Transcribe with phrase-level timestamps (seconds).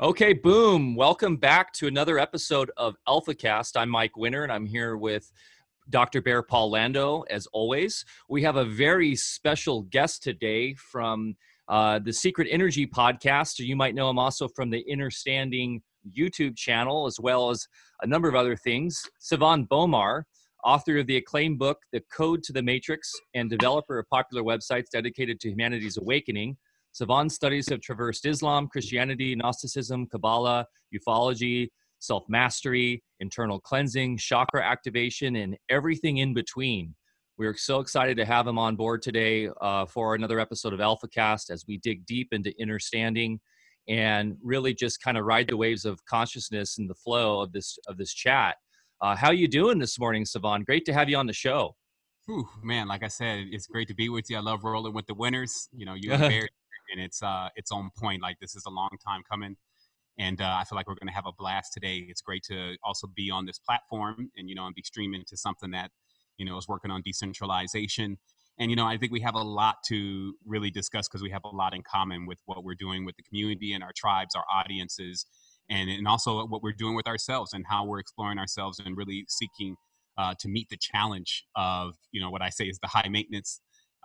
[0.00, 0.96] Okay, boom.
[0.96, 3.76] Welcome back to another episode of AlphaCast.
[3.76, 5.32] I'm Mike Winter and I'm here with
[5.88, 6.20] Dr.
[6.20, 8.04] Bear Paul Lando, as always.
[8.28, 11.36] We have a very special guest today from
[11.68, 13.60] uh, the Secret Energy podcast.
[13.60, 15.80] You might know him also from the Understanding
[16.10, 17.68] YouTube channel, as well as
[18.02, 19.00] a number of other things.
[19.22, 20.24] Sevan Bomar,
[20.64, 24.90] author of the acclaimed book, The Code to the Matrix, and developer of popular websites
[24.92, 26.56] dedicated to humanity's awakening.
[26.94, 31.68] Sevan's studies have traversed Islam, Christianity, Gnosticism, Kabbalah, ufology,
[31.98, 36.94] self mastery, internal cleansing, chakra activation, and everything in between.
[37.36, 41.50] We're so excited to have him on board today uh, for another episode of AlphaCast
[41.50, 43.40] as we dig deep into understanding
[43.88, 47.76] and really just kind of ride the waves of consciousness and the flow of this
[47.88, 48.54] of this chat.
[49.00, 50.64] Uh, how you doing this morning, Sivan?
[50.64, 51.74] Great to have you on the show.
[52.26, 54.36] Whew, man, like I said, it's great to be with you.
[54.36, 55.68] I love rolling with the winners.
[55.72, 56.48] You know, you and Bear
[56.92, 58.22] and it's uh it's on point.
[58.22, 59.56] Like this is a long time coming,
[60.18, 62.06] and uh, I feel like we're going to have a blast today.
[62.08, 65.36] It's great to also be on this platform and you know and be streaming to
[65.36, 65.90] something that
[66.36, 68.18] you know is working on decentralization.
[68.58, 71.42] And you know, I think we have a lot to really discuss because we have
[71.44, 74.44] a lot in common with what we're doing with the community and our tribes, our
[74.52, 75.26] audiences,
[75.68, 79.24] and and also what we're doing with ourselves and how we're exploring ourselves and really
[79.28, 79.76] seeking
[80.16, 83.60] uh, to meet the challenge of you know what I say is the high maintenance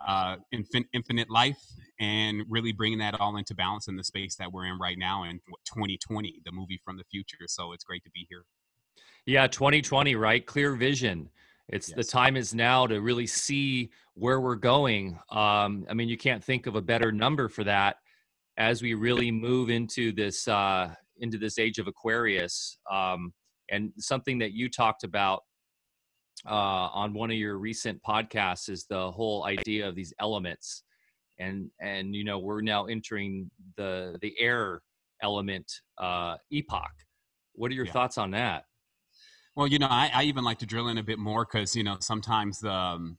[0.06, 1.60] uh, infin- infinite life
[1.98, 5.24] and really bringing that all into balance in the space that we're in right now
[5.24, 7.46] in 2020 the movie from the future.
[7.46, 8.44] So it's great to be here.
[9.26, 10.44] Yeah 2020 right?
[10.44, 11.28] Clear vision.
[11.68, 11.96] It's yes.
[11.96, 15.18] the time is now to really see where we're going.
[15.30, 17.96] Um, i mean you can't think of a better number for that
[18.56, 22.78] as we really move into this uh, into this age of aquarius.
[22.90, 23.32] Um,
[23.70, 25.44] and something that you talked about
[26.46, 30.84] uh, on one of your recent podcasts is the whole idea of these elements.
[31.38, 34.82] And and you know we're now entering the the air
[35.22, 36.92] element uh, epoch.
[37.54, 37.92] What are your yeah.
[37.92, 38.64] thoughts on that?
[39.56, 41.82] Well you know I, I, even like to drill in a bit more because you
[41.82, 43.16] know sometimes the um,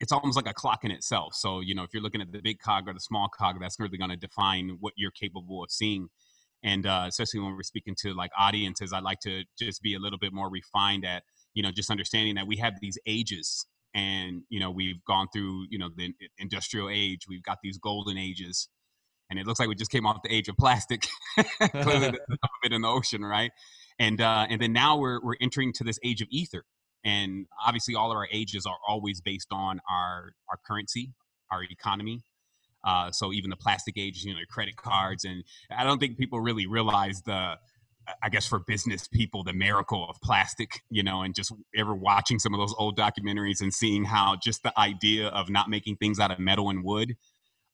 [0.00, 1.34] it's almost like a clock in itself.
[1.34, 3.78] So you know if you're looking at the big cog or the small cog that's
[3.78, 6.08] really going to define what you're capable of seeing.
[6.64, 9.98] And uh, especially when we're speaking to like audiences i like to just be a
[9.98, 11.22] little bit more refined at
[11.54, 15.66] you know just understanding that we have these ages and you know we've gone through
[15.70, 18.68] you know the industrial age we've got these golden ages
[19.30, 21.06] and it looks like we just came off the age of plastic
[21.58, 23.52] clearly the it in the ocean right?
[23.98, 26.64] And uh and then now we're we're entering to this age of ether
[27.04, 31.12] and obviously all of our ages are always based on our our currency
[31.50, 32.22] our economy
[32.84, 36.40] uh, so even the plastic age, you know, credit cards, and I don't think people
[36.40, 37.54] really realize the
[38.22, 42.38] I guess for business people, the miracle of plastic, you know, and just ever watching
[42.38, 46.18] some of those old documentaries and seeing how just the idea of not making things
[46.20, 47.16] out of metal and wood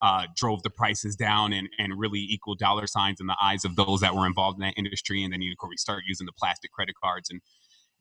[0.02, 3.76] uh, drove the prices down and, and really equal dollar signs in the eyes of
[3.76, 5.22] those that were involved in that industry.
[5.22, 7.40] And then you, course, we start using the plastic credit cards and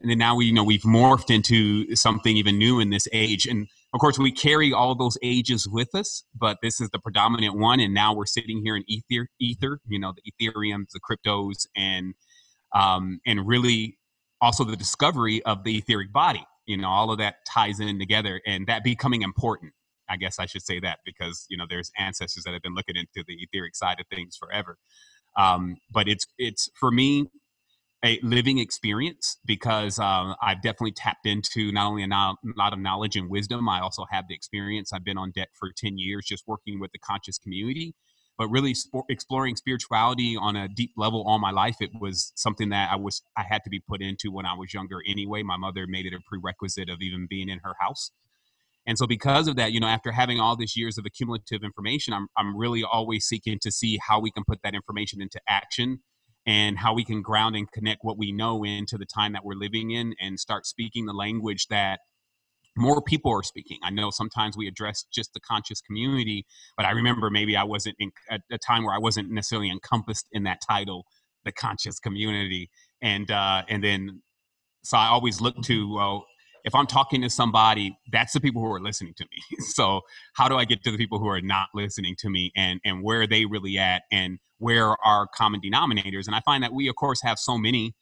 [0.01, 3.45] and then now we you know we've morphed into something even new in this age
[3.45, 7.57] and of course we carry all those ages with us but this is the predominant
[7.57, 11.65] one and now we're sitting here in ether ether you know the ethereums the cryptos
[11.75, 12.13] and
[12.75, 13.97] um, and really
[14.41, 18.41] also the discovery of the etheric body you know all of that ties in together
[18.45, 19.73] and that becoming important
[20.09, 22.95] i guess i should say that because you know there's ancestors that have been looking
[22.95, 24.77] into the etheric side of things forever.
[25.37, 27.27] Um, but it's it's for me
[28.03, 33.15] a living experience because uh, I've definitely tapped into not only a lot of knowledge
[33.15, 34.93] and wisdom, I also have the experience.
[34.93, 37.93] I've been on deck for 10 years just working with the conscious community,
[38.37, 41.77] but really sp- exploring spirituality on a deep level all my life.
[41.81, 44.73] It was something that I was I had to be put into when I was
[44.73, 45.43] younger anyway.
[45.43, 48.11] My mother made it a prerequisite of even being in her house.
[48.87, 52.13] And so because of that, you know, after having all these years of accumulative information,
[52.13, 55.99] I'm I'm really always seeking to see how we can put that information into action
[56.45, 59.55] and how we can ground and connect what we know into the time that we're
[59.55, 61.99] living in and start speaking the language that
[62.77, 63.77] more people are speaking.
[63.83, 66.45] I know sometimes we address just the conscious community,
[66.77, 70.27] but I remember maybe I wasn't in, at a time where I wasn't necessarily encompassed
[70.31, 71.05] in that title,
[71.43, 72.69] the conscious community.
[73.01, 74.21] And uh, and then
[74.83, 76.25] so I always look to well,
[76.63, 79.57] if I'm talking to somebody, that's the people who are listening to me.
[79.59, 80.01] so
[80.33, 83.03] how do I get to the people who are not listening to me and and
[83.03, 86.27] where are they really at and where are common denominators?
[86.27, 87.95] And I find that we of course have so many,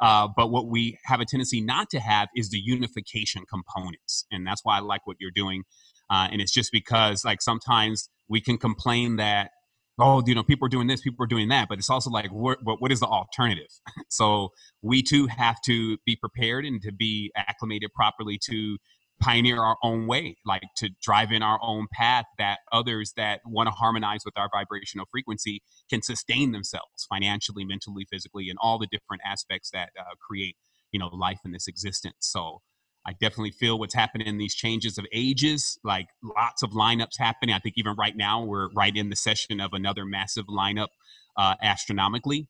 [0.00, 4.46] uh, but what we have a tendency not to have is the unification components, and
[4.46, 5.64] that's why I like what you're doing.
[6.08, 9.52] Uh, and it's just because like sometimes we can complain that
[10.00, 12.30] oh, you know, people are doing this, people are doing that, but it's also like,
[12.30, 13.70] what, what is the alternative?
[14.08, 14.50] so
[14.82, 18.78] we too have to be prepared and to be acclimated properly to
[19.20, 23.66] pioneer our own way, like to drive in our own path that others that want
[23.66, 28.88] to harmonize with our vibrational frequency can sustain themselves financially, mentally, physically, and all the
[28.90, 30.56] different aspects that uh, create,
[30.90, 32.16] you know, life in this existence.
[32.20, 32.62] So
[33.06, 37.54] I definitely feel what's happening in these changes of ages, like lots of lineups happening.
[37.54, 40.88] I think even right now we're right in the session of another massive lineup
[41.36, 42.48] uh, astronomically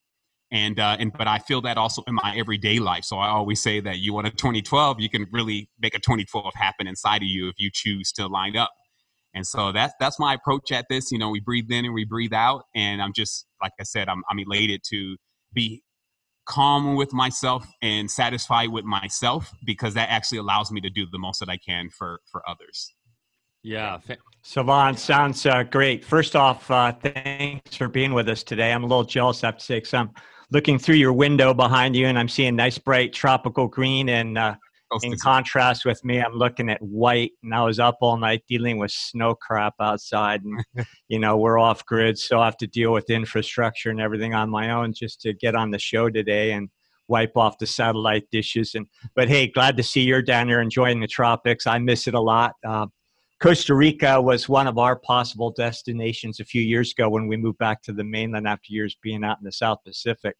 [0.50, 3.04] and uh, and but I feel that also in my everyday life.
[3.04, 6.52] So I always say that you want a 2012, you can really make a 2012
[6.54, 8.70] happen inside of you if you choose to line up.
[9.32, 11.12] And so that's that's my approach at this.
[11.12, 14.08] You know, we breathe in and we breathe out, and I'm just like I said,
[14.08, 15.16] I'm I'm elated to
[15.52, 15.82] be
[16.46, 21.18] calm with myself and satisfied with myself because that actually allows me to do the
[21.18, 22.94] most that I can for for others.
[23.62, 23.98] Yeah.
[24.42, 26.02] Sevan, sounds uh, great.
[26.04, 28.72] First off, uh, thanks for being with us today.
[28.72, 30.10] I'm a little jealous, I have to say, because I'm
[30.50, 34.54] looking through your window behind you and I'm seeing nice bright tropical green and uh,
[35.02, 38.78] in contrast with me I'm looking at white and I was up all night dealing
[38.78, 42.92] with snow crap outside and you know we're off grid so I have to deal
[42.92, 46.70] with infrastructure and everything on my own just to get on the show today and
[47.10, 48.74] wipe off the satellite dishes.
[48.74, 51.66] And but hey glad to see you're down there enjoying the tropics.
[51.66, 52.54] I miss it a lot.
[52.66, 52.86] Uh,
[53.42, 57.58] Costa Rica was one of our possible destinations a few years ago when we moved
[57.58, 60.36] back to the mainland after years being out in the South Pacific.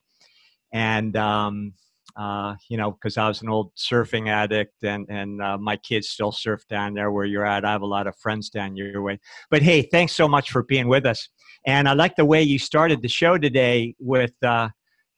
[0.73, 1.73] And, um,
[2.17, 6.09] uh, you know, because I was an old surfing addict and, and uh, my kids
[6.09, 7.65] still surf down there where you're at.
[7.65, 9.19] I have a lot of friends down your way.
[9.51, 11.29] But hey, thanks so much for being with us.
[11.67, 14.71] And I like the way you started the show today with uh,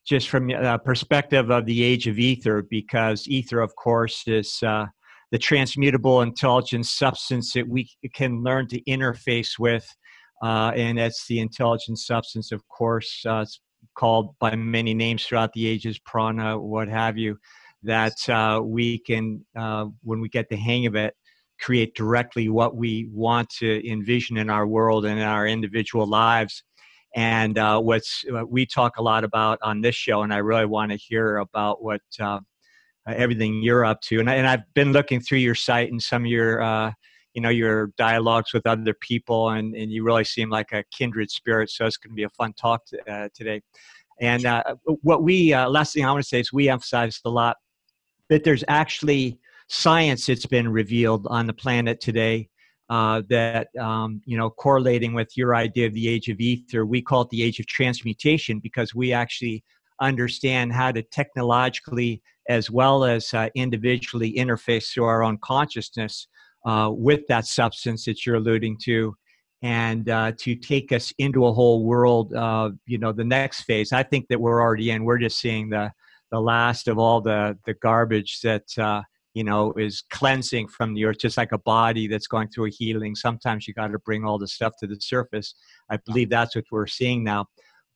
[0.04, 4.86] just from the perspective of the age of ether, because ether, of course, is uh,
[5.30, 9.88] the transmutable intelligence substance that we can learn to interface with.
[10.42, 13.44] Uh, and that's the intelligent substance, of course, uh,
[13.94, 17.38] called by many names throughout the ages, prana, what have you,
[17.82, 21.14] that uh, we can, uh, when we get the hang of it,
[21.60, 26.64] create directly what we want to envision in our world and in our individual lives.
[27.14, 30.64] And uh, what's what we talk a lot about on this show, and I really
[30.64, 32.40] want to hear about what uh,
[33.06, 34.18] everything you're up to.
[34.20, 36.92] And, I, and I've been looking through your site and some of your, uh,
[37.34, 41.30] you know, your dialogues with other people, and, and you really seem like a kindred
[41.30, 41.70] spirit.
[41.70, 43.62] So it's going to be a fun talk to, uh, today.
[44.20, 44.62] And uh,
[45.02, 47.56] what we, uh, last thing I want to say is we emphasized a lot
[48.28, 49.38] that there's actually
[49.68, 52.48] science that's been revealed on the planet today
[52.90, 57.00] uh, that um, you know correlating with your idea of the age of ether we
[57.00, 59.64] call it the age of transmutation because we actually
[60.00, 66.26] understand how to technologically as well as uh, individually interface through our own consciousness
[66.64, 69.14] uh, with that substance that you're alluding to
[69.62, 72.32] and uh, to take us into a whole world
[72.86, 73.92] you know the next phase.
[73.92, 75.04] I think that we're already in.
[75.04, 75.92] We're just seeing the
[76.32, 79.02] the last of all the the garbage that uh,
[79.34, 82.70] you know is cleansing from the earth just like a body that's going through a
[82.70, 83.14] healing.
[83.14, 85.54] Sometimes you got to bring all the stuff to the surface.
[85.90, 87.46] I believe that's what we're seeing now.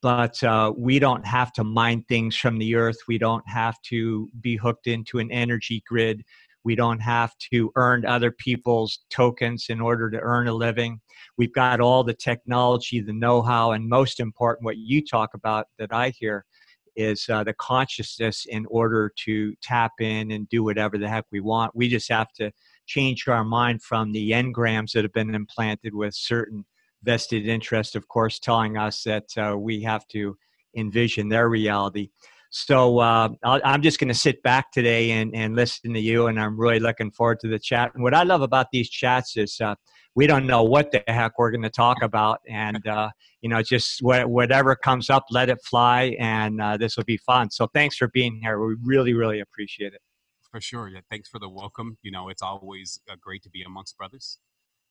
[0.03, 2.99] But uh, we don't have to mine things from the earth.
[3.09, 6.23] We don't have to be hooked into an energy grid.
[6.67, 11.01] We don't have to earn other people's tokens in order to earn a living.
[11.39, 15.69] We've got all the technology, the know how, and most important, what you talk about
[15.79, 16.45] that I hear
[16.97, 21.39] is uh, the consciousness in order to tap in and do whatever the heck we
[21.39, 21.71] want.
[21.77, 22.51] We just have to
[22.87, 26.65] change our mind from the engrams that have been implanted with certain
[27.05, 30.37] vested interest, of course, telling us that uh, we have to
[30.77, 32.11] envision their reality.
[32.51, 36.27] So uh, i am just going to sit back today and, and listen to you,
[36.29, 37.93] and I'm really looking forward to the chat.
[37.95, 39.75] And what I love about these chats is uh,
[40.15, 43.11] we don't know what the heck we're going to talk about, and uh,
[43.41, 47.19] you know, just wh- whatever comes up, let it fly, and uh, this will be
[47.19, 47.51] fun.
[47.51, 48.59] So thanks for being here.
[48.59, 50.01] We really, really appreciate it.
[50.51, 50.89] For sure.
[50.89, 51.01] Yeah.
[51.11, 51.99] Thanks for the welcome.
[52.03, 54.39] You know, it's always uh, great to be amongst brothers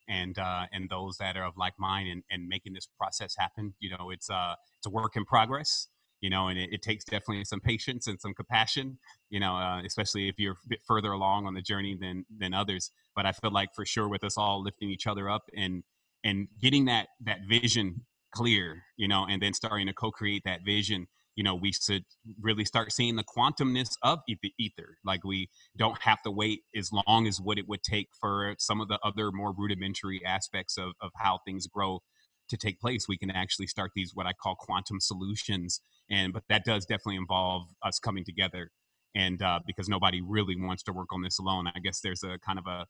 [0.07, 3.73] and uh, and those that are of like mind and, and making this process happen.
[3.79, 5.87] You know, it's uh it's a work in progress.
[6.21, 8.97] You know, and it, it takes definitely some patience and some compassion.
[9.29, 12.53] You know, uh, especially if you're a bit further along on the journey than than
[12.53, 12.91] others.
[13.15, 15.83] But I feel like for sure with us all lifting each other up and
[16.23, 18.83] and getting that that vision clear.
[18.97, 22.03] You know, and then starting to co-create that vision you know we should
[22.41, 24.19] really start seeing the quantumness of
[24.57, 28.55] ether like we don't have to wait as long as what it would take for
[28.57, 32.01] some of the other more rudimentary aspects of, of how things grow
[32.49, 36.43] to take place we can actually start these what i call quantum solutions and but
[36.49, 38.71] that does definitely involve us coming together
[39.15, 41.67] and uh, because nobody really wants to work on this alone.
[41.73, 42.85] I guess there's a kind of a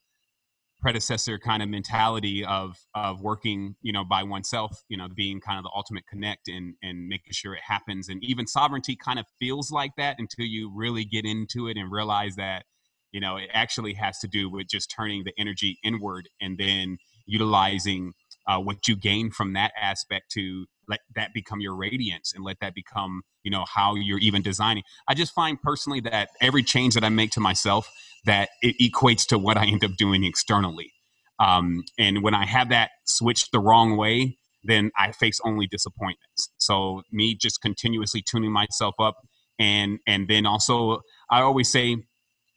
[0.80, 5.58] predecessor kind of mentality of of working you know by oneself you know being kind
[5.58, 9.26] of the ultimate connect and and making sure it happens and even sovereignty kind of
[9.40, 12.64] feels like that until you really get into it and realize that
[13.12, 16.98] You know, it actually has to do with just turning the energy inward and then
[17.26, 18.12] utilizing
[18.46, 22.58] uh, what you gain from that aspect to let that become your radiance and let
[22.60, 24.82] that become you know how you're even designing.
[25.08, 27.90] I just find personally that every change that i make to myself
[28.24, 30.92] that it equates to what i end up doing externally.
[31.38, 36.50] Um, and when i have that switched the wrong way then i face only disappointments.
[36.58, 39.16] So me just continuously tuning myself up
[39.58, 41.00] and and then also
[41.30, 41.96] i always say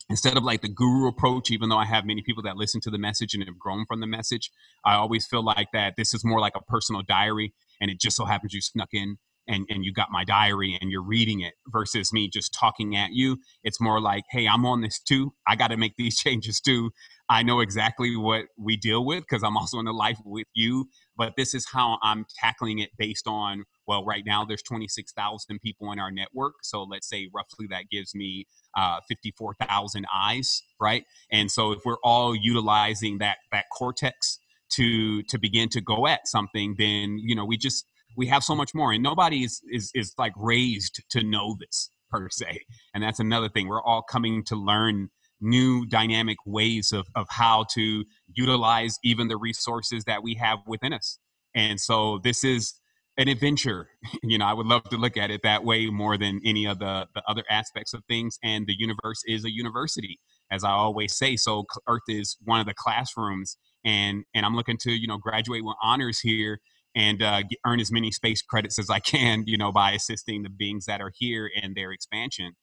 [0.09, 2.89] instead of like the guru approach even though i have many people that listen to
[2.89, 4.51] the message and have grown from the message
[4.85, 8.17] i always feel like that this is more like a personal diary and it just
[8.17, 9.17] so happens you snuck in
[9.49, 13.13] and, and you got my diary and you're reading it versus me just talking at
[13.13, 13.37] you.
[13.63, 15.33] It's more like hey i'm on this too.
[15.47, 16.91] I got to make these changes too.
[17.29, 20.87] I know exactly what we deal with because i'm also in the life with you
[21.15, 25.91] but this is how i'm tackling it based on well right now there's 26000 people
[25.91, 28.45] in our network so let's say roughly that gives me
[28.77, 31.03] uh, 54000 eyes right?
[31.31, 34.39] And so if we're all utilizing that that cortex
[34.73, 38.55] to to begin to go at something then you know we just we have so
[38.55, 42.61] much more and nobody is is, is like raised to know this per se.
[42.93, 45.09] And that's another thing we're all coming to learn
[45.41, 48.03] new dynamic ways of, of how to
[48.33, 51.17] utilize even the resources that we have within us.
[51.55, 52.73] And so this is
[53.19, 53.87] an adventure
[54.23, 56.79] you know i would love to look at it that way more than any of
[56.79, 60.19] the, the other aspects of things and the universe is a university
[60.51, 64.77] as i always say so earth is one of the classrooms and and I'm looking
[64.81, 66.59] to you know graduate with honors here
[66.95, 70.41] and uh, get, earn as many space credits as I can, you know, by assisting
[70.43, 72.53] the beings that are here in their expansion.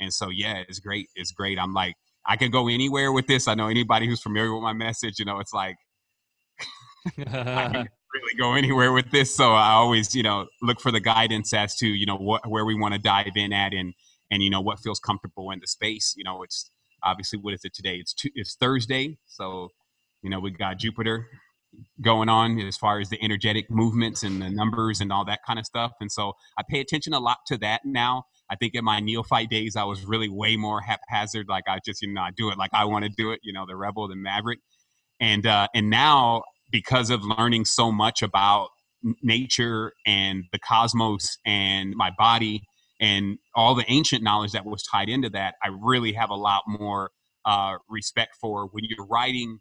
[0.00, 1.08] And so, yeah, it's great.
[1.14, 1.58] It's great.
[1.58, 1.94] I'm like,
[2.26, 3.46] I can go anywhere with this.
[3.46, 5.76] I know anybody who's familiar with my message, you know, it's like
[7.18, 9.34] I really go anywhere with this.
[9.34, 12.64] So I always, you know, look for the guidance as to, you know, what where
[12.64, 13.94] we want to dive in at and
[14.30, 16.14] and you know what feels comfortable in the space.
[16.16, 16.70] You know, it's
[17.02, 17.96] obviously what is it today?
[17.96, 19.68] It's two, it's Thursday, so
[20.22, 21.26] you know, we got Jupiter
[22.00, 25.58] going on as far as the energetic movements and the numbers and all that kind
[25.58, 25.92] of stuff.
[26.00, 28.24] And so I pay attention a lot to that now.
[28.50, 31.48] I think in my neophyte days, I was really way more haphazard.
[31.48, 33.52] Like I just, you know, I do it like I want to do it, you
[33.52, 34.60] know, the rebel, the maverick.
[35.20, 36.42] And, uh, and now
[36.74, 38.70] because of learning so much about
[39.22, 42.64] nature and the cosmos and my body
[43.00, 46.62] and all the ancient knowledge that was tied into that, I really have a lot
[46.66, 47.12] more
[47.44, 49.60] uh, respect for when you're riding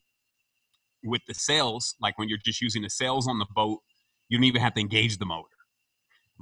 [1.04, 3.82] with the sails, like when you're just using the sails on the boat,
[4.28, 5.46] you don't even have to engage the motor.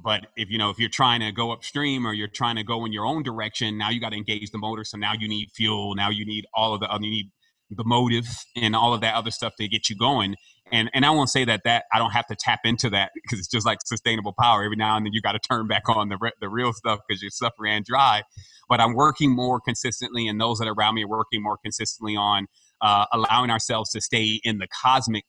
[0.02, 2.86] But if you know if you're trying to go upstream or you're trying to go
[2.86, 4.84] in your own direction, now you got to engage the motor.
[4.84, 5.94] So now you need fuel.
[5.94, 7.30] Now you need all of the you need
[7.68, 8.26] the motive
[8.56, 10.34] and all of that other stuff to get you going.
[10.70, 13.38] And and I won't say that that I don't have to tap into that because
[13.38, 14.64] it's just like sustainable power.
[14.64, 17.20] Every now and then you got to turn back on the the real stuff because
[17.20, 18.22] your stuff ran dry.
[18.68, 22.16] But I'm working more consistently, and those that are around me are working more consistently
[22.16, 22.46] on
[22.80, 25.24] uh, allowing ourselves to stay in the cosmic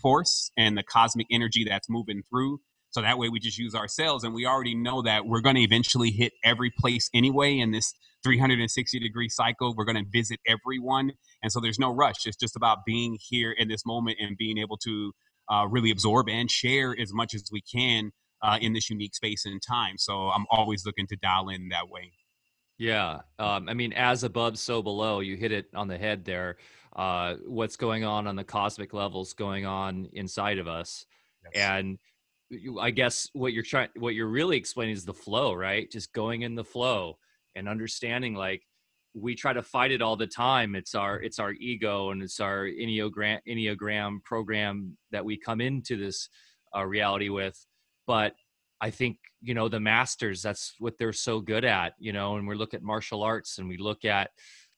[0.00, 2.60] force and the cosmic energy that's moving through.
[2.94, 4.22] So that way we just use our ourselves.
[4.22, 7.92] And we already know that we're going to eventually hit every place anyway in this
[8.22, 9.74] 360 degree cycle.
[9.76, 11.10] We're going to visit everyone.
[11.42, 12.24] And so there's no rush.
[12.24, 15.12] It's just about being here in this moment and being able to
[15.52, 19.44] uh, really absorb and share as much as we can uh, in this unique space
[19.44, 19.98] and time.
[19.98, 22.12] So I'm always looking to dial in that way.
[22.78, 23.22] Yeah.
[23.40, 25.18] Um, I mean, as above, so below.
[25.18, 26.58] You hit it on the head there
[26.96, 31.06] uh, what's going on on the cosmic levels going on inside of us
[31.52, 31.52] yes.
[31.56, 31.98] and
[32.80, 35.90] i guess what you're trying what you're really explaining is the flow right?
[35.90, 37.18] Just going in the flow
[37.54, 38.62] and understanding like
[39.14, 40.74] we try to fight it all the time.
[40.74, 45.96] It's our it's our ego and it's our enneagram enneagram program that we come into
[45.96, 46.28] this
[46.76, 47.64] uh, reality with.
[48.06, 48.34] But
[48.80, 52.46] i think you know the masters that's what they're so good at you know and
[52.48, 54.30] we look at martial arts and we look at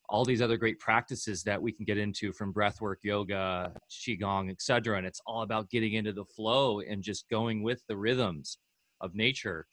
[0.08, 4.98] all these other great practices that we can get into from breathwork, yoga, qigong, etc.
[4.98, 8.58] And it's all about getting into the flow and just going with the rhythms
[9.00, 9.66] of nature.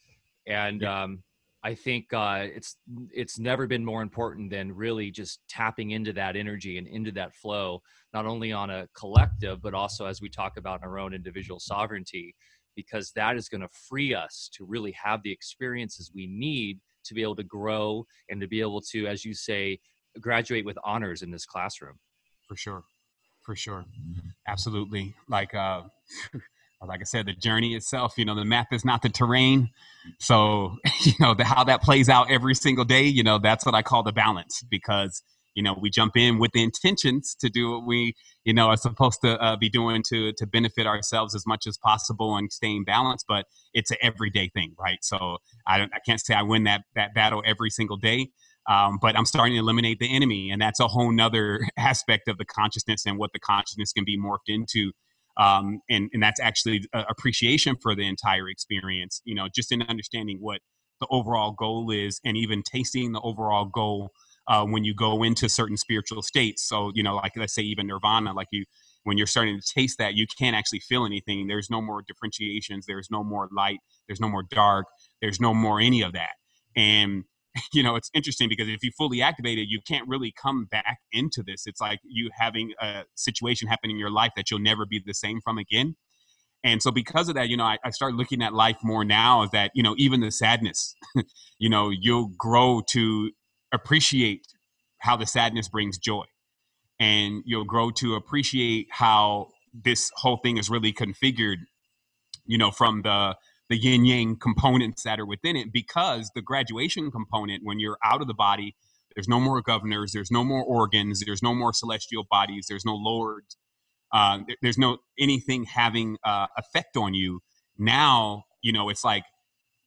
[0.48, 1.04] And yeah.
[1.04, 1.24] um,
[1.64, 2.76] I think uh, it's
[3.12, 7.34] it's never been more important than really just tapping into that energy and into that
[7.34, 7.82] flow,
[8.14, 12.36] not only on a collective, but also as we talk about our own individual sovereignty,
[12.76, 17.14] because that is going to free us to really have the experiences we need to
[17.14, 19.80] be able to grow and to be able to, as you say,
[20.20, 22.00] graduate with honors in this classroom.
[22.48, 22.84] For sure.
[23.44, 23.86] For sure.
[24.48, 25.16] Absolutely.
[25.28, 25.82] Like, uh,
[26.88, 29.70] like I said, the journey itself, you know, the map is not the terrain.
[30.20, 33.76] So, you know, the, how that plays out every single day, you know, that's what
[33.76, 35.24] I call the balance because,
[35.56, 38.78] you know, we jump in with the intentions to do what we, you know, are
[38.78, 42.84] supposed to uh, be doing to, to benefit ourselves as much as possible and staying
[42.86, 44.98] balanced, but it's an everyday thing, right?
[45.02, 48.30] So I don't, I can't say I win that, that battle every single day,
[48.70, 52.38] Um, but I'm starting to eliminate the enemy, and that's a whole nother aspect of
[52.38, 54.92] the consciousness and what the consciousness can be morphed into.
[55.38, 59.22] Um, and and that's actually appreciation for the entire experience.
[59.26, 60.62] You know, just in understanding what
[61.02, 64.12] the overall goal is, and even tasting the overall goal
[64.48, 66.68] uh, when you go into certain spiritual states.
[66.68, 68.66] So you know, like let's say even nirvana, like you
[69.04, 71.48] when you're starting to taste that, you can't actually feel anything.
[71.48, 72.86] There's no more differentiations.
[72.86, 73.80] There's no more light.
[74.08, 74.86] There's no more dark.
[75.22, 76.36] There's no more any of that.
[76.76, 77.26] And
[77.74, 81.00] you know, it's interesting because if you fully activate it, you can't really come back
[81.12, 81.66] into this.
[81.66, 85.14] It's like you having a situation happen in your life that you'll never be the
[85.14, 85.96] same from again.
[86.64, 89.44] And so because of that, you know, I, I start looking at life more now
[89.44, 90.96] is that, you know, even the sadness,
[91.60, 93.32] you know, you'll grow to
[93.74, 94.48] appreciate
[95.00, 96.24] how the sadness brings joy
[97.00, 101.58] and you'll grow to appreciate how this whole thing is really configured
[102.46, 103.36] you know from the
[103.70, 108.22] the yin yang components that are within it because the graduation component when you're out
[108.22, 108.76] of the body
[109.16, 112.96] there's no more governors there's no more organs there's no more celestial bodies there's no
[112.96, 113.58] lords
[114.14, 117.42] uh, there's no anything having uh, effect on you.
[117.78, 119.24] Now you know it's like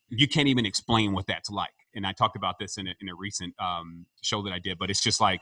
[0.08, 1.70] you can't even explain what that's like.
[1.94, 4.78] And i talked about this in a, in a recent um, show that i did
[4.78, 5.40] but it's just like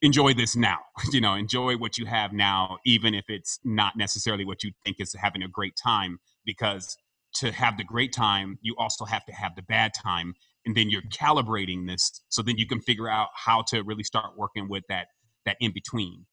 [0.00, 0.78] enjoy this now
[1.12, 4.96] you know enjoy what you have now even if it's not necessarily what you think
[5.00, 6.96] is having a great time because
[7.34, 10.34] to have the great time you also have to have the bad time
[10.66, 14.36] and then you're calibrating this so then you can figure out how to really start
[14.36, 15.06] working with that
[15.44, 16.24] that in between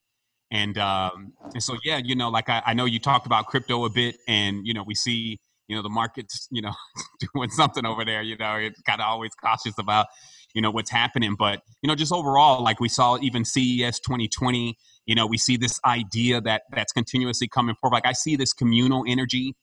[0.51, 3.85] and um and so yeah you know like I, I know you talked about crypto
[3.85, 6.73] a bit and you know we see you know the market's you know
[7.33, 10.07] doing something over there you know it's kind of always cautious about
[10.53, 11.35] you know what's happening.
[11.37, 15.57] But you know just overall like we saw even ces 2020 you know we see
[15.57, 17.95] this idea that that's continuously coming forward.
[17.95, 19.55] Like i see this communal energy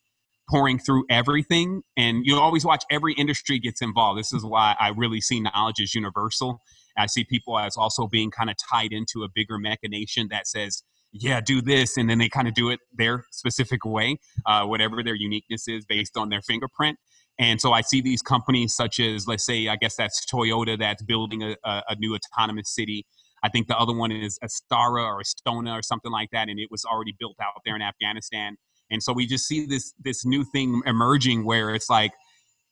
[0.49, 4.89] pouring through everything and you always watch every industry gets involved this is why i
[4.97, 6.61] really see knowledge as universal
[6.97, 10.83] i see people as also being kind of tied into a bigger machination that says
[11.13, 15.03] yeah do this and then they kind of do it their specific way uh, whatever
[15.03, 16.99] their uniqueness is based on their fingerprint
[17.39, 21.03] and so I see these companies such as, let's say, I guess that's Toyota that's
[21.03, 23.07] building a, a, a new autonomous city.
[23.43, 26.69] I think the other one is Astara or Astona or something like that, and it
[26.71, 28.57] was already built out there in Afghanistan.
[28.91, 32.13] And so we just see this this new thing emerging where it's like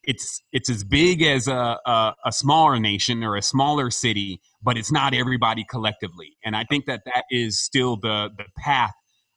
[0.05, 4.79] it's it's as big as a, a, a smaller nation or a smaller city, but
[4.79, 6.37] it's not everybody collectively.
[6.45, 8.95] And I think that that is still the the path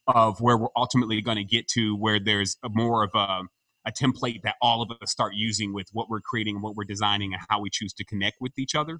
[0.08, 3.42] of where we're ultimately going to get to, where there's more of a
[3.86, 7.34] a template that all of us start using with what we're creating what we're designing
[7.34, 9.00] and how we choose to connect with each other.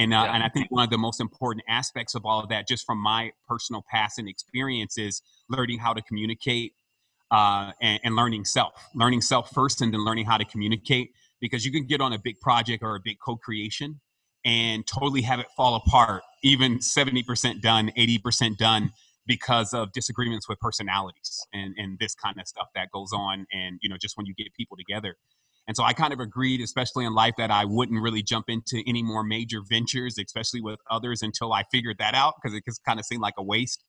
[0.00, 0.34] And, uh, yeah.
[0.34, 2.98] and I think one of the most important aspects of all of that, just from
[2.98, 6.72] my personal past and experience, is learning how to communicate
[7.30, 8.72] uh, and, and learning self.
[8.94, 12.18] Learning self first and then learning how to communicate because you can get on a
[12.18, 14.00] big project or a big co creation
[14.42, 18.92] and totally have it fall apart, even 70% done, 80% done
[19.26, 23.78] because of disagreements with personalities and, and this kind of stuff that goes on and
[23.82, 25.14] you know just when you get people together
[25.70, 28.82] and so i kind of agreed especially in life that i wouldn't really jump into
[28.86, 32.84] any more major ventures especially with others until i figured that out because it just
[32.84, 33.84] kind of seemed like a waste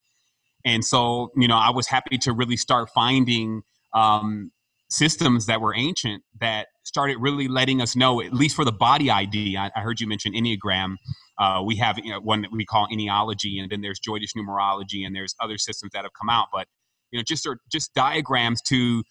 [0.64, 3.62] and so you know i was happy to really start finding
[3.94, 4.50] um,
[4.92, 9.10] systems that were ancient that started really letting us know, at least for the body
[9.10, 9.56] ID.
[9.56, 10.96] I, I heard you mention Enneagram.
[11.38, 15.06] Uh, we have you know, one that we call Enneology, and then there's Joydish numerology,
[15.06, 16.48] and there's other systems that have come out.
[16.52, 16.66] But
[17.10, 19.02] you know, just just diagrams to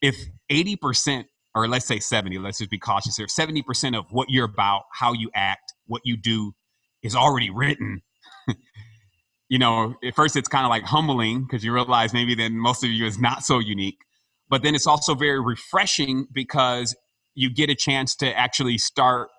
[0.00, 0.16] if
[0.50, 4.28] 80 percent, or let's say 70, let's just be cautious here, 70 percent of what
[4.30, 6.52] you're about, how you act, what you do,
[7.02, 8.02] is already written.
[9.48, 12.84] you know, at first it's kind of like humbling because you realize maybe then most
[12.84, 13.98] of you is not so unique
[14.52, 16.94] but then it's also very refreshing because
[17.34, 19.30] you get a chance to actually start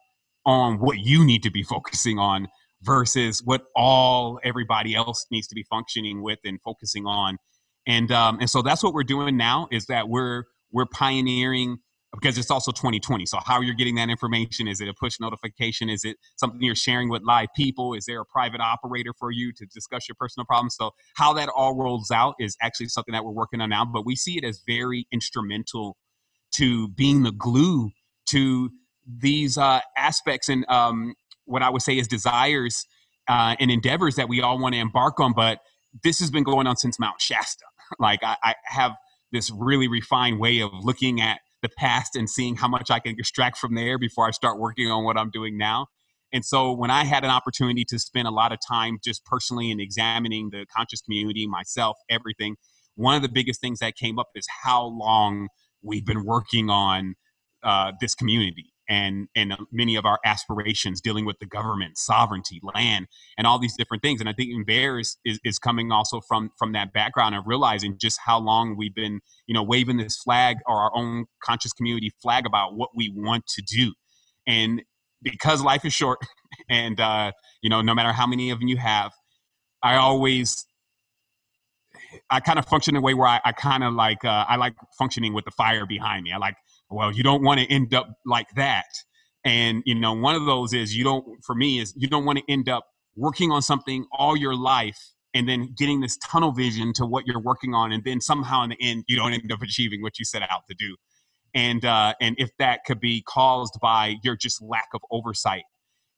[0.44, 2.48] on what you need to be focusing on
[2.82, 7.38] versus what all everybody else needs to be functioning with and focusing on
[7.86, 11.78] and um, and so that's what we're doing now is that we're we're pioneering
[12.14, 13.26] because it's also 2020.
[13.26, 14.68] So how you're getting that information?
[14.68, 15.90] Is it a push notification?
[15.90, 17.94] Is it something you're sharing with live people?
[17.94, 20.76] Is there a private operator for you to discuss your personal problems?
[20.76, 24.06] So how that all rolls out is actually something that we're working on now, but
[24.06, 25.98] we see it as very instrumental
[26.56, 27.90] to being the glue
[28.28, 28.70] to
[29.08, 32.86] these uh, aspects and um, what I would say is desires
[33.28, 35.34] uh, and endeavors that we all want to embark on.
[35.34, 35.60] But
[36.04, 37.66] this has been going on since Mount Shasta.
[38.00, 38.94] like I, I have
[39.32, 43.16] this really refined way of looking at the past and seeing how much I can
[43.18, 45.88] extract from there before I start working on what I'm doing now.
[46.32, 49.72] And so when I had an opportunity to spend a lot of time just personally
[49.72, 52.58] in examining the conscious community, myself, everything,
[52.96, 55.48] one of the biggest things that came up is how long
[55.82, 57.16] we've been working on
[57.64, 58.73] uh, this community.
[58.90, 63.76] And and many of our aspirations dealing with the government sovereignty land and all these
[63.78, 67.36] different things and i think bear is, is, is coming also from from that background
[67.36, 71.26] of realizing just how long we've been you know waving this flag or our own
[71.44, 73.94] conscious community flag about what we want to do
[74.48, 74.82] and
[75.22, 76.20] because life is short
[76.70, 79.12] and uh you know no matter how many of you have
[79.82, 80.66] i always
[82.30, 84.56] I kind of function in a way where I, I kind of like uh, I
[84.56, 86.32] like functioning with the fire behind me.
[86.32, 86.56] I like
[86.94, 88.86] well, you don't want to end up like that.
[89.44, 92.40] And, you know, one of those is you don't, for me, is you don't want
[92.40, 95.00] to end up working on something all your life
[95.34, 97.92] and then getting this tunnel vision to what you're working on.
[97.92, 100.62] And then somehow in the end, you don't end up achieving what you set out
[100.70, 100.96] to do.
[101.54, 105.64] And, uh, and if that could be caused by your just lack of oversight.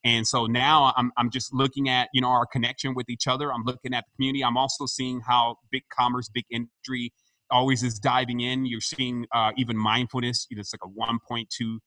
[0.03, 3.51] And so now I'm, I'm just looking at, you know, our connection with each other.
[3.51, 4.43] I'm looking at the community.
[4.43, 7.11] I'm also seeing how big commerce, big industry
[7.51, 8.65] always is diving in.
[8.65, 10.47] You're seeing uh, even mindfulness.
[10.49, 11.77] You know, It's like a 1.2,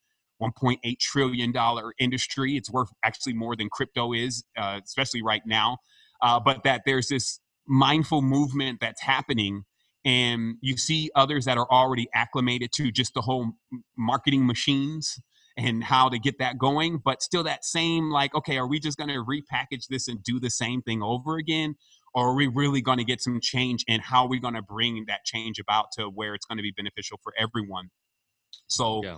[0.41, 2.55] 1.8 trillion dollar industry.
[2.55, 5.77] It's worth actually more than crypto is, uh, especially right now.
[6.21, 9.63] Uh, but that there's this mindful movement that's happening,
[10.03, 13.51] and you see others that are already acclimated to just the whole
[13.97, 15.19] marketing machines
[15.57, 17.01] and how to get that going.
[17.03, 20.39] But still, that same like, okay, are we just going to repackage this and do
[20.39, 21.75] the same thing over again?
[22.13, 24.61] Or are we really going to get some change and how are we going to
[24.61, 27.89] bring that change about to where it's going to be beneficial for everyone?
[28.67, 29.17] So yeah.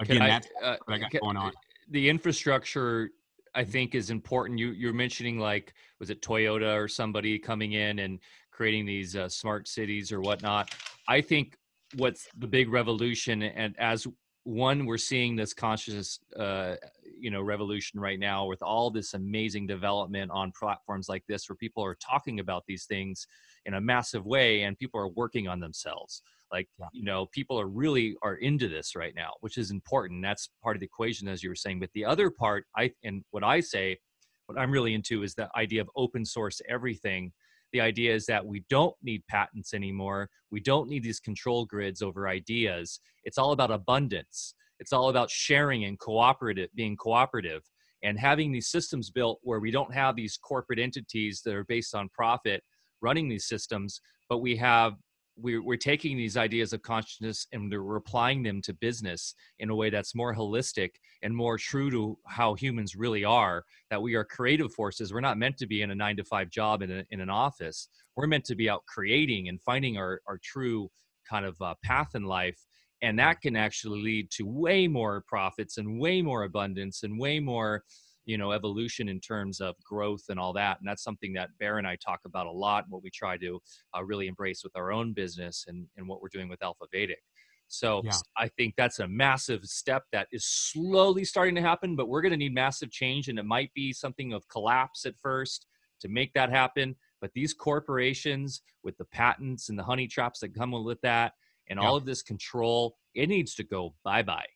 [0.00, 1.52] again I, that's uh, what i got can, going on.
[1.90, 3.10] the infrastructure
[3.54, 4.58] i think is important.
[4.58, 9.28] You you're mentioning like was it toyota or somebody coming in and creating these uh,
[9.28, 10.70] smart cities or whatnot?
[11.06, 11.56] I think
[11.96, 14.06] what's the big revolution and as
[14.48, 16.74] one we're seeing this conscious uh,
[17.20, 21.56] you know revolution right now with all this amazing development on platforms like this where
[21.56, 23.26] people are talking about these things
[23.66, 26.86] in a massive way and people are working on themselves like yeah.
[26.94, 30.74] you know people are really are into this right now which is important that's part
[30.74, 33.60] of the equation as you were saying but the other part i and what i
[33.60, 33.98] say
[34.46, 37.30] what i'm really into is the idea of open source everything
[37.72, 40.28] the idea is that we don't need patents anymore.
[40.50, 43.00] We don't need these control grids over ideas.
[43.24, 44.54] It's all about abundance.
[44.80, 47.62] It's all about sharing and cooperative, being cooperative,
[48.02, 51.94] and having these systems built where we don't have these corporate entities that are based
[51.94, 52.62] on profit
[53.00, 54.94] running these systems, but we have
[55.40, 59.74] we're, we're taking these ideas of consciousness and we're applying them to business in a
[59.74, 60.90] way that's more holistic
[61.22, 65.12] and more true to how humans really are that we are creative forces.
[65.12, 67.30] We're not meant to be in a nine to five job in, a, in an
[67.30, 67.88] office.
[68.16, 70.90] We're meant to be out creating and finding our, our true
[71.28, 72.58] kind of uh, path in life.
[73.00, 77.38] And that can actually lead to way more profits and way more abundance and way
[77.38, 77.84] more
[78.28, 81.78] you know evolution in terms of growth and all that and that's something that bear
[81.78, 83.58] and i talk about a lot and what we try to
[83.96, 87.22] uh, really embrace with our own business and, and what we're doing with alpha vedic.
[87.68, 88.12] So yeah.
[88.36, 92.32] i think that's a massive step that is slowly starting to happen but we're going
[92.32, 95.66] to need massive change and it might be something of collapse at first
[96.00, 100.54] to make that happen but these corporations with the patents and the honey traps that
[100.54, 101.32] come with that
[101.68, 104.46] and all of this control it needs to go bye bye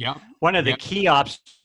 [0.00, 0.14] yeah.
[0.38, 1.59] One of the key obstacles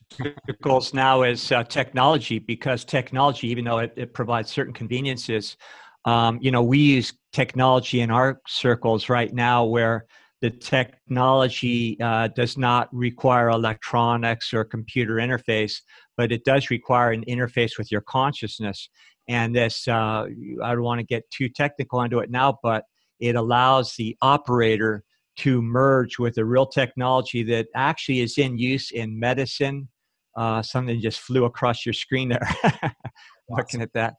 [0.93, 5.57] now is uh, technology because technology even though it, it provides certain conveniences
[6.05, 10.05] um, you know we use technology in our circles right now where
[10.41, 15.81] the technology uh, does not require electronics or computer interface
[16.17, 18.89] but it does require an interface with your consciousness
[19.27, 20.25] and this uh,
[20.63, 22.83] i don't want to get too technical into it now but
[23.19, 25.03] it allows the operator
[25.37, 29.87] to merge with a real technology that actually is in use in medicine.
[30.35, 32.49] Uh, something just flew across your screen there.
[33.49, 34.15] Looking at that.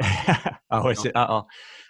[0.70, 1.14] oh, is it?
[1.14, 1.46] Uh-oh.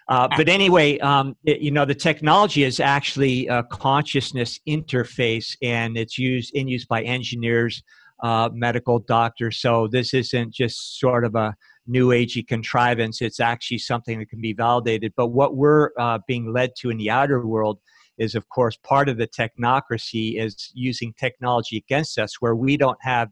[0.08, 5.96] Uh, but anyway, um, it, you know, the technology is actually a consciousness interface, and
[5.96, 7.82] it's used in use by engineers,
[8.22, 9.58] uh, medical doctors.
[9.58, 11.54] So this isn't just sort of a
[11.86, 13.22] new agey contrivance.
[13.22, 15.12] It's actually something that can be validated.
[15.16, 17.78] But what we're uh, being led to in the outer world
[18.18, 22.98] is, of course, part of the technocracy is using technology against us, where we don't
[23.00, 23.28] have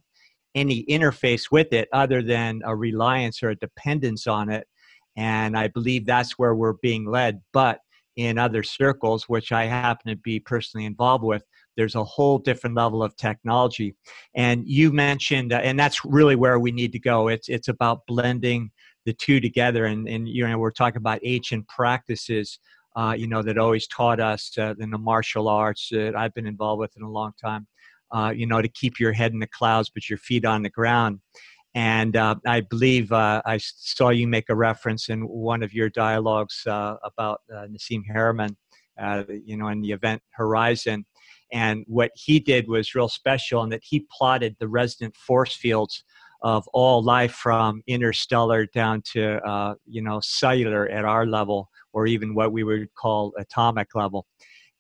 [0.55, 4.67] any interface with it other than a reliance or a dependence on it.
[5.17, 7.41] And I believe that's where we're being led.
[7.53, 7.81] But
[8.17, 11.45] in other circles, which I happen to be personally involved with,
[11.79, 13.95] there's a whole different level of technology
[14.35, 18.05] and you mentioned uh, and that's really where we need to go it's it's about
[18.07, 18.71] blending
[19.07, 22.59] the two together and and you know we're talking about ancient practices
[22.97, 26.49] uh, you know that always taught us uh, in the martial arts that i've been
[26.49, 27.67] involved with in a long time
[28.12, 30.71] uh, you know to keep your head in the clouds but your feet on the
[30.71, 31.21] ground
[31.75, 35.88] and uh, I believe uh, I saw you make a reference in one of your
[35.88, 38.57] dialogues uh, about uh, Nassim Haramein,
[39.01, 41.05] uh, you know, in the event Horizon.
[41.53, 46.05] And what he did was real special in that he plotted the resident force fields
[46.42, 52.35] of all life from interstellar down to you know cellular at our level or even
[52.35, 54.25] what we would call atomic level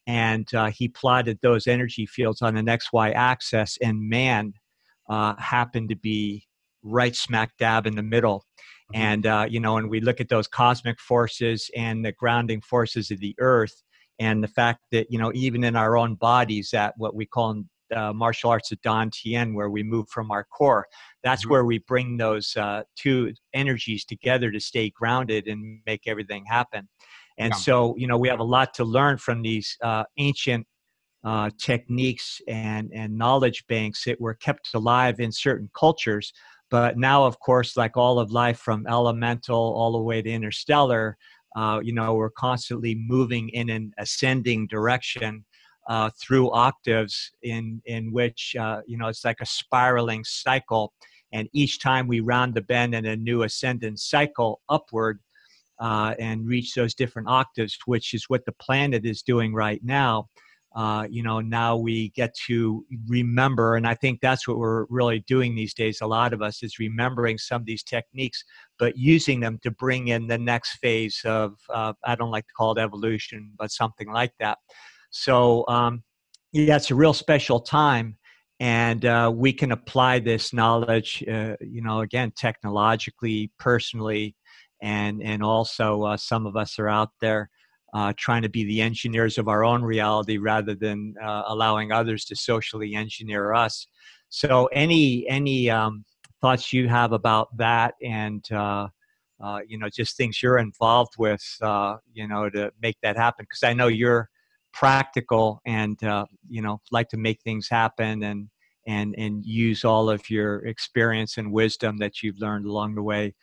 [0.08, 4.52] and uh, he plotted those energy fields on an xy axis and man
[5.08, 6.44] uh, happened to be
[6.82, 8.44] right smack dab in the middle
[8.92, 9.02] mm-hmm.
[9.02, 13.10] and uh, you know and we look at those cosmic forces and the grounding forces
[13.12, 13.82] of the earth
[14.18, 17.62] and the fact that you know even in our own bodies at what we call
[17.94, 20.86] uh, martial arts of Dan Tien, where we move from our core.
[21.22, 21.50] That's mm-hmm.
[21.52, 26.88] where we bring those uh, two energies together to stay grounded and make everything happen.
[27.38, 27.56] And yeah.
[27.56, 30.66] so, you know, we have a lot to learn from these uh, ancient
[31.24, 36.32] uh, techniques and, and knowledge banks that were kept alive in certain cultures.
[36.70, 41.16] But now, of course, like all of life from elemental all the way to interstellar,
[41.56, 45.44] uh, you know, we're constantly moving in an ascending direction
[45.88, 50.92] uh, through octaves in in which uh, you know it's like a spiraling cycle
[51.32, 55.18] and each time we round the bend in a new ascendant cycle upward
[55.80, 60.28] uh, and reach those different octaves which is what the planet is doing right now
[60.76, 65.20] uh, you know now we get to remember and i think that's what we're really
[65.26, 68.44] doing these days a lot of us is remembering some of these techniques
[68.78, 72.54] but using them to bring in the next phase of uh, i don't like to
[72.54, 74.58] call it evolution but something like that
[75.10, 76.02] so, um,
[76.52, 78.16] yeah, it's a real special time.
[78.60, 84.34] And uh, we can apply this knowledge, uh, you know, again, technologically, personally,
[84.80, 87.50] and, and also uh, some of us are out there
[87.94, 92.24] uh, trying to be the engineers of our own reality rather than uh, allowing others
[92.26, 93.86] to socially engineer us.
[94.28, 96.04] So, any, any um,
[96.40, 98.88] thoughts you have about that and uh,
[99.40, 103.44] uh, you know just things you're involved with uh, you know to make that happen
[103.44, 104.28] because i know you're
[104.72, 108.48] practical and uh, you know like to make things happen and
[108.86, 113.34] and and use all of your experience and wisdom that you've learned along the way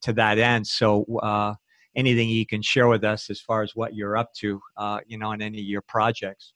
[0.00, 1.54] to that end so uh,
[1.96, 5.18] anything you can share with us as far as what you're up to uh, you
[5.18, 6.52] know on any of your projects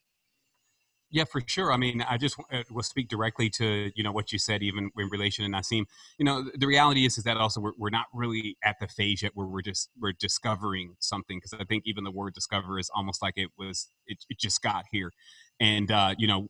[1.12, 1.70] yeah, for sure.
[1.72, 4.90] I mean, I just uh, will speak directly to you know what you said, even
[4.96, 5.84] in relation to Nassim.
[6.18, 9.22] You know, the reality is is that also we're, we're not really at the phase
[9.22, 12.90] yet where we're just we're discovering something because I think even the word discover is
[12.94, 15.12] almost like it was it, it just got here,
[15.60, 16.48] and uh, you know,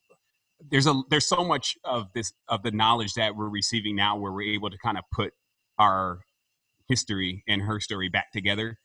[0.70, 4.30] there's a there's so much of this of the knowledge that we're receiving now where
[4.30, 5.32] we're able to kind of put
[5.76, 6.20] our
[6.88, 8.78] history and her story back together,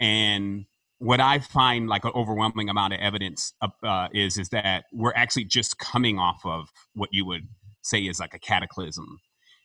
[0.00, 0.64] and
[0.98, 5.44] what I find like an overwhelming amount of evidence uh, is is that we're actually
[5.44, 7.48] just coming off of what you would
[7.82, 9.18] say is like a cataclysm,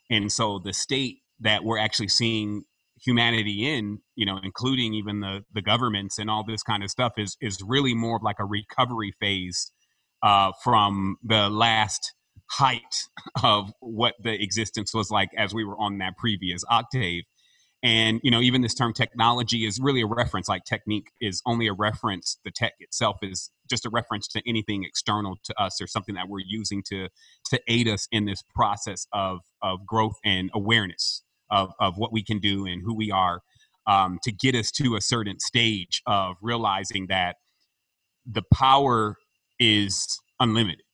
[0.10, 2.63] and so the state that we're actually seeing
[3.04, 7.13] humanity in, you know, including even the the governments and all this kind of stuff,
[7.17, 9.71] is is really more of like a recovery phase
[10.24, 12.13] uh, from the last
[12.50, 13.08] height
[13.43, 17.24] of what the existence was like as we were on that previous octave
[17.86, 21.67] and you know even this term technology is really a reference like technique is only
[21.67, 22.39] a reference.
[22.43, 26.28] The tech itself is just a reference to anything external to us or something that
[26.28, 27.10] we're using to
[27.52, 31.21] to aid us in this process of of growth and awareness
[31.52, 33.41] of of what we can do and who we are
[33.86, 37.36] um, to get us to a certain stage of realizing that
[38.26, 39.15] the power
[39.60, 40.85] is unlimited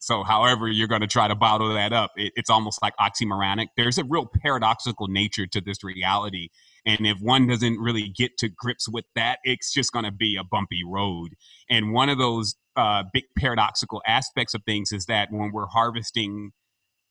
[0.00, 3.68] so however you're going to try to bottle that up it, it's almost like oxymoronic.
[3.76, 6.48] There's a real paradoxical nature to this reality
[6.86, 10.36] and if one doesn't really get to grips with that it's just going to be
[10.36, 11.30] a bumpy road.
[11.68, 16.52] And one of those uh, big paradoxical aspects of things is that when we're harvesting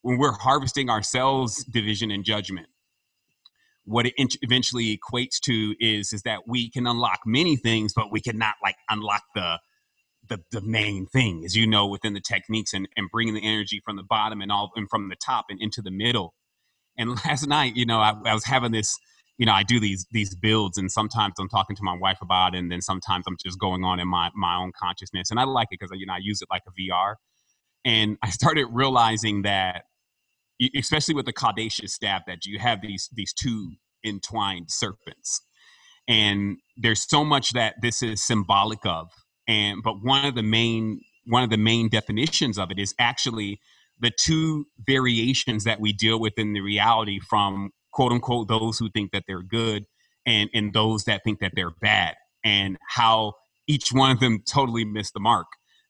[0.02, 2.68] when we're harvesting ourselves division and judgment
[3.88, 8.20] what it eventually equates to is is that we can unlock many things but we
[8.20, 9.60] cannot like unlock the
[10.28, 13.82] the, the main thing, as you know, within the techniques and, and bringing the energy
[13.84, 16.34] from the bottom and all and from the top and into the middle.
[16.98, 18.98] And last night, you know, I, I was having this,
[19.38, 22.56] you know, I do these these builds, and sometimes I'm talking to my wife about
[22.56, 25.44] it, and then sometimes I'm just going on in my my own consciousness, and I
[25.44, 27.16] like it because you know I use it like a VR.
[27.86, 29.84] And I started realizing that,
[30.76, 35.42] especially with the Caduceus staff, that you have these these two entwined serpents,
[36.08, 39.10] and there's so much that this is symbolic of
[39.48, 43.60] and but one of the main one of the main definitions of it is actually
[44.00, 48.90] the two variations that we deal with in the reality from quote unquote those who
[48.90, 49.86] think that they're good
[50.26, 53.34] and and those that think that they're bad and how
[53.68, 55.48] each one of them totally missed the mark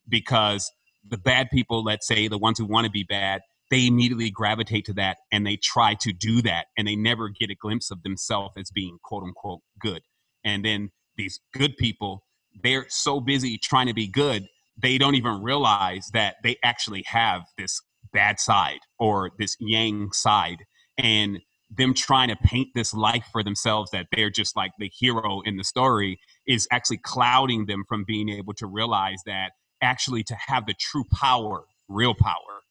[0.08, 0.70] because
[1.08, 3.40] the bad people let's say the ones who want to be bad
[3.70, 7.50] they immediately gravitate to that and they try to do that and they never get
[7.50, 10.02] a glimpse of themselves as being quote unquote good.
[10.44, 12.24] And then these good people
[12.62, 14.46] they're so busy trying to be good
[14.80, 17.80] they don't even realize that they actually have this
[18.12, 20.58] bad side or this yang side
[20.96, 25.40] and them trying to paint this life for themselves that they're just like the hero
[25.44, 29.50] in the story is actually clouding them from being able to realize that
[29.82, 32.62] actually to have the true power real power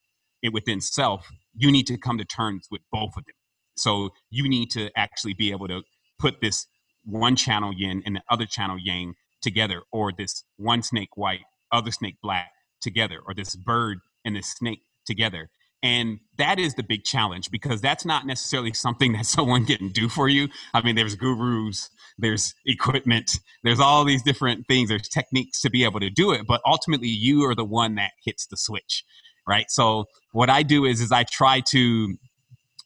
[0.44, 3.34] eh, within self you need to come to terms with both of them.
[3.76, 5.82] So you need to actually be able to
[6.18, 6.66] put this
[7.04, 11.90] one channel yin and the other channel yang together or this one snake white other
[11.90, 15.50] snake black together or this bird and this snake together
[15.82, 20.08] and that is the big challenge because that's not necessarily something that someone can do
[20.08, 20.48] for you.
[20.74, 25.84] I mean, there's gurus, there's equipment, there's all these different things, there's techniques to be
[25.84, 29.04] able to do it, but ultimately you are the one that hits the switch,
[29.46, 29.70] right?
[29.70, 32.16] So what I do is is I try to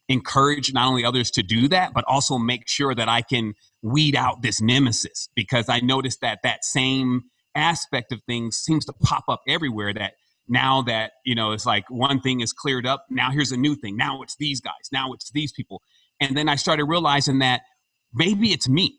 [0.09, 4.15] encourage not only others to do that, but also make sure that I can weed
[4.15, 9.25] out this nemesis because I noticed that that same aspect of things seems to pop
[9.29, 10.15] up everywhere that
[10.49, 13.75] now that you know it's like one thing is cleared up now here's a new
[13.77, 15.83] thing now it's these guys now it's these people.
[16.21, 17.63] And then i started realizing that
[18.15, 18.99] maybe it's me.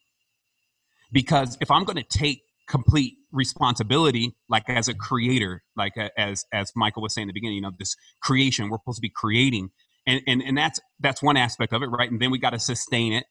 [1.12, 6.72] Because if i'm going to take complete responsibility like as a creator like as as
[6.76, 9.70] michael was saying in the beginning you know this creation we're supposed to be creating.
[10.06, 12.10] And and, and that's that's one aspect of it right?
[12.10, 13.26] And then we got to sustain it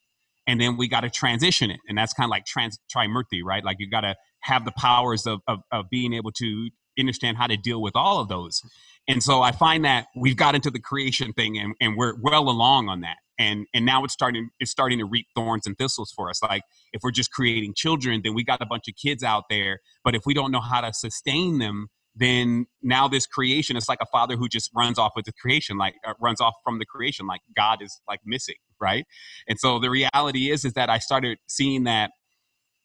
[0.46, 3.64] and then we got to transition it and that's kind of like trans trimurti right
[3.64, 7.46] like you got to have the powers of, of, of being able to understand how
[7.46, 8.61] to deal with all of those.
[9.09, 12.48] And so I find that we've got into the creation thing and, and we're well
[12.48, 13.16] along on that.
[13.38, 16.42] And and now it's starting it's starting to reap thorns and thistles for us.
[16.42, 19.81] Like if we're just creating children, then we got a bunch of kids out there.
[20.05, 23.98] But if we don't know how to sustain them, then now this creation is like
[24.03, 26.85] a father who just runs off with the creation, like uh, runs off from the
[26.85, 29.05] creation, like God is like missing, right?
[29.48, 32.11] And so the reality is is that I started seeing that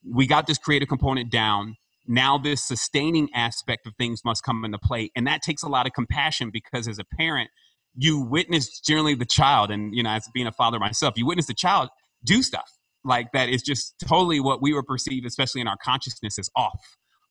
[0.06, 1.76] we got this creative component down
[2.08, 5.86] now this sustaining aspect of things must come into play and that takes a lot
[5.86, 7.50] of compassion because as a parent
[7.96, 11.48] you witness generally the child and you know as being a father myself you witness
[11.48, 11.90] the child
[12.24, 12.70] do stuff
[13.04, 16.80] like that is just totally what we would perceive especially in our consciousness is off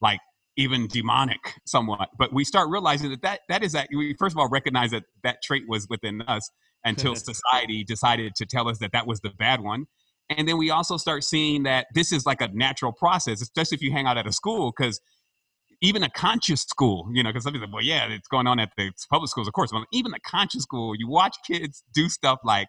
[0.00, 0.20] like
[0.56, 4.38] even demonic somewhat but we start realizing that that, that is that we first of
[4.38, 6.50] all recognize that that trait was within us
[6.84, 9.86] until society decided to tell us that that was the bad one
[10.30, 13.82] and then we also start seeing that this is like a natural process, especially if
[13.82, 15.00] you hang out at a school, because
[15.82, 18.58] even a conscious school, you know, because some people say, well, yeah, it's going on
[18.58, 19.70] at the public schools, of course.
[19.70, 22.66] But even the conscious school, you watch kids do stuff like,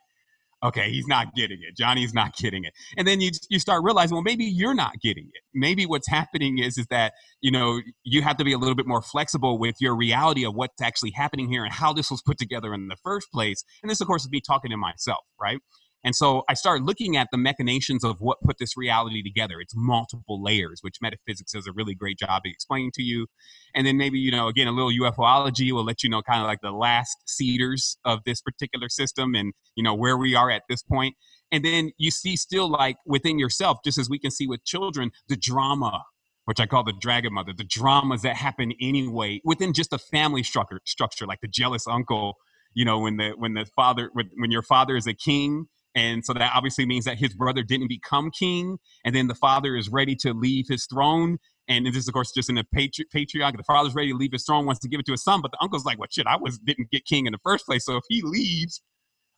[0.64, 1.78] okay, he's not getting it.
[1.78, 2.74] Johnny's not getting it.
[2.98, 5.42] And then you you start realizing, well, maybe you're not getting it.
[5.54, 8.88] Maybe what's happening is is that, you know, you have to be a little bit
[8.88, 12.38] more flexible with your reality of what's actually happening here and how this was put
[12.38, 13.64] together in the first place.
[13.84, 15.60] And this, of course, is me talking to myself, right?
[16.04, 19.60] And so I started looking at the machinations of what put this reality together.
[19.60, 23.28] It's multiple layers, which metaphysics does a really great job of explaining to you.
[23.76, 26.48] And then maybe, you know, again, a little UFOlogy will let you know kind of
[26.48, 30.64] like the last cedars of this particular system and, you know, where we are at
[30.70, 31.16] this point.
[31.52, 35.12] And then you see still like within yourself, just as we can see with children,
[35.28, 36.04] the drama
[36.46, 40.44] which I call the dragon mother, the dramas that happen anyway within just a family
[40.44, 42.38] structure, structure like the jealous uncle,
[42.74, 46.24] you know, when the when the father when, when your father is a king and
[46.24, 48.78] so that obviously means that his brother didn't become king.
[49.04, 51.40] And then the father is ready to leave his throne.
[51.68, 53.58] And this is, of course, just in the patri- patriarch.
[53.58, 55.42] The father's ready to leave his throne, wants to give it to his son.
[55.42, 57.84] But the uncle's like, well, shit, I was didn't get king in the first place.
[57.84, 58.80] So if he leaves,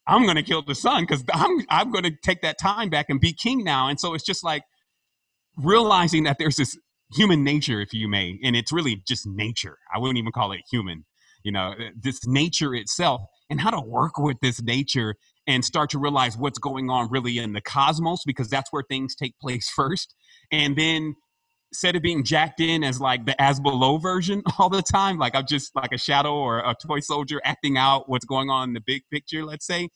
[0.06, 3.06] I'm going to kill the son because I'm, I'm going to take that time back
[3.08, 3.88] and be king now.
[3.88, 4.64] And so it's just like
[5.56, 6.78] realizing that there's this
[7.16, 9.78] human nature, if you may, and it's really just nature.
[9.96, 11.06] I wouldn't even call it human,
[11.44, 15.16] you know, this nature itself and how to work with this nature
[15.50, 19.16] and start to realize what's going on really in the cosmos because that's where things
[19.16, 20.14] take place first.
[20.52, 21.16] And then
[21.72, 25.36] instead of being jacked in as like the as below version all the time, like
[25.36, 28.74] I'm just like a shadow or a toy soldier acting out what's going on in
[28.74, 29.90] the big picture, let's say,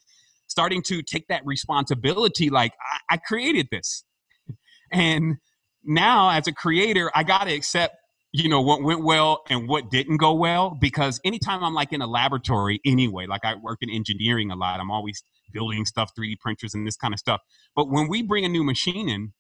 [0.48, 2.74] starting to take that responsibility like
[3.10, 4.04] I, I created this.
[4.92, 5.36] and
[5.84, 7.96] now as a creator, I got to accept
[8.34, 12.02] you know what went well and what didn't go well because anytime i'm like in
[12.02, 16.40] a laboratory anyway like i work in engineering a lot i'm always building stuff 3d
[16.40, 17.42] printers and this kind of stuff.
[17.76, 19.34] But when we bring a new machine in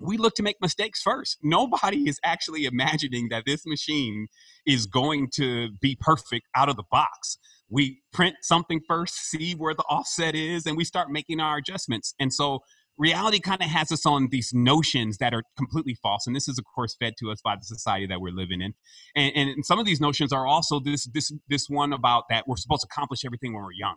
[0.00, 1.38] we look to make mistakes first.
[1.42, 4.28] Nobody is actually imagining that this machine
[4.66, 7.38] is going to be perfect out of the box.
[7.68, 12.14] We print something first see where the offset is and we start making our adjustments.
[12.18, 12.60] And so
[13.00, 16.58] reality kind of has us on these notions that are completely false and this is
[16.58, 18.74] of course fed to us by the society that we're living in.
[19.16, 22.56] And, and some of these notions are also this this this one about that we're
[22.56, 23.96] supposed to accomplish everything when we're young.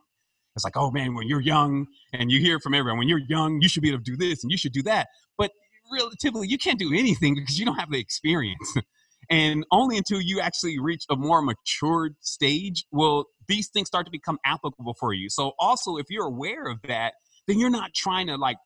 [0.55, 3.61] It's like oh man when you're young and you hear from everyone when you're young
[3.61, 5.09] you should be able to do this and you should do that.
[5.37, 5.51] But
[5.91, 8.75] relatively you can't do anything because you don't have the experience.
[9.29, 14.11] And only until you actually reach a more matured stage will these things start to
[14.11, 15.29] become applicable for you.
[15.29, 17.13] So also if you're aware of that,
[17.47, 18.57] then you're not trying to like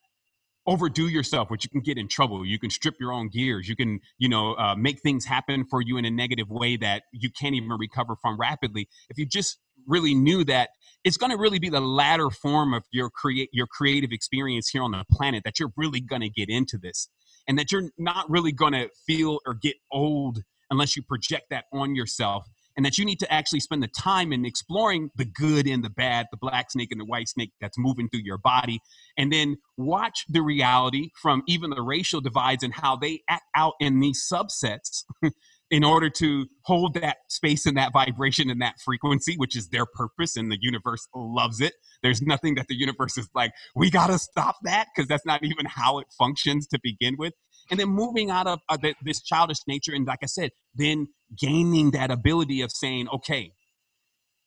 [0.67, 2.45] overdo yourself which you can get in trouble.
[2.45, 3.67] You can strip your own gears.
[3.67, 7.03] You can you know uh, make things happen for you in a negative way that
[7.11, 8.87] you can't even recover from rapidly.
[9.09, 9.57] If you just
[9.87, 10.69] really knew that
[11.03, 14.83] it's going to really be the latter form of your create your creative experience here
[14.83, 17.07] on the planet that you're really going to get into this
[17.47, 20.39] and that you're not really going to feel or get old
[20.69, 22.45] unless you project that on yourself
[22.77, 25.89] and that you need to actually spend the time in exploring the good and the
[25.89, 28.79] bad, the black snake and the white snake that's moving through your body,
[29.17, 33.73] and then watch the reality from even the racial divides and how they act out
[33.79, 35.03] in these subsets
[35.69, 39.85] in order to hold that space and that vibration and that frequency, which is their
[39.85, 41.73] purpose, and the universe loves it.
[42.03, 45.43] There's nothing that the universe is like, we got to stop that because that's not
[45.43, 47.33] even how it functions to begin with.
[47.69, 51.07] And then moving out of uh, this childish nature, and like I said, then
[51.37, 53.51] gaining that ability of saying, okay,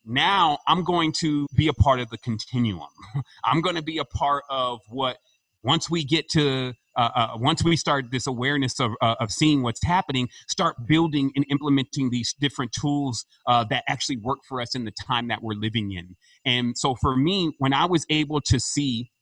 [0.05, 2.89] now I'm going to be a part of the continuum.
[3.45, 5.19] I'm going to be a part of what
[5.63, 9.63] once we get to uh, uh, once we start this awareness of, uh, of seeing
[9.63, 14.75] what's happening, start building and implementing these different tools uh, that actually work for us
[14.75, 16.17] in the time that we're living in.
[16.45, 19.13] And so for me, when I was able to see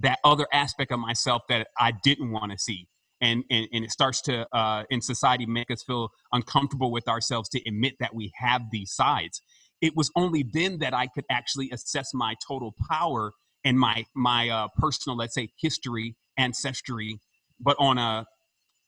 [0.00, 2.88] that other aspect of myself that I didn't want to see,
[3.22, 7.48] and, and, and, it starts to uh, in society make us feel uncomfortable with ourselves
[7.50, 9.40] to admit that we have these sides
[9.80, 13.32] it was only then that i could actually assess my total power
[13.64, 17.18] and my my uh, personal let's say history ancestry,
[17.60, 18.26] but on a,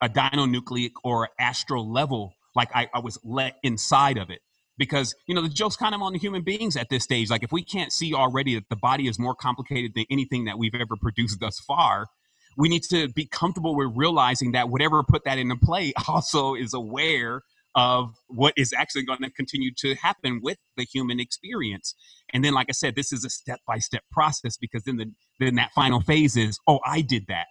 [0.00, 4.40] a dinonucleic or astral level, like I, I was let inside of it.
[4.76, 7.30] Because, you know, the joke's kind of on the human beings at this stage.
[7.30, 10.58] Like, if we can't see already that the body is more complicated than anything that
[10.58, 12.08] we've ever produced thus far,
[12.56, 16.74] we need to be comfortable with realizing that whatever put that into play also is
[16.74, 17.42] aware
[17.74, 21.94] of what is actually going to continue to happen with the human experience.
[22.32, 25.10] And then, like I said, this is a step by step process because then the
[25.40, 27.46] then that final phase is, oh, I did that.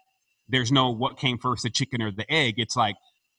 [0.47, 2.55] There's no what came first, the chicken or the egg.
[2.57, 2.95] It's like,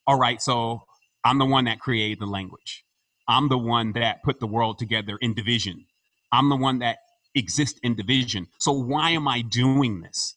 [0.06, 0.82] all right, so
[1.24, 2.84] I'm the one that created the language.
[3.26, 5.86] I'm the one that put the world together in division.
[6.30, 6.98] I'm the one that
[7.34, 8.48] exists in division.
[8.58, 10.36] So why am I doing this?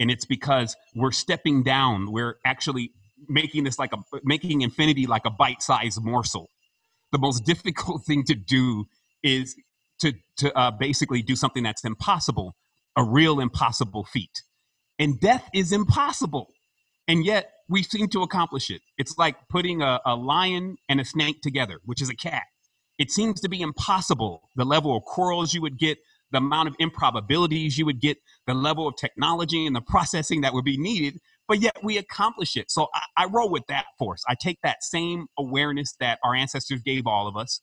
[0.00, 2.12] And it's because we're stepping down.
[2.12, 2.92] We're actually
[3.28, 6.48] making this like a making infinity like a bite-sized morsel.
[7.12, 8.86] The most difficult thing to do
[9.22, 9.56] is
[10.00, 12.54] to to uh, basically do something that's impossible,
[12.96, 14.42] a real impossible feat.
[14.98, 16.48] And death is impossible,
[17.06, 18.82] and yet we seem to accomplish it.
[18.96, 22.44] It's like putting a, a lion and a snake together, which is a cat.
[22.98, 24.42] It seems to be impossible.
[24.56, 25.98] The level of quarrels you would get,
[26.30, 30.52] the amount of improbabilities you would get, the level of technology and the processing that
[30.54, 32.70] would be needed but yet we accomplish it.
[32.70, 34.22] So I, I roll with that force.
[34.28, 37.62] I take that same awareness that our ancestors gave all of us.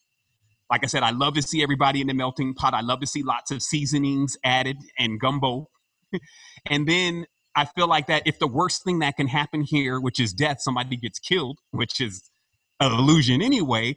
[0.72, 2.74] Like I said, I love to see everybody in the melting pot.
[2.74, 5.70] I love to see lots of seasonings added and gumbo.
[6.66, 10.20] and then I feel like that if the worst thing that can happen here, which
[10.20, 12.32] is death, somebody gets killed, which is
[12.80, 13.96] an illusion anyway.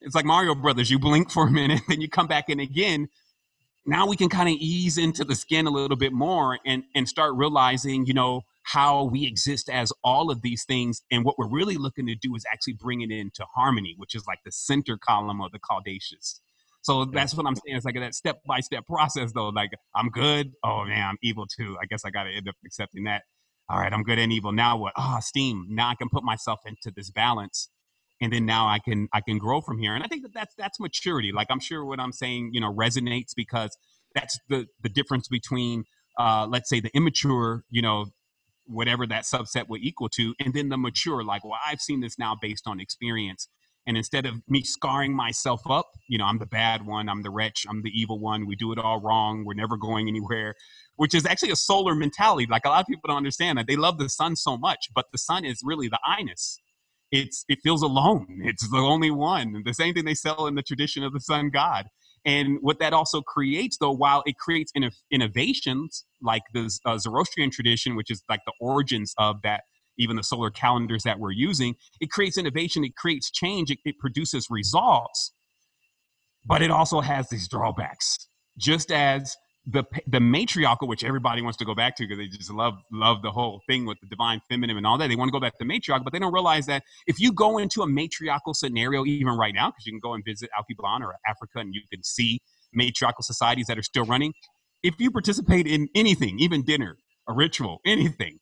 [0.00, 0.90] It's like Mario Brothers.
[0.90, 3.08] You blink for a minute, then you come back in again.
[3.86, 7.08] Now we can kind of ease into the skin a little bit more and and
[7.08, 11.02] start realizing, you know, how we exist as all of these things.
[11.10, 14.26] And what we're really looking to do is actually bring it into harmony, which is
[14.26, 16.40] like the center column of the Caduceus.
[16.82, 17.76] So that's what I'm saying.
[17.76, 19.48] It's like that step by step process, though.
[19.48, 20.52] Like I'm good.
[20.64, 21.76] Oh man, I'm evil too.
[21.80, 23.22] I guess I got to end up accepting that.
[23.68, 24.52] All right, I'm good and evil.
[24.52, 24.92] Now what?
[24.96, 25.66] Ah, oh, steam.
[25.68, 27.68] Now I can put myself into this balance,
[28.20, 29.94] and then now I can I can grow from here.
[29.94, 31.32] And I think that that's that's maturity.
[31.32, 33.76] Like I'm sure what I'm saying, you know, resonates because
[34.14, 35.84] that's the the difference between,
[36.18, 38.06] uh, let's say, the immature, you know,
[38.66, 42.18] whatever that subset would equal to and then the mature like well i've seen this
[42.18, 43.48] now based on experience
[43.86, 47.30] and instead of me scarring myself up you know i'm the bad one i'm the
[47.30, 50.54] wretch i'm the evil one we do it all wrong we're never going anywhere
[50.96, 53.76] which is actually a solar mentality like a lot of people don't understand that they
[53.76, 56.58] love the sun so much but the sun is really the inus
[57.12, 60.62] it's it feels alone it's the only one the same thing they sell in the
[60.62, 61.86] tradition of the sun god
[62.26, 64.72] and what that also creates, though, while it creates
[65.12, 69.62] innovations like the uh, Zoroastrian tradition, which is like the origins of that,
[69.96, 73.96] even the solar calendars that we're using, it creates innovation, it creates change, it, it
[74.00, 75.32] produces results.
[76.44, 78.28] But it also has these drawbacks.
[78.58, 79.36] Just as
[79.66, 83.22] the the matriarchal, which everybody wants to go back to because they just love love
[83.22, 85.08] the whole thing with the divine feminine and all that.
[85.08, 87.58] They want to go back to matriarch, but they don't realize that if you go
[87.58, 91.14] into a matriarchal scenario, even right now, because you can go and visit Alkebulan or
[91.26, 92.40] Africa, and you can see
[92.72, 94.34] matriarchal societies that are still running.
[94.82, 96.98] If you participate in anything, even dinner,
[97.28, 98.38] a ritual, anything,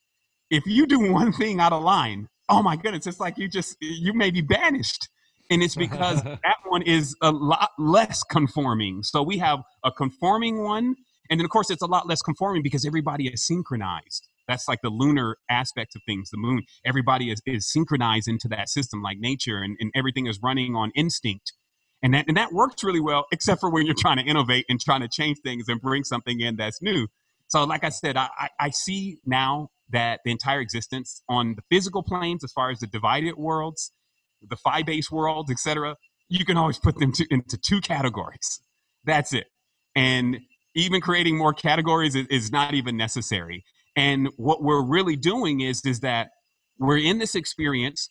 [0.51, 3.77] if you do one thing out of line, oh my goodness, it's like you just
[3.81, 5.09] you may be banished.
[5.51, 9.03] And it's because that one is a lot less conforming.
[9.03, 10.97] So we have a conforming one,
[11.31, 14.29] and then of course it's a lot less conforming because everybody is synchronized.
[14.47, 16.64] That's like the lunar aspect of things, the moon.
[16.85, 20.93] Everybody is, is synchronized into that system like nature, and, and everything is running on
[20.95, 21.53] instinct.
[22.03, 24.79] And that, and that works really well, except for when you're trying to innovate and
[24.79, 27.09] trying to change things and bring something in that's new.
[27.49, 28.29] So, like I said, I,
[28.61, 32.87] I see now that the entire existence on the physical planes, as far as the
[32.87, 33.93] divided worlds,
[34.43, 35.97] the phi base worlds, etc.,
[36.29, 38.61] you can always put them to, into two categories.
[39.05, 39.47] That's it.
[39.95, 40.41] And
[40.75, 43.64] even creating more categories is, is not even necessary.
[43.97, 46.31] And what we're really doing is is that
[46.79, 48.09] we're in this experience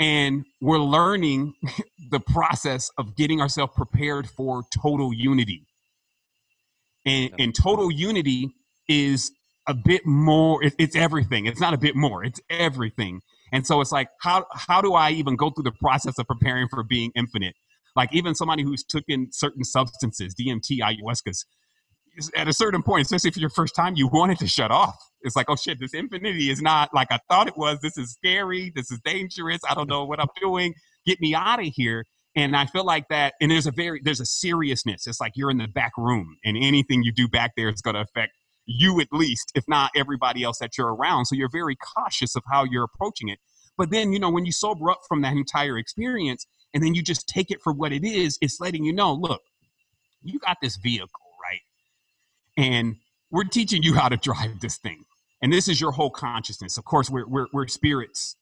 [0.00, 1.54] and we're learning
[2.10, 5.66] the process of getting ourselves prepared for total unity.
[7.04, 8.50] And, and total unity
[8.88, 9.30] is
[9.68, 13.20] a bit more it, it's everything it's not a bit more it's everything
[13.52, 16.68] and so it's like how how do i even go through the process of preparing
[16.68, 17.54] for being infinite
[17.96, 21.44] like even somebody who's taken certain substances dmt ayahuascas
[22.36, 24.96] at a certain point especially for your first time you want it to shut off.
[25.22, 27.78] It's like oh shit this infinity is not like i thought it was.
[27.80, 28.72] This is scary.
[28.74, 29.60] This is dangerous.
[29.68, 30.74] I don't know what i'm doing.
[31.06, 32.04] Get me out of here.
[32.34, 35.06] And i feel like that and there's a very there's a seriousness.
[35.06, 37.94] It's like you're in the back room and anything you do back there is going
[37.94, 38.32] to affect
[38.66, 41.26] you at least, if not everybody else that you're around.
[41.26, 43.38] So you're very cautious of how you're approaching it.
[43.78, 47.02] But then, you know, when you sober up from that entire experience and then you
[47.02, 49.42] just take it for what it is, it's letting you know, look,
[50.22, 51.25] you got this vehicle?
[52.56, 52.96] And
[53.30, 55.04] we're teaching you how to drive this thing.
[55.42, 56.78] And this is your whole consciousness.
[56.78, 58.36] Of course, we're, we're, we're spirits.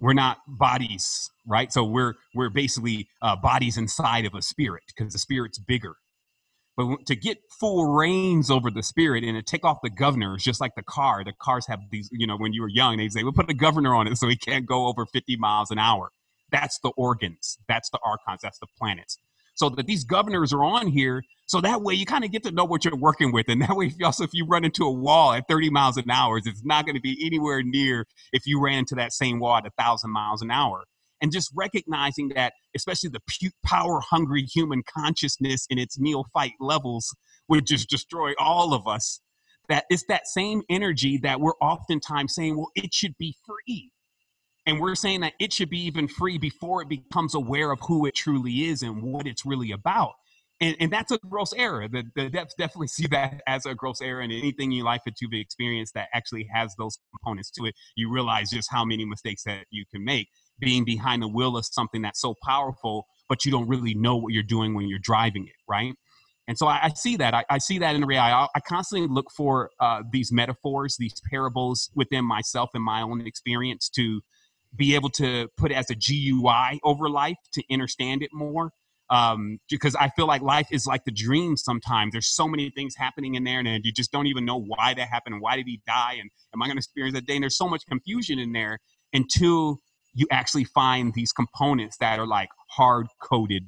[0.00, 1.72] We're not bodies, right?
[1.72, 5.96] So we're, we're basically uh, bodies inside of a spirit because the spirit's bigger
[6.76, 10.60] but to get full reins over the spirit and to take off the governors, just
[10.60, 11.24] like the car.
[11.24, 13.54] The cars have these, you know, when you were young, they say, we'll put a
[13.54, 16.10] governor on it so he can't go over 50 miles an hour.
[16.52, 17.58] That's the organs.
[17.68, 18.40] That's the archons.
[18.42, 19.18] That's the planets.
[19.58, 21.24] So that these governors are on here.
[21.46, 23.48] So that way you kind of get to know what you're working with.
[23.48, 25.96] And that way, if you also, if you run into a wall at 30 miles
[25.96, 29.40] an hour, it's not going to be anywhere near if you ran into that same
[29.40, 30.84] wall at thousand miles an hour
[31.20, 37.14] and just recognizing that especially the power hungry human consciousness in its neophyte levels
[37.48, 39.20] would just destroy all of us
[39.68, 43.90] that it's that same energy that we're oftentimes saying well it should be free
[44.68, 48.06] and we're saying that it should be even free before it becomes aware of who
[48.06, 50.12] it truly is and what it's really about
[50.60, 54.00] and, and that's a gross error the, the depths definitely see that as a gross
[54.00, 57.74] error and anything in life that you've experienced that actually has those components to it
[57.96, 61.64] you realize just how many mistakes that you can make being behind the wheel of
[61.66, 65.46] something that's so powerful, but you don't really know what you're doing when you're driving
[65.46, 65.94] it, right?
[66.46, 67.34] And so I, I see that.
[67.34, 68.32] I, I, see that in reality.
[68.32, 73.26] I, I constantly look for uh, these metaphors, these parables within myself and my own
[73.26, 74.22] experience to
[74.74, 78.72] be able to put as a GUI over life to understand it more.
[79.10, 82.12] Um, because I feel like life is like the dream sometimes.
[82.12, 85.08] There's so many things happening in there, and you just don't even know why that
[85.08, 87.36] happened why did he die, and am I going to experience that day?
[87.36, 88.80] And there's so much confusion in there
[89.14, 89.78] until
[90.12, 93.62] you actually find these components that are like hard coded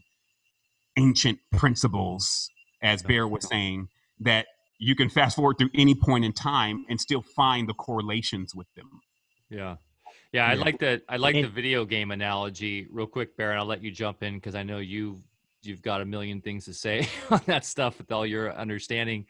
[0.98, 2.50] ancient principles,
[2.82, 3.88] as Bear was saying,
[4.20, 4.46] that
[4.78, 8.66] you can fast forward through any point in time and still find the correlations with
[8.74, 9.00] them.
[9.48, 9.76] Yeah.
[10.32, 11.02] Yeah, I like that.
[11.08, 12.86] I like the video game analogy.
[12.90, 15.22] Real quick, Baron, I'll let you jump in because I know you
[15.62, 19.26] you've got a million things to say on that stuff with all your understanding.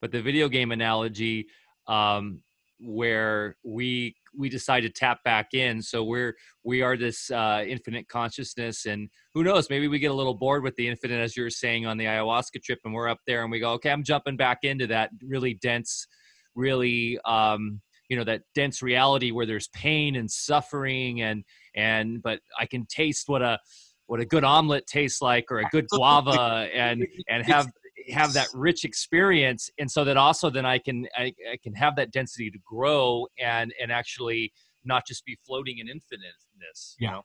[0.00, 1.46] But the video game analogy,
[1.86, 2.42] um,
[2.82, 6.34] where we we decide to tap back in so we're
[6.64, 10.64] we are this uh, infinite consciousness and who knows maybe we get a little bored
[10.64, 13.42] with the infinite as you were saying on the ayahuasca trip and we're up there
[13.42, 16.08] and we go okay i'm jumping back into that really dense
[16.56, 17.80] really um
[18.12, 21.44] you know that dense reality where there's pain and suffering and
[21.74, 23.58] and but i can taste what a
[24.04, 27.66] what a good omelet tastes like or a good guava and and have
[28.10, 29.70] have that rich experience.
[29.78, 33.26] And so that also then i can I, I, can have that density to grow
[33.38, 34.52] and and actually
[34.84, 37.12] not just be floating in infiniteness yeah.
[37.12, 37.22] know?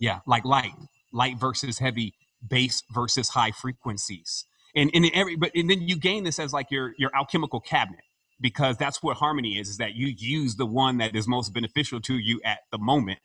[0.00, 0.72] yeah like light
[1.12, 2.14] light versus heavy
[2.46, 4.46] bass versus high frequencies.
[4.74, 8.04] And and every but and then you gain this as like your your alchemical cabinet
[8.42, 12.00] because that's what harmony is is that you use the one that is most beneficial
[12.00, 13.20] to you at the moment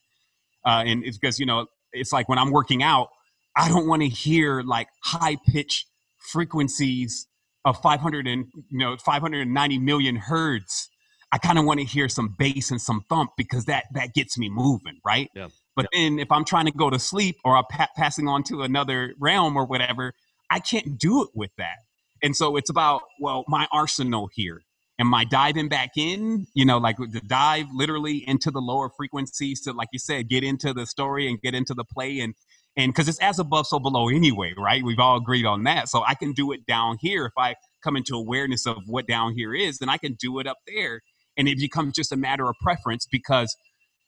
[0.65, 3.09] uh and it's because you know it's like when i'm working out
[3.55, 5.86] i don't want to hear like high pitch
[6.32, 7.28] frequencies
[7.65, 10.89] of 500 and you know 590 million hertz
[11.32, 14.38] i kind of want to hear some bass and some thump because that that gets
[14.38, 15.47] me moving right yeah.
[15.76, 15.99] but yeah.
[15.99, 19.13] then if i'm trying to go to sleep or i'm pa- passing on to another
[19.20, 20.13] realm or whatever
[20.49, 21.78] i can't do it with that
[22.22, 24.61] and so it's about well my arsenal here
[24.99, 26.47] Am I diving back in?
[26.53, 30.43] You know, like to dive literally into the lower frequencies to, like you said, get
[30.43, 32.33] into the story and get into the play and
[32.77, 34.83] and because it's as above so below anyway right?
[34.83, 35.89] We've all agreed on that.
[35.89, 39.33] So i can do it down here if i come into awareness of what down
[39.35, 41.01] here is then i can do it up there.
[41.37, 43.55] And it becomes just a matter of preference because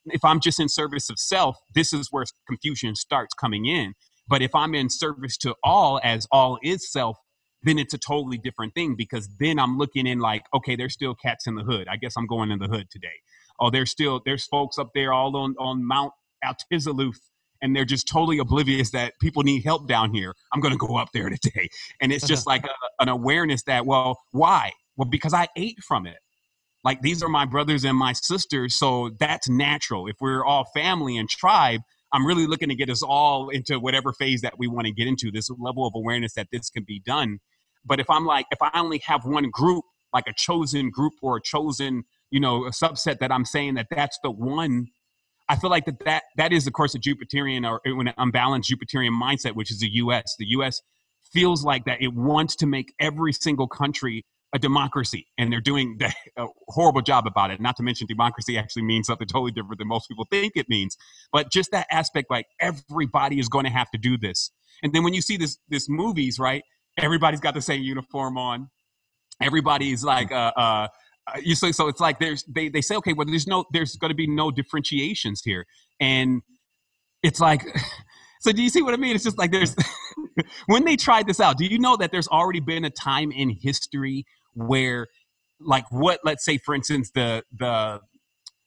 [0.07, 3.93] if i'm just in service of self this is where confusion starts coming in.
[4.27, 7.17] But if i'm in service to all as all is self
[7.63, 11.15] then it's a totally different thing because then i'm looking in like okay there's still
[11.15, 13.07] cats in the hood i guess i'm going in the hood today
[13.59, 17.17] oh there's still there's folks up there all on on mount altizalooth
[17.61, 20.33] and they're just totally oblivious that people need help down here.
[20.53, 21.69] I'm going to go up there today.
[22.01, 24.71] And it's just like a, an awareness that, well, why?
[24.95, 26.17] Well, because I ate from it.
[26.83, 27.33] Like these are mm-hmm.
[27.33, 28.77] my brothers and my sisters.
[28.77, 30.07] So that's natural.
[30.07, 31.81] If we're all family and tribe,
[32.13, 35.07] I'm really looking to get us all into whatever phase that we want to get
[35.07, 37.39] into, this level of awareness that this can be done.
[37.85, 41.37] But if I'm like, if I only have one group, like a chosen group or
[41.37, 44.87] a chosen, you know, a subset that I'm saying that that's the one
[45.49, 49.19] I feel like that that, that is, of course, a Jupiterian or an unbalanced Jupiterian
[49.19, 50.35] mindset, which is the U.S.
[50.37, 50.79] The U.S.
[51.33, 55.99] feels like that it wants to make every single country a democracy, and they're doing
[56.37, 57.59] a horrible job about it.
[57.61, 60.97] Not to mention, democracy actually means something totally different than most people think it means.
[61.31, 64.51] But just that aspect, like everybody is going to have to do this.
[64.83, 66.63] And then when you see this this movies, right?
[66.97, 68.69] Everybody's got the same uniform on.
[69.41, 70.87] Everybody's like, uh, uh,
[71.27, 73.95] uh, you say so it's like there's they, they say okay well there's no there's
[73.97, 75.65] going to be no differentiations here
[75.99, 76.41] and
[77.23, 77.63] it's like
[78.41, 79.75] so do you see what i mean it's just like there's
[80.67, 83.49] when they tried this out do you know that there's already been a time in
[83.49, 85.07] history where
[85.59, 87.99] like what let's say for instance the the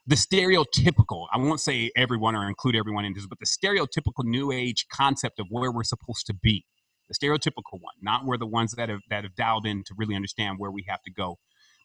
[0.06, 4.52] the stereotypical i won't say everyone or include everyone in this but the stereotypical new
[4.52, 6.64] age concept of where we're supposed to be
[7.08, 10.14] the stereotypical one not where the ones that have that have dialed in to really
[10.14, 11.38] understand where we have to go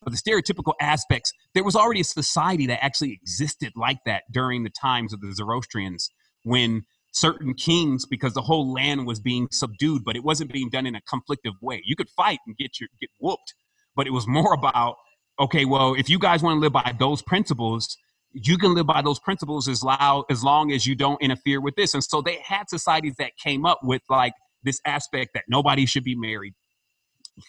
[0.04, 4.64] but the stereotypical aspects, there was already a society that actually existed like that during
[4.64, 6.10] the times of the Zoroastrians
[6.44, 10.86] when certain kings, because the whole land was being subdued, but it wasn't being done
[10.86, 11.82] in a conflictive way.
[11.84, 13.54] You could fight and get your get whooped,
[13.98, 14.96] but it was more about,
[15.40, 17.98] okay, well, if you guys want to live by those principles,
[18.32, 21.76] you can live by those principles as loud as long as you don't interfere with
[21.76, 21.94] this.
[21.94, 24.34] And so they had societies that came up with like
[24.64, 26.54] this aspect that nobody should be married.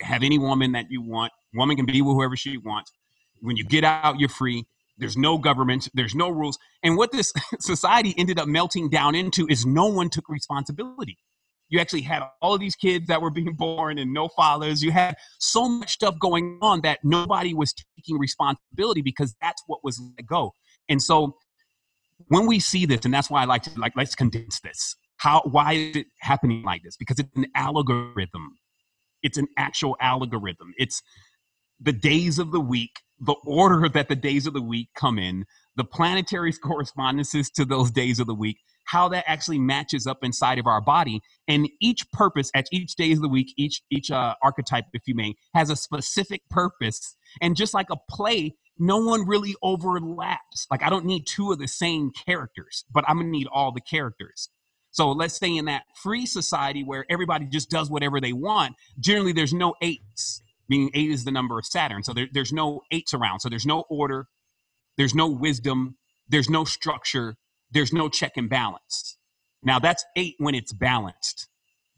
[0.00, 1.32] Have any woman that you want.
[1.54, 2.90] Woman can be with whoever she wants.
[3.40, 4.66] When you get out, you're free.
[4.96, 5.88] There's no government.
[5.94, 6.58] There's no rules.
[6.82, 11.18] And what this society ended up melting down into is no one took responsibility.
[11.68, 14.82] You actually had all of these kids that were being born and no fathers.
[14.82, 19.80] You had so much stuff going on that nobody was taking responsibility because that's what
[19.84, 20.52] was let go.
[20.88, 21.36] And so
[22.28, 24.96] when we see this, and that's why I like to like let's condense this.
[25.18, 26.96] How why is it happening like this?
[26.96, 28.58] Because it's an algorithm.
[29.22, 30.72] It's an actual algorithm.
[30.78, 31.02] It's
[31.80, 35.44] the days of the week, the order that the days of the week come in,
[35.76, 38.58] the planetary correspondences to those days of the week,
[38.88, 43.12] how that actually matches up inside of our body, and each purpose at each day
[43.12, 47.16] of the week, each each uh, archetype, if you may, has a specific purpose.
[47.40, 50.66] And just like a play, no one really overlaps.
[50.70, 53.80] Like I don't need two of the same characters, but I'm gonna need all the
[53.80, 54.48] characters.
[54.90, 59.32] So let's say in that free society where everybody just does whatever they want, generally
[59.32, 62.02] there's no eights meaning eight is the number of Saturn.
[62.02, 63.40] So there, there's no eights around.
[63.40, 64.26] So there's no order,
[64.96, 65.96] there's no wisdom,
[66.28, 67.36] there's no structure,
[67.70, 69.16] there's no check and balance.
[69.62, 71.48] Now that's eight when it's balanced.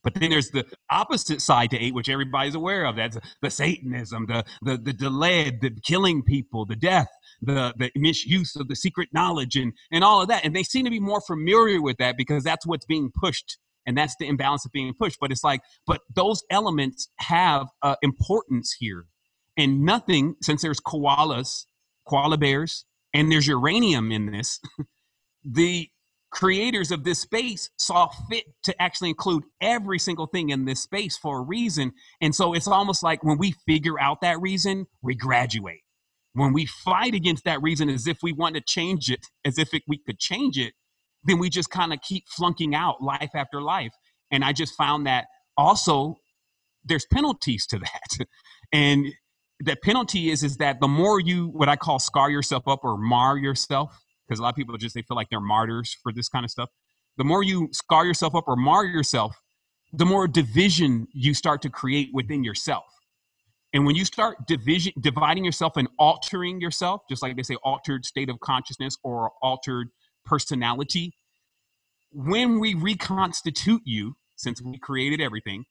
[0.03, 2.97] But then there's the opposite side to eight, which everybody's aware of.
[2.97, 7.09] That's the Satanism, the the the delay, the killing people, the death,
[7.43, 10.45] the the misuse of the secret knowledge, and and all of that.
[10.45, 13.97] And they seem to be more familiar with that because that's what's being pushed and
[13.97, 18.77] that's the imbalance of being pushed but it's like but those elements have uh, importance
[18.79, 19.07] here
[19.57, 21.65] and nothing since there's koalas
[22.07, 24.61] koala bears and there's uranium in this
[25.45, 25.89] the
[26.31, 31.17] creators of this space saw fit to actually include every single thing in this space
[31.19, 35.15] for a reason and so it's almost like when we figure out that reason we
[35.15, 35.81] graduate
[36.35, 39.75] when we fight against that reason as if we want to change it as if
[39.75, 40.73] it, we could change it
[41.25, 43.93] then we just kind of keep flunking out life after life.
[44.31, 45.27] And I just found that
[45.57, 46.17] also
[46.85, 48.27] there's penalties to that.
[48.73, 49.07] and
[49.59, 52.97] the penalty is is that the more you what I call scar yourself up or
[52.97, 53.99] mar yourself,
[54.31, 56.53] because a lot of people just they feel like they're martyrs for this kind of
[56.53, 56.71] stuff.
[57.17, 59.37] The more you scar yourself up or mar yourself,
[59.93, 62.85] the more division you start to create within yourself.
[63.73, 68.05] And when you start division, dividing yourself and altering yourself, just like they say, altered
[68.05, 69.89] state of consciousness or altered
[70.25, 71.13] personality.
[72.13, 75.65] When we reconstitute you, since we created everything,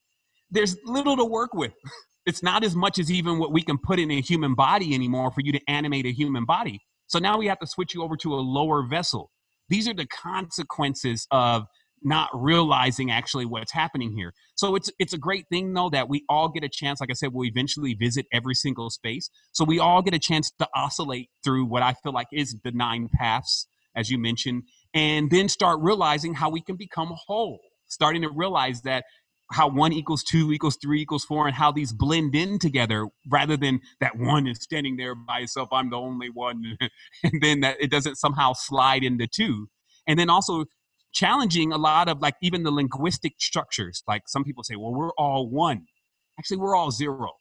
[0.51, 1.73] there's little to work with.
[2.25, 5.31] it's not as much as even what we can put in a human body anymore
[5.31, 6.81] for you to animate a human body.
[7.09, 9.31] So now we have to switch you over to a lower vessel.
[9.67, 11.65] These are the consequences of
[12.01, 14.33] not realizing actually what's happening here.
[14.55, 17.01] So it's it's a great thing though that we all get a chance.
[17.01, 19.29] Like I said, we'll eventually visit every single space.
[19.51, 22.71] So we all get a chance to oscillate through what I feel like is the
[22.71, 27.59] nine paths, as you mentioned, and then start realizing how we can become whole.
[27.87, 29.03] Starting to realize that
[29.51, 33.57] how one equals two equals three equals four and how these blend in together rather
[33.57, 36.77] than that one is standing there by itself i'm the only one
[37.23, 39.67] and then that it doesn't somehow slide into two
[40.07, 40.65] and then also
[41.13, 44.03] challenging a lot of like even the linguistic structures.
[44.07, 45.85] Like some people say, well, we're all one.
[46.37, 47.31] Actually, we're all zero.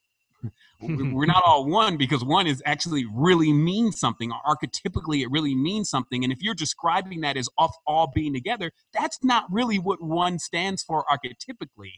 [0.80, 4.30] we're not all one because one is actually really means something.
[4.47, 6.24] Archetypically, it really means something.
[6.24, 10.39] And if you're describing that as off all being together, that's not really what one
[10.39, 11.93] stands for archetypically.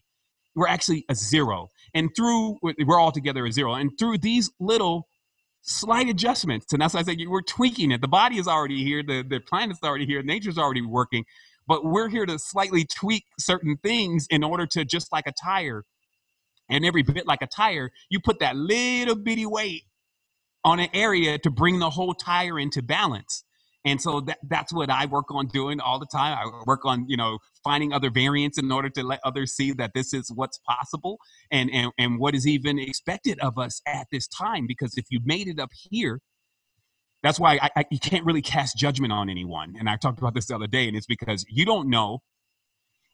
[0.54, 1.68] We're actually a zero.
[1.94, 3.74] And through, we're all together a zero.
[3.74, 5.06] And through these little
[5.62, 8.00] slight adjustments, and that's why I say we're tweaking it.
[8.00, 11.24] The body is already here, the, the planet's already here, nature's already working
[11.70, 15.84] but we're here to slightly tweak certain things in order to just like a tire
[16.70, 19.82] and every bit like a tire you put that little bitty weight
[20.64, 23.44] on an area to bring the whole tire into balance
[23.84, 27.04] and so that, that's what i work on doing all the time i work on
[27.08, 30.58] you know finding other variants in order to let others see that this is what's
[30.68, 31.18] possible
[31.50, 35.20] and and, and what is even expected of us at this time because if you
[35.24, 36.20] made it up here
[37.22, 39.74] that's why I, I, you can't really cast judgment on anyone.
[39.78, 42.20] And I talked about this the other day, and it's because you don't know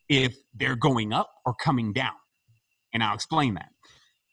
[0.09, 2.13] if they're going up or coming down.
[2.93, 3.71] And I'll explain that.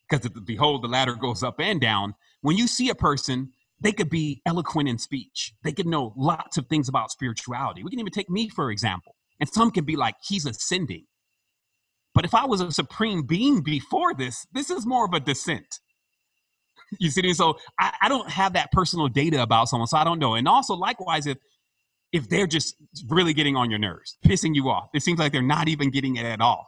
[0.10, 2.14] Because behold, the ladder goes up and down.
[2.42, 3.52] When you see a person,
[3.82, 5.54] they could be eloquent in speech.
[5.64, 7.84] They could know lots of things about spirituality.
[7.84, 9.16] We can even take me, for example.
[9.40, 11.06] And some can be like, he's ascending.
[12.14, 15.80] But if I was a supreme being before this, this is more of a descent
[17.00, 17.34] you see, me?
[17.34, 20.36] so I, I don't have that personal data about someone, so I don't know.
[20.36, 21.38] And also, likewise, if
[22.12, 22.76] if they're just
[23.08, 26.16] really getting on your nerves, pissing you off, it seems like they're not even getting
[26.16, 26.68] it at all.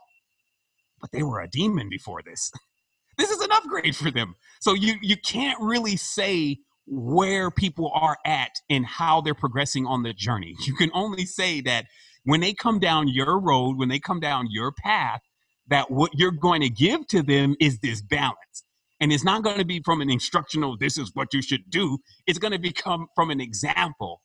[1.00, 2.50] But they were a demon before this.
[3.18, 4.34] this is an upgrade for them.
[4.60, 10.02] So you you can't really say where people are at and how they're progressing on
[10.02, 10.54] the journey.
[10.66, 11.86] You can only say that
[12.24, 15.20] when they come down your road, when they come down your path,
[15.68, 18.64] that what you're going to give to them is this balance.
[19.00, 21.98] And it's not going to be from an instructional, this is what you should do.
[22.26, 24.22] It's going to become from an example,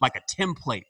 [0.00, 0.84] like a template.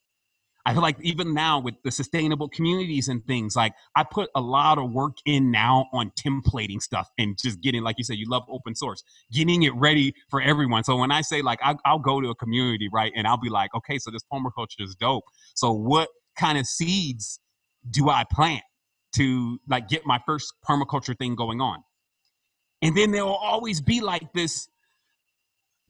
[0.67, 4.41] I feel like even now with the sustainable communities and things, like I put a
[4.41, 8.29] lot of work in now on templating stuff and just getting, like you said, you
[8.29, 9.03] love open source,
[9.33, 10.85] getting it ready for everyone.
[10.85, 13.49] So when I say like I, I'll go to a community, right, and I'll be
[13.49, 15.25] like, okay, so this permaculture is dope.
[15.55, 17.41] So what kind of seeds
[17.89, 18.63] do I plant
[19.17, 21.83] to like get my first permaculture thing going on?
[22.83, 24.69] And then there will always be like this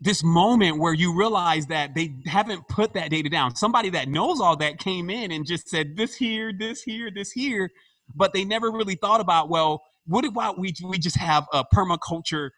[0.01, 3.55] this moment where you realize that they haven't put that data down.
[3.55, 7.31] Somebody that knows all that came in and just said this here, this here, this
[7.31, 7.71] here,
[8.15, 12.51] but they never really thought about, well, what about we we just have a permaculture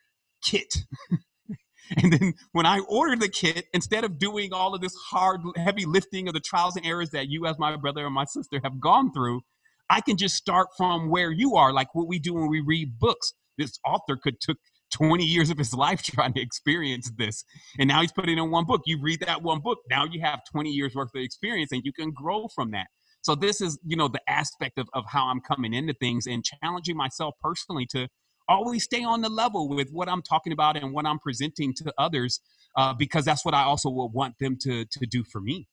[0.43, 0.72] kit?
[2.03, 5.84] and then when I order the kit, instead of doing all of this hard, heavy
[5.84, 8.80] lifting of the trials and errors that you as my brother and my sister have
[8.80, 9.40] gone through,
[9.90, 12.99] I can just start from where you are, like what we do when we read
[12.99, 14.57] books this author could took
[14.93, 17.45] 20 years of his life trying to experience this
[17.78, 18.82] and now he's putting in one book.
[18.86, 21.93] You read that one book now you have 20 years worth of experience and you
[21.93, 22.86] can grow from that.
[23.22, 26.45] So this is you know the aspect of, of how i'm coming into things and
[26.45, 28.09] challenging myself personally to
[28.49, 31.93] always stay on the level with what i'm talking about and what i'm presenting to
[31.99, 32.40] others
[32.76, 35.68] uh, because that's what i also will want them to to do for me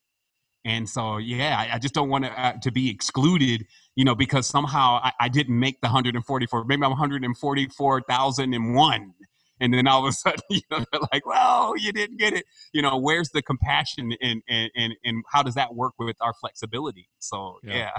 [0.64, 4.14] and so, yeah, I, I just don't want to uh, to be excluded, you know,
[4.14, 6.64] because somehow I, I didn't make the 144.
[6.64, 9.14] Maybe I'm 144,001.
[9.62, 12.44] And then all of a sudden, you know, they're like, well, you didn't get it.
[12.72, 16.34] You know, where's the compassion and, and, and, and how does that work with our
[16.34, 17.08] flexibility?
[17.18, 17.74] So, yeah.
[17.74, 17.90] Yeah,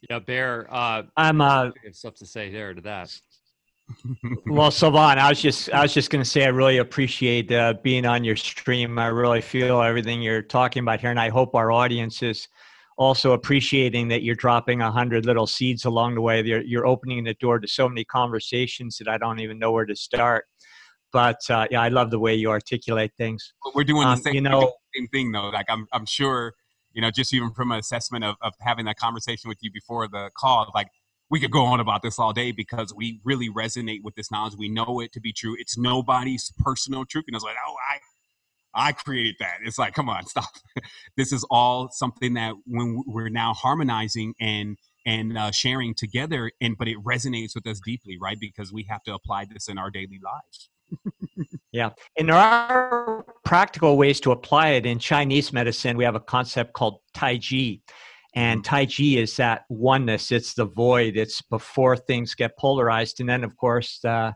[0.10, 3.18] yeah Bear, uh, I'm uh, stuff to say there to that
[4.46, 7.74] well, Sevan, I was just I was just going to say I really appreciate uh,
[7.82, 8.98] being on your stream.
[8.98, 12.48] I really feel everything you're talking about here, and I hope our audience is
[13.00, 16.42] also appreciating that you're dropping a hundred little seeds along the way.
[16.42, 19.86] You're, you're opening the door to so many conversations that I don't even know where
[19.86, 20.44] to start.
[21.10, 23.54] But uh, yeah, I love the way you articulate things.
[23.64, 25.48] But we're doing um, the same, you know, same thing though.
[25.48, 26.54] Like I'm I'm sure
[26.92, 30.06] you know just even from an assessment of, of having that conversation with you before
[30.06, 30.88] the call, like
[31.30, 34.54] we could go on about this all day because we really resonate with this knowledge.
[34.58, 35.54] We know it to be true.
[35.58, 37.24] It's nobody's personal truth.
[37.28, 37.74] And it's like, oh,
[38.74, 39.58] I, I created that.
[39.64, 40.50] It's like, come on, stop.
[41.16, 44.76] this is all something that when we're now harmonizing and
[45.06, 49.02] and uh, sharing together and but it resonates with us deeply right because we have
[49.02, 50.68] to apply this in our daily lives
[51.72, 56.20] yeah and there are practical ways to apply it in chinese medicine we have a
[56.20, 57.80] concept called tai chi
[58.34, 58.74] and mm-hmm.
[58.74, 60.30] tai chi is that oneness.
[60.30, 61.16] It's the void.
[61.16, 63.20] It's before things get polarized.
[63.20, 64.32] And then of course uh,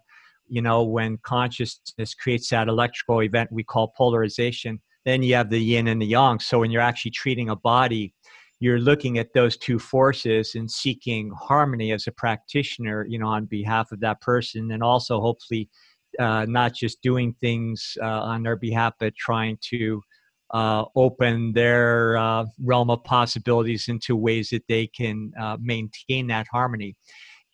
[0.49, 5.59] you know when consciousness creates that electrical event we call polarization then you have the
[5.59, 6.41] yin and the yang.
[6.41, 8.15] So when you're actually treating a body
[8.61, 13.45] you're looking at those two forces and seeking harmony as a practitioner you know on
[13.47, 14.71] behalf of that person.
[14.73, 15.69] And also hopefully
[16.19, 20.01] uh, not just doing things uh, on their behalf but trying to
[20.55, 26.47] uh, open their uh, realm of possibilities into ways that they can uh, maintain that
[26.51, 26.95] harmony.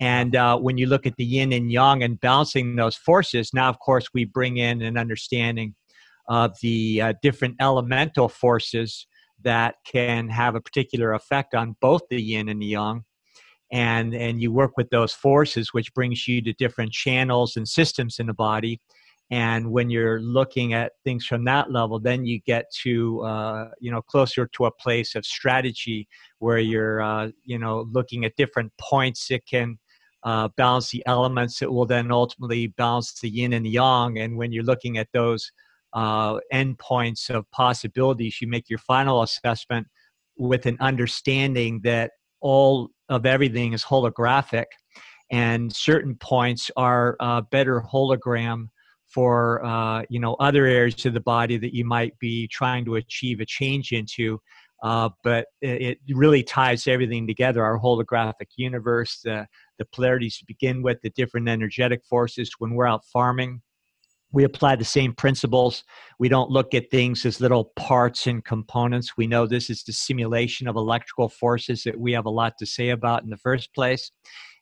[0.00, 3.68] And uh, when you look at the yin and yang and balancing those forces now
[3.68, 5.74] of course we bring in an understanding
[6.28, 9.06] of the different elemental forces
[9.42, 13.04] that can have a particular effect on both the yin and the yang.
[13.72, 18.18] And and you work with those forces which brings you to different channels and systems
[18.18, 18.80] in the body
[19.30, 23.90] and when you're looking at things from that level then you get to uh, you
[23.90, 26.08] know closer to a place of strategy
[26.38, 29.78] where you're uh, you know looking at different points that can
[30.24, 34.36] uh, balance the elements that will then ultimately balance the yin and the yang and
[34.36, 35.50] when you're looking at those
[35.92, 38.40] uh, endpoints of possibilities.
[38.40, 39.86] You make your final assessment
[40.36, 44.66] with an understanding that all of everything is holographic,
[45.30, 48.68] and certain points are uh, better hologram
[49.12, 52.96] for uh, you know other areas of the body that you might be trying to
[52.96, 54.40] achieve a change into.
[54.82, 57.62] Uh, but it, it, really ties everything together.
[57.62, 59.46] Our holographic universe, the
[59.78, 62.50] the polarities to begin with, the different energetic forces.
[62.58, 63.60] When we're out farming,
[64.32, 65.84] we apply the same principles.
[66.18, 69.16] We don't look at things as little parts and components.
[69.16, 72.66] We know this is the simulation of electrical forces that we have a lot to
[72.66, 74.10] say about in the first place.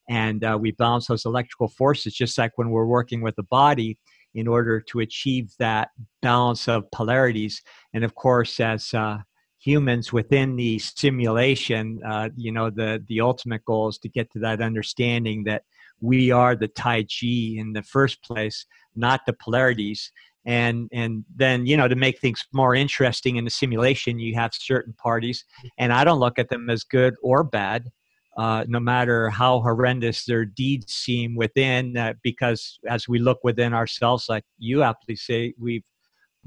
[0.09, 3.99] And uh, we balance those electrical forces just like when we're working with the body
[4.39, 5.91] in order to achieve that
[6.22, 7.61] balance of polarities.
[7.93, 9.18] And of course, as uh,
[9.59, 14.39] humans within the simulation, uh, you know, the, the ultimate goal is to get to
[14.41, 15.62] that understanding that
[16.01, 18.64] we are the Tai Chi in the first place,
[18.95, 20.12] not the polarities.
[20.45, 24.53] And and then you know to make things more interesting in the simulation, you have
[24.55, 25.45] certain parties,
[25.76, 27.91] and I don't look at them as good or bad,
[28.39, 33.74] uh, no matter how horrendous their deeds seem within, uh, because as we look within
[33.74, 35.82] ourselves, like you aptly say, we've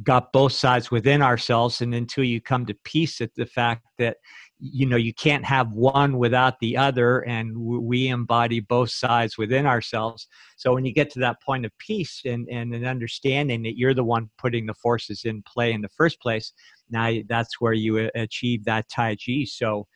[0.02, 4.18] got both sides within ourselves and until you come to peace at the fact that
[4.58, 9.66] you know you can't have one without the other and we embody both sides within
[9.66, 10.28] ourselves.
[10.56, 13.94] So when you get to that point of peace and, and an understanding that you're
[13.94, 16.54] the one putting the forces in play in the first place
[16.92, 19.46] now that's where you achieve that tai chi.
[19.46, 19.88] So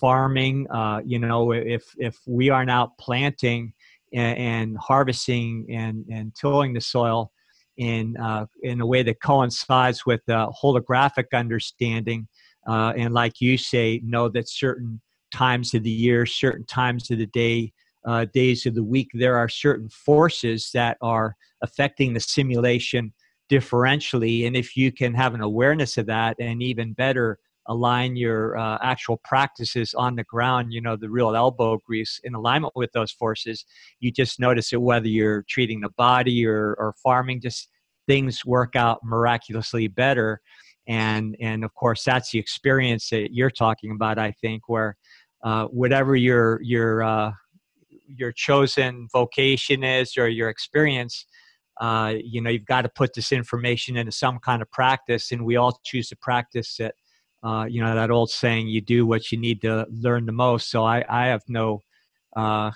[0.00, 3.72] farming uh, you know if if we are now planting
[4.12, 7.30] and, and harvesting and and tilling the soil
[7.76, 12.28] in uh, in a way that coincides with the holographic understanding,
[12.68, 15.00] uh, and like you say, know that certain
[15.32, 17.72] times of the year, certain times of the day,
[18.06, 23.12] uh, days of the week, there are certain forces that are affecting the simulation
[23.50, 28.56] differentially, and if you can have an awareness of that, and even better align your
[28.56, 32.92] uh, actual practices on the ground, you know, the real elbow grease in alignment with
[32.92, 33.64] those forces,
[34.00, 37.68] you just notice it whether you're treating the body or, or farming, just
[38.06, 40.40] things work out miraculously better.
[40.86, 44.96] And, and of course, that's the experience that you're talking about, I think, where
[45.42, 47.32] uh, whatever your, your, uh,
[48.06, 51.24] your chosen vocation is or your experience,
[51.80, 55.44] uh, you know, you've got to put this information into some kind of practice, and
[55.44, 56.94] we all choose to practice it
[57.44, 60.70] uh, you know that old saying you do what you need to learn the most.
[60.70, 61.80] So i i have no
[62.34, 62.70] uh,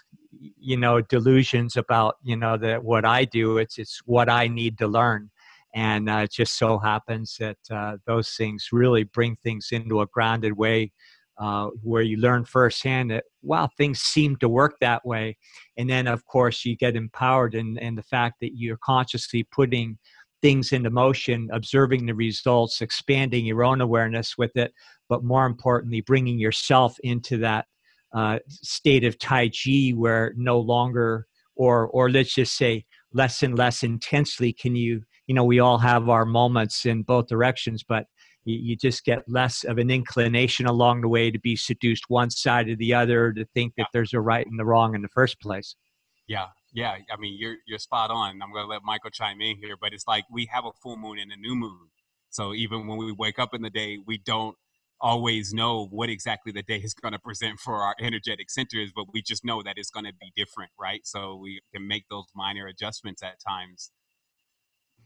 [0.58, 4.78] you know delusions about you know that what i do it's it's what i need
[4.78, 5.30] to learn.
[5.74, 10.06] And uh, it just so happens that uh, those things really bring things into a
[10.06, 10.92] grounded way
[11.38, 15.36] uh, where you learn firsthand that wow things seem to work that way.
[15.76, 19.98] And then of course you get empowered and and the fact that you're consciously putting
[20.42, 24.72] things into motion, observing the results, expanding your own awareness with it,
[25.08, 27.66] but more importantly, bringing yourself into that
[28.14, 31.26] uh, state of Tai Chi where no longer,
[31.56, 35.02] or or let's just say, less and less intensely can you.
[35.26, 38.06] You know, we all have our moments in both directions, but
[38.44, 42.30] you, you just get less of an inclination along the way to be seduced one
[42.30, 45.08] side or the other, to think that there's a right and the wrong in the
[45.08, 45.76] first place.
[46.26, 48.40] Yeah, yeah, I mean you're you're spot on.
[48.42, 51.18] I'm gonna let Michael chime in here, but it's like we have a full moon
[51.18, 51.88] and a new moon.
[52.30, 54.56] So even when we wake up in the day, we don't
[55.00, 59.06] always know what exactly the day is going to present for our energetic centers, but
[59.12, 61.00] we just know that it's going to be different, right?
[61.04, 63.90] So we can make those minor adjustments at times.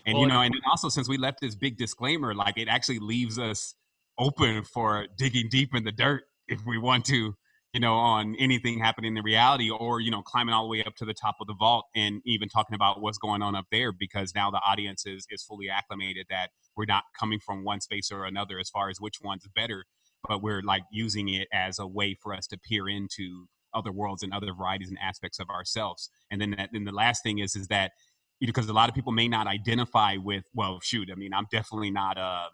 [0.06, 2.98] And well, you know, and also since we left this big disclaimer, like it actually
[2.98, 3.74] leaves us
[4.18, 7.34] open for digging deep in the dirt if we want to
[7.72, 10.94] you know, on anything happening in reality or, you know, climbing all the way up
[10.96, 13.92] to the top of the vault and even talking about what's going on up there
[13.92, 18.12] because now the audience is, is fully acclimated that we're not coming from one space
[18.12, 19.86] or another as far as which one's better,
[20.28, 24.22] but we're like using it as a way for us to peer into other worlds
[24.22, 26.10] and other varieties and aspects of ourselves.
[26.30, 27.92] And then that, then the last thing is, is that,
[28.38, 31.32] you know, because a lot of people may not identify with, well, shoot, I mean,
[31.32, 32.50] I'm definitely not, um,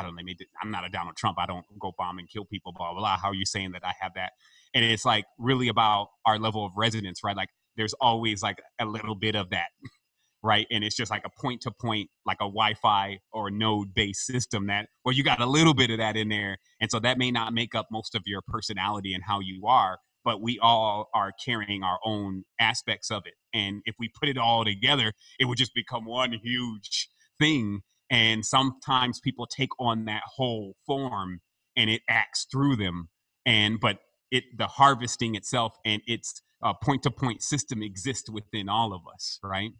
[0.00, 1.38] I don't know, maybe I'm not a Donald Trump.
[1.38, 3.18] I don't go bomb and kill people, blah, blah, blah.
[3.18, 4.32] How are you saying that I have that?
[4.74, 7.36] And it's like really about our level of resonance, right?
[7.36, 9.68] Like there's always like a little bit of that,
[10.42, 10.66] right?
[10.70, 14.24] And it's just like a point to point, like a Wi Fi or node based
[14.24, 16.56] system that, well, you got a little bit of that in there.
[16.80, 19.98] And so that may not make up most of your personality and how you are,
[20.24, 23.34] but we all are carrying our own aspects of it.
[23.52, 28.44] And if we put it all together, it would just become one huge thing and
[28.44, 31.40] sometimes people take on that whole form
[31.76, 33.08] and it acts through them
[33.46, 33.98] and but
[34.30, 36.42] it the harvesting itself and its
[36.82, 39.70] point to point system exists within all of us right?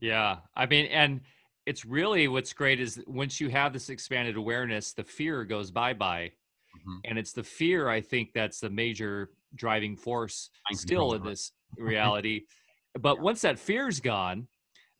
[0.00, 1.20] Yeah i mean and
[1.66, 5.92] it's really what's great is once you have this expanded awareness the fear goes bye
[5.92, 6.30] bye
[6.76, 6.98] mm-hmm.
[7.04, 12.42] and it's the fear i think that's the major driving force still in this reality.
[12.98, 13.22] But yeah.
[13.22, 14.48] once that fear's gone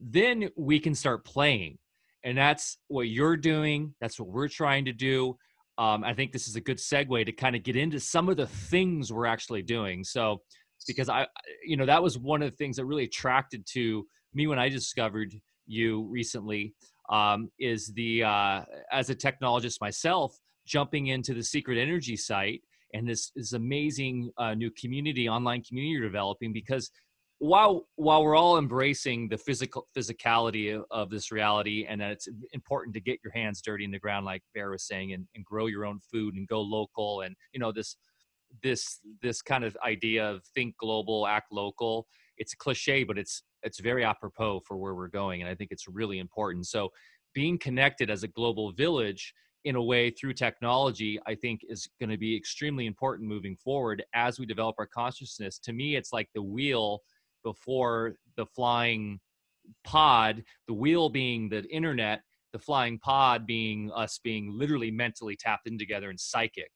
[0.01, 1.79] then we can start playing
[2.25, 3.95] and that's what you're doing.
[4.01, 5.37] That's what we're trying to do.
[5.79, 8.37] Um, I think this is a good segue to kind of get into some of
[8.37, 10.05] the things we're actually doing.
[10.05, 10.43] So,
[10.87, 11.27] because I,
[11.65, 14.69] you know, that was one of the things that really attracted to me when I
[14.69, 15.35] discovered
[15.67, 16.75] you recently.
[17.11, 18.63] Um, is the uh,
[18.93, 22.63] as a technologist myself jumping into the Secret Energy site
[22.95, 26.91] and this is amazing uh, new community, online community you're developing because
[27.41, 32.29] while while we're all embracing the physical physicality of, of, this reality and that it's
[32.53, 35.43] important to get your hands dirty in the ground like bear was saying and, and
[35.45, 37.97] grow your own food and go local and you know this
[38.63, 43.43] this this kind of idea of think global act local it's a cliche but it's
[43.63, 46.67] it's very apropos for where we're going and i think it's really important.
[46.67, 46.91] So
[47.33, 49.33] being connected as a global village
[49.65, 54.05] in a way through technology i think is going to be extremely important moving forward
[54.15, 55.59] as we develop our consciousness.
[55.61, 57.01] To me it's like the wheel
[57.45, 59.21] before the flying
[59.85, 62.23] pod, the wheel being the internet,
[62.53, 66.71] the flying pod being us being literally mentally tapped in together and psychic.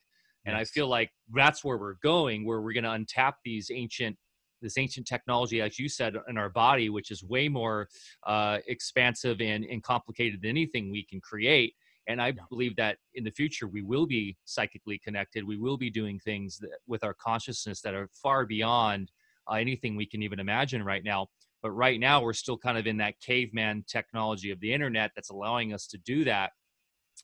[0.46, 4.16] And I feel like that's where we're going, where we're going to untap these ancient,
[4.60, 7.88] this ancient technology, as you said, in our body, which is way more
[8.26, 11.74] uh, expansive and, and complicated than anything we can create.
[12.06, 15.44] And I believe that in the future we will be psychically connected.
[15.44, 19.10] We will be doing things that, with our consciousness that are far beyond
[19.50, 21.28] uh, anything we can even imagine right now.
[21.62, 25.30] But right now, we're still kind of in that caveman technology of the internet that's
[25.30, 26.50] allowing us to do that.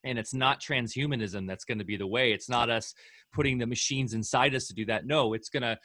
[0.05, 2.33] And it's not transhumanism that's going to be the way.
[2.33, 2.95] It's not us
[3.35, 5.05] putting the machines inside us to do that.
[5.05, 5.79] No, it's going to,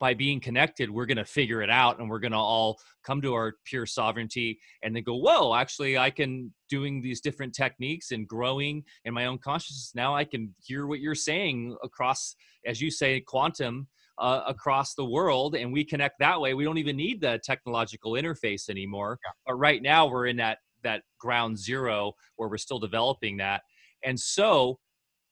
[0.00, 3.20] by being connected, we're going to figure it out and we're going to all come
[3.22, 8.10] to our pure sovereignty and then go, whoa, actually, I can doing these different techniques
[8.10, 9.92] and growing in my own consciousness.
[9.94, 12.34] Now I can hear what you're saying across,
[12.66, 13.86] as you say, quantum
[14.20, 18.12] uh, across the world and we connect that way we don't even need the technological
[18.12, 19.18] interface anymore.
[19.24, 19.30] Yeah.
[19.46, 23.62] but right now we're in that that ground zero where we're still developing that.
[24.04, 24.78] And so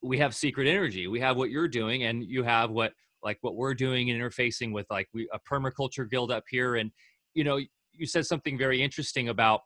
[0.03, 1.07] we have secret energy.
[1.07, 4.72] We have what you're doing and you have what like what we're doing and interfacing
[4.72, 6.76] with like we a permaculture guild up here.
[6.76, 6.91] And
[7.34, 7.59] you know
[7.93, 9.62] you said something very interesting about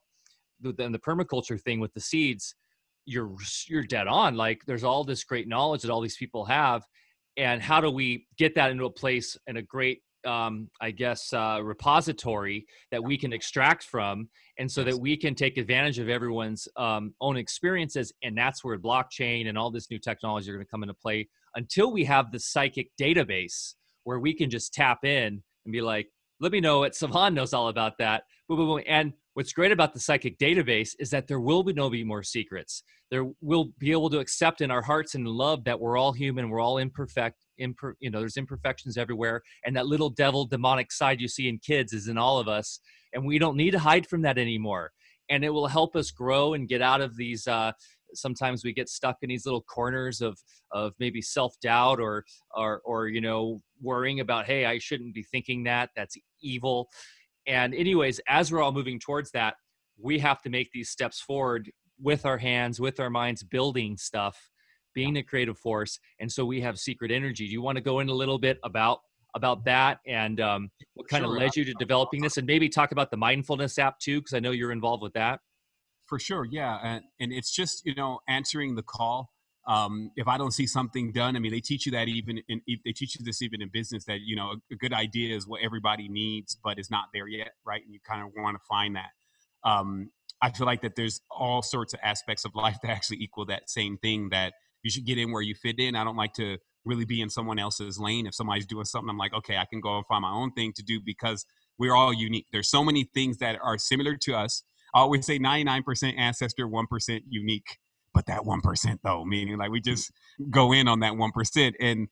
[0.61, 2.55] the, the, the permaculture thing with the seeds.
[3.05, 3.35] You're
[3.69, 4.37] you're dead on.
[4.37, 6.83] Like there's all this great knowledge that all these people have
[7.37, 11.33] and how do we get that into a place in a great um, I guess,
[11.33, 14.29] uh, repository that we can extract from,
[14.59, 18.13] and so that we can take advantage of everyone's um, own experiences.
[18.23, 21.29] And that's where blockchain and all this new technology are going to come into play.
[21.55, 23.75] Until we have the psychic database
[24.05, 26.09] where we can just tap in and be like,
[26.41, 28.83] "Let me know what Sevan knows all about that." Boom, boom, boom.
[28.87, 32.23] And what's great about the psychic database is that there will be no be more
[32.23, 32.83] secrets.
[33.11, 36.51] There will be able to accept in our hearts and love that we're all human
[36.51, 41.21] we're all imperfect imper, you know there's imperfections everywhere and that little devil demonic side
[41.21, 42.81] you see in kids is in all of us
[43.13, 44.93] and we don't need to hide from that anymore.
[45.31, 47.73] And it will help us grow and get out of these uh,
[48.15, 50.39] sometimes we get stuck in these little corners of
[50.71, 52.25] of maybe self-doubt or
[52.55, 56.89] or or you know worrying about hey i shouldn't be thinking that that's evil
[57.47, 59.55] and, anyways, as we're all moving towards that,
[60.01, 61.71] we have to make these steps forward
[62.01, 64.51] with our hands, with our minds, building stuff
[64.95, 65.99] being the creative force.
[66.21, 67.47] And so we have secret energy.
[67.47, 69.01] Do you want to go in a little bit about
[69.35, 71.35] about that and um, what kind sure.
[71.35, 74.35] of led you to developing this and maybe talk about the mindfulness app too because
[74.35, 75.41] i know you're involved with that
[76.05, 79.32] for sure yeah and, and it's just you know answering the call
[79.69, 82.61] um, if i don't see something done i mean they teach you that even in
[82.85, 85.47] they teach you this even in business that you know a, a good idea is
[85.47, 88.63] what everybody needs but it's not there yet right and you kind of want to
[88.69, 89.11] find that
[89.65, 90.11] um,
[90.41, 93.69] i feel like that there's all sorts of aspects of life that actually equal that
[93.69, 94.53] same thing that
[94.83, 97.31] you should get in where you fit in i don't like to really be in
[97.31, 98.27] someone else's lane.
[98.27, 100.73] If somebody's doing something, I'm like, okay, I can go and find my own thing
[100.77, 101.45] to do because
[101.79, 102.47] we're all unique.
[102.53, 104.63] There's so many things that are similar to us.
[104.95, 107.79] I always say 99% ancestor, 1% unique.
[108.15, 110.11] But that 1% though, meaning like we just
[110.51, 111.73] go in on that 1%.
[111.81, 112.09] And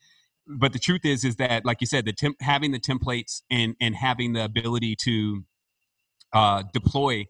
[0.46, 3.74] but the truth is, is that like you said, the temp, having the templates and
[3.80, 5.44] and having the ability to
[6.32, 7.26] uh, deploy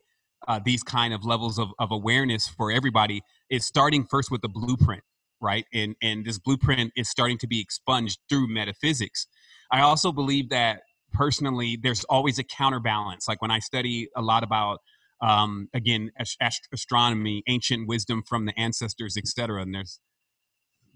[0.48, 4.48] uh, these kind of levels of, of awareness for everybody is starting first with the
[4.48, 5.02] blueprint
[5.40, 5.64] right?
[5.72, 9.26] And and this blueprint is starting to be expunged through metaphysics.
[9.72, 13.26] I also believe that personally, there's always a counterbalance.
[13.28, 14.80] Like when I study a lot about
[15.20, 19.62] um, again ast- astronomy, ancient wisdom from the ancestors, etc.
[19.62, 20.00] And there's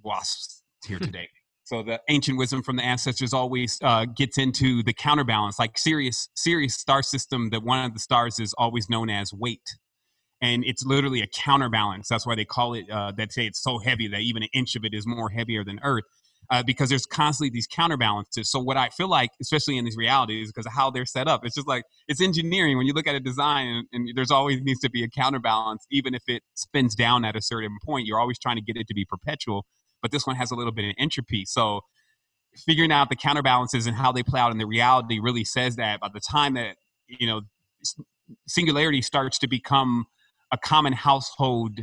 [0.02, 1.28] wasps here today.
[1.64, 5.58] so the ancient wisdom from the ancestors always uh, gets into the counterbalance.
[5.58, 9.76] Like Sirius, Sirius star system, that one of the stars is always known as weight
[10.44, 12.08] and it's literally a counterbalance.
[12.08, 12.88] That's why they call it.
[12.90, 15.64] Uh, that say it's so heavy that even an inch of it is more heavier
[15.64, 16.04] than Earth,
[16.50, 18.50] uh, because there's constantly these counterbalances.
[18.50, 21.44] So what I feel like, especially in these realities, because of how they're set up,
[21.44, 22.76] it's just like it's engineering.
[22.76, 25.86] When you look at a design, and, and there's always needs to be a counterbalance,
[25.90, 28.06] even if it spins down at a certain point.
[28.06, 29.64] You're always trying to get it to be perpetual,
[30.02, 31.44] but this one has a little bit of entropy.
[31.46, 31.80] So
[32.56, 36.00] figuring out the counterbalances and how they play out in the reality really says that
[36.00, 36.76] by the time that
[37.08, 37.42] you know
[38.46, 40.06] singularity starts to become
[40.52, 41.80] a common household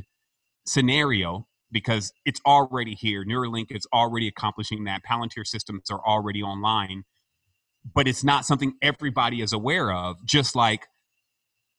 [0.66, 3.26] scenario because it's already here.
[3.26, 5.04] Neuralink is already accomplishing that.
[5.10, 7.04] Palantir systems are already online,
[7.96, 10.26] but it's not something everybody is aware of.
[10.26, 10.88] Just like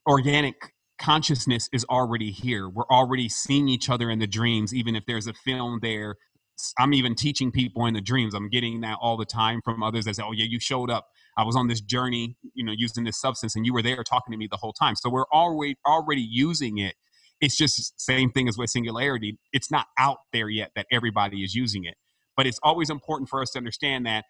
[0.07, 2.69] organic consciousness is already here.
[2.69, 6.17] We're already seeing each other in the dreams, even if there's a film there.
[6.79, 8.35] I'm even teaching people in the dreams.
[8.35, 11.09] I'm getting that all the time from others that say, "Oh yeah, you showed up.
[11.37, 14.33] I was on this journey, you know, using this substance, and you were there talking
[14.33, 16.95] to me the whole time." So we're already already using it.
[17.43, 19.39] It's just same thing as with singularity.
[19.53, 21.97] It's not out there yet that everybody is using it,
[22.37, 24.27] but it's always important for us to understand that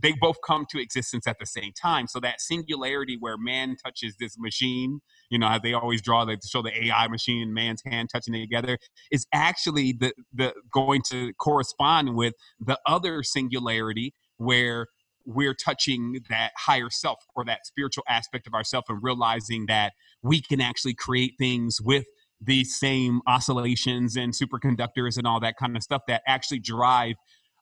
[0.00, 2.08] they both come to existence at the same time.
[2.08, 6.62] So that singularity where man touches this machine, you know, they always draw they show
[6.62, 8.78] the AI machine and man's hand touching it together,
[9.12, 14.88] is actually the the going to correspond with the other singularity where
[15.26, 20.40] we're touching that higher self or that spiritual aspect of ourself and realizing that we
[20.42, 22.06] can actually create things with
[22.40, 27.16] these same oscillations and superconductors and all that kind of stuff that actually drive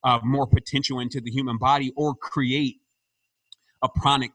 [0.04, 2.76] uh, more potential into the human body or create
[3.82, 4.30] a pranic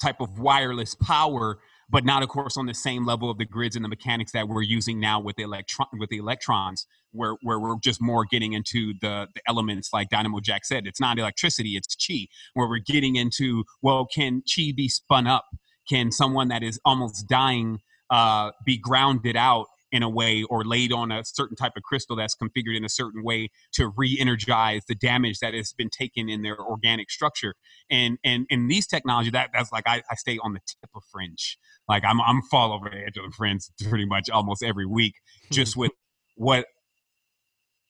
[0.00, 1.58] type of wireless power
[1.88, 4.48] but not of course on the same level of the grids and the mechanics that
[4.48, 8.52] we're using now with the electron with the electrons where where we're just more getting
[8.52, 12.78] into the the elements like dynamo jack said it's not electricity it's chi where we're
[12.78, 15.46] getting into well can chi be spun up?
[15.88, 17.80] Can someone that is almost dying
[18.10, 22.16] uh, be grounded out in a way or laid on a certain type of crystal
[22.16, 26.42] that's configured in a certain way to re-energize the damage that has been taken in
[26.42, 27.54] their organic structure.
[27.90, 31.02] And and and these technology that that's like I, I stay on the tip of
[31.10, 31.58] fringe.
[31.88, 35.14] Like i'm i'm fall over the edge of the fringe pretty much almost every week
[35.52, 35.92] just with
[36.34, 36.66] what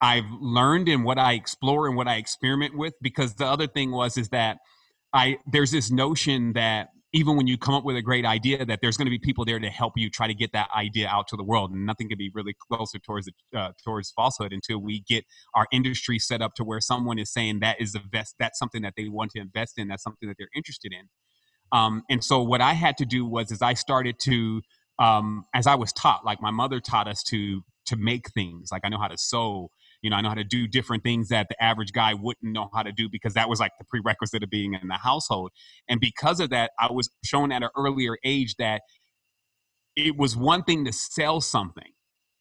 [0.00, 2.94] i've learned and what i explore and what i experiment with.
[3.00, 4.58] Because the other thing was is that
[5.12, 8.80] i there's this notion that even when you come up with a great idea that
[8.82, 11.26] there's going to be people there to help you try to get that idea out
[11.26, 13.26] to the world and nothing can be really closer towards
[13.56, 15.24] uh, towards falsehood until we get
[15.54, 18.82] our industry set up to where someone is saying that is the best that's something
[18.82, 21.08] that they want to invest in that's something that they're interested in.
[21.72, 24.60] Um, and so what i had to do was as i started to
[24.98, 28.82] um, as i was taught like my mother taught us to to make things like
[28.84, 29.70] i know how to sew
[30.02, 32.68] you know, I know how to do different things that the average guy wouldn't know
[32.74, 35.50] how to do because that was like the prerequisite of being in the household.
[35.88, 38.82] And because of that, I was shown at an earlier age that
[39.96, 41.92] it was one thing to sell something,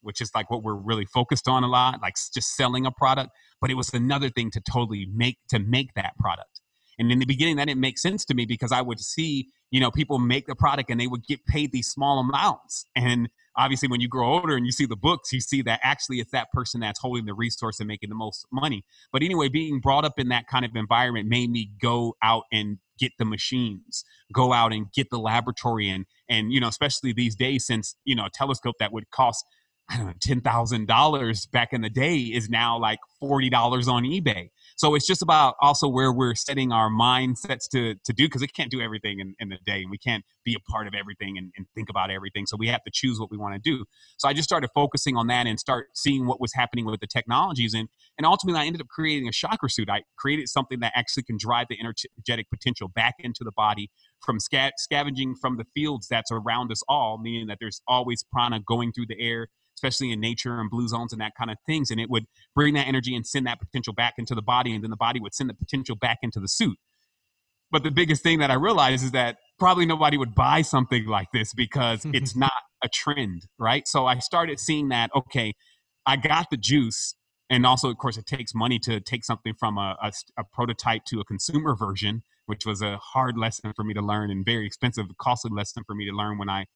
[0.02, 3.30] which is like what we're really focused on a lot, like just selling a product,
[3.60, 6.60] but it was another thing to totally make to make that product.
[6.98, 9.80] And in the beginning, that didn't make sense to me because I would see, you
[9.80, 12.86] know, people make the product and they would get paid these small amounts.
[12.94, 16.20] And obviously when you grow older and you see the books you see that actually
[16.20, 19.80] it's that person that's holding the resource and making the most money but anyway being
[19.80, 24.04] brought up in that kind of environment made me go out and get the machines
[24.32, 28.14] go out and get the laboratory and and you know especially these days since you
[28.14, 29.44] know a telescope that would cost
[29.88, 33.86] I don't know, ten thousand dollars back in the day is now like forty dollars
[33.86, 34.50] on eBay.
[34.76, 38.48] So it's just about also where we're setting our mindsets to to do because we
[38.48, 41.38] can't do everything in, in the day and we can't be a part of everything
[41.38, 42.46] and, and think about everything.
[42.46, 43.84] So we have to choose what we want to do.
[44.18, 47.06] So I just started focusing on that and start seeing what was happening with the
[47.06, 47.88] technologies and
[48.18, 49.88] and ultimately I ended up creating a chakra suit.
[49.88, 53.90] I created something that actually can drive the energetic potential back into the body
[54.24, 58.60] from sca- scavenging from the fields that's around us all, meaning that there's always prana
[58.60, 61.90] going through the air especially in nature and blue zones and that kind of things.
[61.90, 62.24] And it would
[62.54, 65.20] bring that energy and send that potential back into the body, and then the body
[65.20, 66.78] would send the potential back into the suit.
[67.70, 71.28] But the biggest thing that I realized is that probably nobody would buy something like
[71.32, 73.86] this because it's not a trend, right?
[73.86, 75.54] So I started seeing that, okay,
[76.04, 77.14] I got the juice.
[77.48, 81.04] And also, of course, it takes money to take something from a, a, a prototype
[81.06, 84.66] to a consumer version, which was a hard lesson for me to learn and very
[84.66, 86.66] expensive, costly lesson for me to learn when I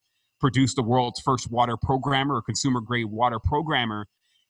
[0.40, 4.06] produced the world's first water programmer or consumer grade water programmer.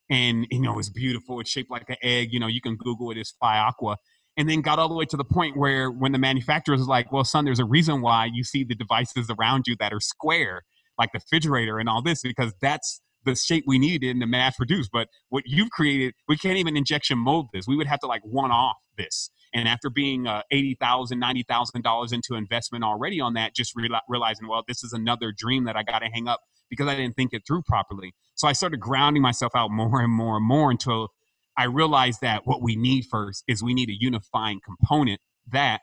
[0.08, 1.40] And, you know, it's beautiful.
[1.40, 2.32] It's shaped like an egg.
[2.32, 3.16] You know, you can Google it.
[3.16, 3.96] It's Phi Aqua.
[4.36, 7.12] And then got all the way to the point where when the manufacturer is like,
[7.12, 10.62] well, son, there's a reason why you see the devices around you that are square,
[10.98, 14.56] like the refrigerator and all this, because that's the shape we needed in to mass
[14.56, 14.88] produce.
[14.90, 17.66] But what you've created, we can't even injection mold this.
[17.68, 19.30] We would have to like one off this.
[19.52, 23.74] And after being uh, $80,000, $90,000 into investment already on that, just
[24.08, 27.16] realizing, well, this is another dream that I got to hang up because I didn't
[27.16, 28.14] think it through properly.
[28.36, 31.08] So I started grounding myself out more and more and more until
[31.56, 35.20] I realized that what we need first is we need a unifying component
[35.50, 35.80] that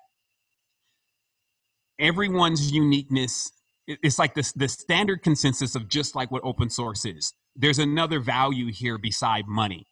[1.99, 3.52] everyone's uniqueness
[3.88, 8.19] it's like this the standard consensus of just like what open source is there's another
[8.19, 9.88] value here beside money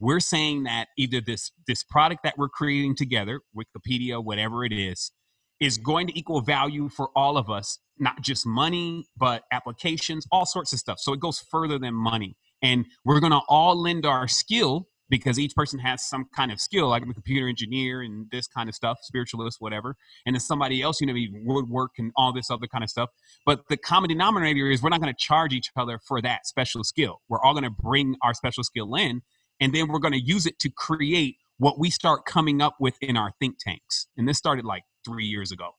[0.00, 5.12] we're saying that either this this product that we're creating together wikipedia whatever it is
[5.60, 10.46] is going to equal value for all of us not just money but applications all
[10.46, 10.98] sorts of stuff.
[11.00, 12.36] So it goes further than money.
[12.62, 16.60] And we're going to all lend our skill because each person has some kind of
[16.60, 19.96] skill like i'm a computer engineer and this kind of stuff spiritualist whatever
[20.26, 21.14] and then somebody else you know
[21.46, 23.08] woodwork and all this other kind of stuff.
[23.46, 26.84] But the common denominator is we're not going to charge each other for that special
[26.84, 27.20] skill.
[27.28, 29.22] We're all going to bring our special skill in
[29.60, 32.94] and then we're going to use it to create what we start coming up with
[33.00, 34.06] in our think tanks.
[34.16, 35.70] And this started like three years ago.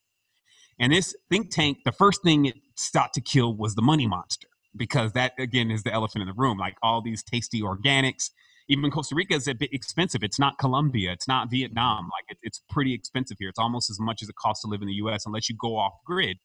[0.80, 4.48] And this think tank the first thing it sought to kill was the money monster
[4.76, 6.58] because that again is the elephant in the room.
[6.58, 8.30] Like all these tasty organics
[8.72, 10.24] even costa rica is a bit expensive.
[10.24, 11.12] It's not colombia.
[11.12, 12.04] It's not vietnam.
[12.14, 13.50] Like it, it's pretty expensive here.
[13.50, 15.76] It's almost as much as it costs to live in the us unless you go
[15.76, 16.38] off grid.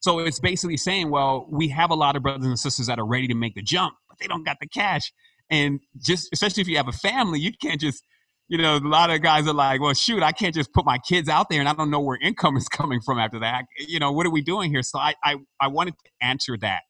[0.00, 3.06] So it's basically saying well we have a lot of brothers and sisters that are
[3.06, 5.12] ready to make the jump but they don't got the cash
[5.52, 8.02] and just especially if you have a family, you can't just
[8.48, 10.98] you know, a lot of guys are like, well, shoot, I can't just put my
[10.98, 13.64] kids out there and I don't know where income is coming from after that.
[13.78, 14.82] You know, what are we doing here?
[14.82, 16.82] So I, I, I wanted to answer that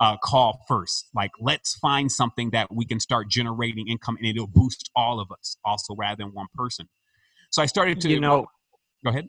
[0.00, 1.10] uh, call first.
[1.14, 5.30] Like, let's find something that we can start generating income and it'll boost all of
[5.30, 6.88] us also rather than one person.
[7.50, 8.46] So I started to, you know,
[9.04, 9.28] go ahead.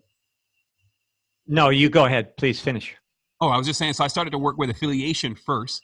[1.46, 2.38] No, you go ahead.
[2.38, 2.96] Please finish.
[3.42, 5.82] Oh, I was just saying, so I started to work with affiliation first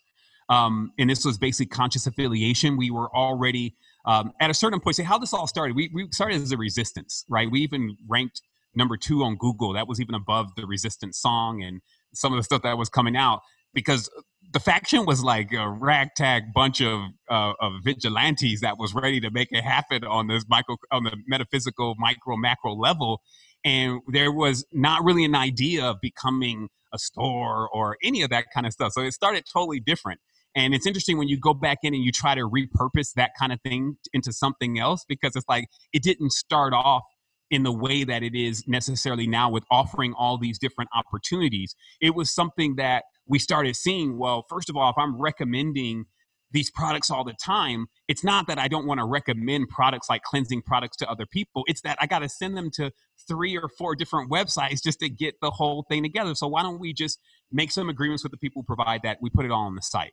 [0.49, 2.77] um, and this was basically conscious affiliation.
[2.77, 4.95] We were already um, at a certain point.
[4.95, 5.75] Say how this all started.
[5.75, 7.49] We we started as a resistance, right?
[7.49, 8.41] We even ranked
[8.75, 9.73] number two on Google.
[9.73, 11.81] That was even above the resistance song and
[12.13, 13.41] some of the stuff that was coming out
[13.73, 14.09] because
[14.53, 16.99] the faction was like a ragtag bunch of
[17.29, 21.15] uh, of vigilantes that was ready to make it happen on this micro on the
[21.27, 23.21] metaphysical micro macro level
[23.63, 28.45] and there was not really an idea of becoming a store or any of that
[28.53, 30.19] kind of stuff so it started totally different
[30.55, 33.53] and it's interesting when you go back in and you try to repurpose that kind
[33.53, 37.03] of thing into something else because it's like it didn't start off
[37.49, 41.75] in the way that it is necessarily now with offering all these different opportunities.
[42.01, 44.17] It was something that we started seeing.
[44.17, 46.05] Well, first of all, if I'm recommending
[46.53, 50.23] these products all the time, it's not that I don't want to recommend products like
[50.23, 51.63] cleansing products to other people.
[51.67, 52.91] It's that I got to send them to
[53.27, 56.35] three or four different websites just to get the whole thing together.
[56.35, 57.19] So why don't we just
[57.51, 59.19] make some agreements with the people who provide that?
[59.21, 60.11] We put it all on the site.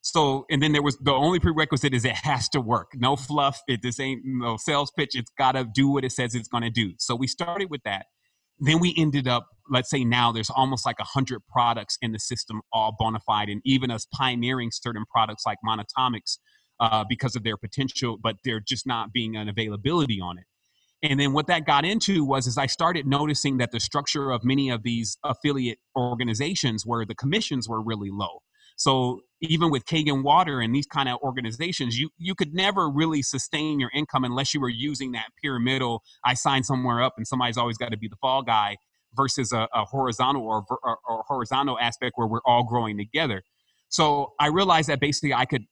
[0.00, 2.92] So, and then there was the only prerequisite is it has to work.
[2.94, 3.60] No fluff.
[3.68, 5.10] It this ain't no sales pitch.
[5.14, 6.92] It's got to do what it says it's going to do.
[6.98, 8.06] So we started with that.
[8.60, 12.18] Then we ended up, let's say now there's almost like a hundred products in the
[12.18, 16.38] system, all bona fide, and even us pioneering certain products like Monatomics
[16.80, 20.44] uh, because of their potential, but they're just not being an availability on it.
[21.02, 24.42] And then what that got into was as I started noticing that the structure of
[24.44, 28.42] many of these affiliate organizations where the commissions were really low.
[28.76, 33.22] So even with Kangen Water and these kind of organizations, you you could never really
[33.22, 36.02] sustain your income unless you were using that pyramidal.
[36.24, 38.76] I sign somewhere up, and somebody's always got to be the fall guy
[39.14, 43.42] versus a, a horizontal or, or, or horizontal aspect where we're all growing together.
[43.88, 45.64] So I realized that basically I could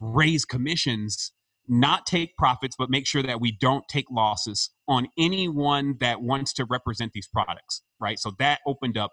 [0.00, 1.32] raise commissions,
[1.66, 6.52] not take profits, but make sure that we don't take losses on anyone that wants
[6.54, 8.18] to represent these products, right?
[8.18, 9.10] So that opened up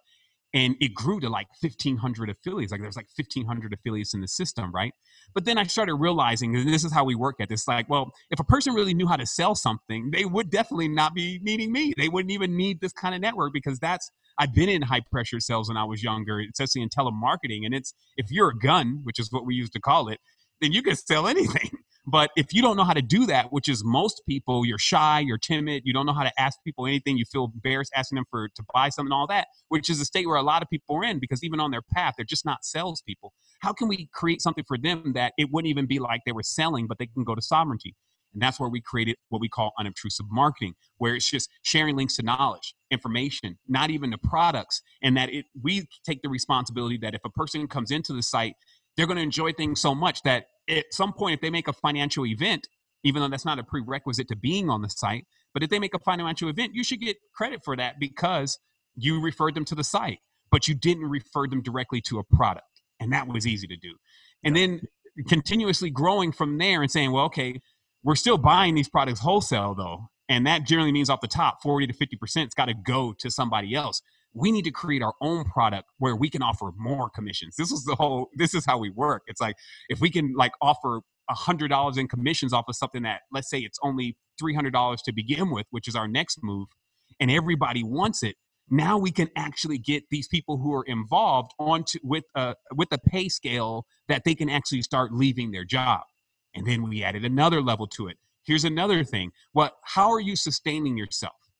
[0.54, 4.72] and it grew to like 1500 affiliates like there's like 1500 affiliates in the system
[4.72, 4.94] right?
[5.34, 8.12] But then i started realizing and this is how we work at this like well
[8.30, 11.72] if a person really knew how to sell something they would definitely not be needing
[11.72, 11.94] me.
[11.98, 15.40] They wouldn't even need this kind of network because that's i've been in high pressure
[15.40, 19.20] sales when i was younger especially in telemarketing and it's if you're a gun which
[19.20, 20.20] is what we used to call it
[20.62, 21.70] then you can sell anything
[22.06, 25.20] but if you don't know how to do that, which is most people, you're shy,
[25.20, 28.26] you're timid, you don't know how to ask people anything, you feel embarrassed asking them
[28.30, 30.96] for to buy something, all that, which is a state where a lot of people
[30.96, 33.34] are in because even on their path, they're just not salespeople.
[33.60, 36.44] How can we create something for them that it wouldn't even be like they were
[36.44, 37.96] selling, but they can go to sovereignty?
[38.34, 42.16] And that's where we created what we call unobtrusive marketing, where it's just sharing links
[42.16, 47.14] to knowledge, information, not even the products, and that it we take the responsibility that
[47.14, 48.54] if a person comes into the site,
[48.96, 51.74] they're going to enjoy things so much that at some point, if they make a
[51.74, 52.68] financial event,
[53.04, 55.94] even though that's not a prerequisite to being on the site, but if they make
[55.94, 58.60] a financial event, you should get credit for that because
[58.96, 60.20] you referred them to the site,
[60.52, 62.66] but you didn't refer them directly to a product.
[63.00, 63.96] And that was easy to do.
[64.44, 64.82] And then
[65.28, 67.60] continuously growing from there and saying, well, okay,
[68.04, 70.10] we're still buying these products wholesale though.
[70.30, 73.30] And that generally means off the top, 40 to 50% it's got to go to
[73.30, 74.02] somebody else
[74.34, 77.56] we need to create our own product where we can offer more commissions.
[77.58, 79.24] This is the whole, this is how we work.
[79.28, 79.56] It's like
[79.90, 83.50] if we can like offer a hundred dollars in commissions off of something that let's
[83.50, 86.68] say it's only three hundred dollars to begin with, which is our next move,
[87.20, 88.36] and everybody wants it.
[88.70, 92.98] Now we can actually get these people who are involved onto with a with a
[92.98, 96.02] pay scale that they can actually start leaving their job.
[96.56, 98.18] And then we added another level to it.
[98.44, 99.32] Here's another thing.
[99.54, 101.51] What how are you sustaining yourself?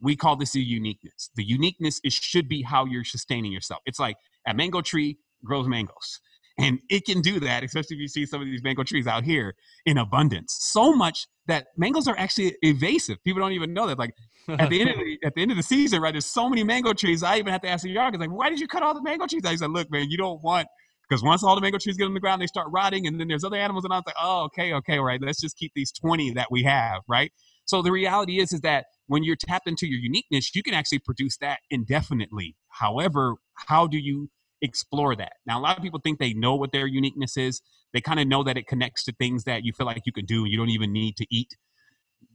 [0.00, 1.30] We call this a uniqueness.
[1.34, 3.80] The uniqueness is should be how you're sustaining yourself.
[3.86, 4.16] It's like
[4.46, 6.20] a mango tree grows mangoes.
[6.60, 9.22] And it can do that, especially if you see some of these mango trees out
[9.22, 9.54] here
[9.86, 10.56] in abundance.
[10.58, 13.22] So much that mangoes are actually evasive.
[13.22, 13.96] People don't even know that.
[13.96, 14.12] Like
[14.48, 16.12] at the end of the, at the end of the season, right?
[16.12, 17.22] There's so many mango trees.
[17.22, 19.26] I even have to ask the yard, like, why did you cut all the mango
[19.26, 19.42] trees?
[19.44, 20.66] I said, look, man, you don't want
[21.08, 23.28] because once all the mango trees get on the ground, they start rotting, and then
[23.28, 25.20] there's other animals, and I was like, oh, okay, okay, right.
[25.22, 27.32] Let's just keep these 20 that we have, right?
[27.64, 31.00] So the reality is, is that when you're tapped into your uniqueness, you can actually
[31.00, 32.54] produce that indefinitely.
[32.68, 34.30] However, how do you
[34.62, 35.32] explore that?
[35.46, 37.60] Now, a lot of people think they know what their uniqueness is.
[37.92, 40.26] They kind of know that it connects to things that you feel like you can
[40.26, 41.56] do and you don't even need to eat.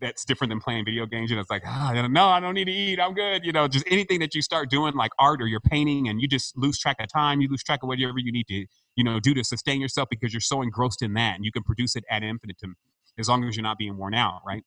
[0.02, 1.30] That's different than playing video games.
[1.30, 3.00] And it's like, ah, no, I don't need to eat.
[3.00, 3.46] I'm good.
[3.46, 6.28] You know, just anything that you start doing, like art or you're painting, and you
[6.28, 7.40] just lose track of time.
[7.40, 10.34] You lose track of whatever you need to, you know, do to sustain yourself because
[10.34, 12.76] you're so engrossed in that, and you can produce it ad infinitum
[13.20, 14.64] as long as you're not being worn out, right?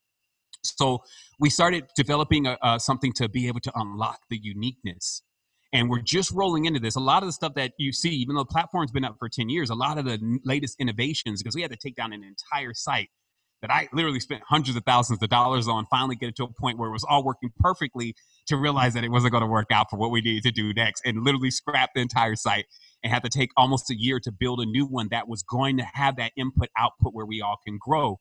[0.63, 1.03] So
[1.39, 5.23] we started developing a, uh, something to be able to unlock the uniqueness.
[5.73, 6.97] And we're just rolling into this.
[6.97, 9.29] A lot of the stuff that you see, even though the platform's been up for
[9.29, 12.23] 10 years, a lot of the latest innovations, because we had to take down an
[12.23, 13.11] entire site
[13.63, 16.53] that I literally spent hundreds of thousands of dollars on, finally get it to a
[16.61, 18.15] point where it was all working perfectly
[18.47, 20.73] to realize that it wasn't going to work out for what we needed to do
[20.75, 22.67] next and literally scrap the entire site
[23.03, 25.79] and had to take almost a year to build a new one that was going
[25.79, 28.19] to have that input output where we all can grow.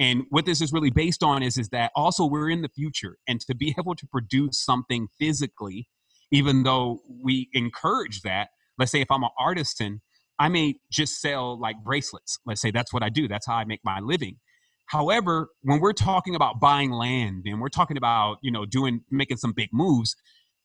[0.00, 3.18] And what this is really based on is, is that also we're in the future
[3.28, 5.88] and to be able to produce something physically,
[6.32, 8.48] even though we encourage that,
[8.78, 10.00] let's say if I'm an artisan,
[10.38, 12.38] I may just sell like bracelets.
[12.46, 13.28] Let's say that's what I do.
[13.28, 14.38] That's how I make my living.
[14.86, 19.36] However, when we're talking about buying land and we're talking about, you know, doing making
[19.36, 20.16] some big moves,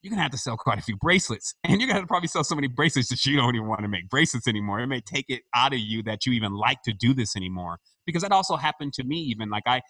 [0.01, 1.55] you're gonna have to sell quite a few bracelets.
[1.65, 4.07] And you're gonna probably sell so many bracelets that you don't even want to make
[4.07, 4.79] bracelets anymore.
[4.79, 7.79] It may take it out of you that you even like to do this anymore
[8.05, 9.81] because that also happened to me even like i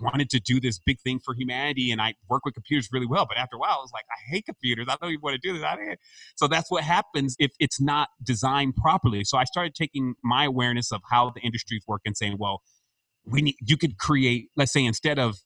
[0.00, 3.26] wanted to do this big thing for humanity and i work with computers really well
[3.28, 4.86] but after a while i was like i hate computers.
[4.88, 5.62] I don't even want to do this.
[5.62, 5.96] I
[6.36, 9.24] so that's what happens if it's not designed properly.
[9.24, 12.62] So i started taking my awareness of how the industries work and saying well
[13.26, 15.36] we need you could create let's say instead of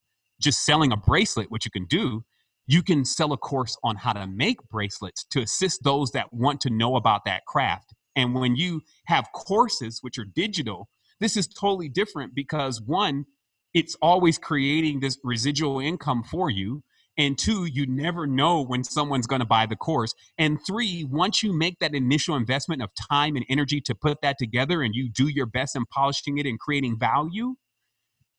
[0.41, 2.25] just selling a bracelet which you can do
[2.67, 6.61] you can sell a course on how to make bracelets to assist those that want
[6.63, 7.95] to know about that craft.
[8.17, 10.89] And when you have courses which are digital
[11.21, 13.27] this is totally different because one,
[13.75, 16.83] it's always creating this residual income for you.
[17.19, 20.15] And two, you never know when someone's going to buy the course.
[20.37, 24.37] And three, once you make that initial investment of time and energy to put that
[24.39, 27.55] together and you do your best in polishing it and creating value,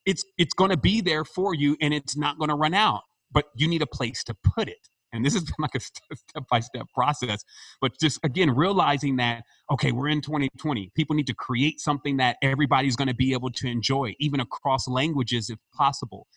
[0.06, 3.02] it's it's going to be there for you and it's not going to run out.
[3.32, 4.88] But you need a place to put it.
[5.14, 7.44] And this has been like a step by step process.
[7.82, 10.92] But just again, realizing that, okay, we're in 2020.
[10.96, 14.88] People need to create something that everybody's going to be able to enjoy, even across
[14.88, 16.28] languages if possible.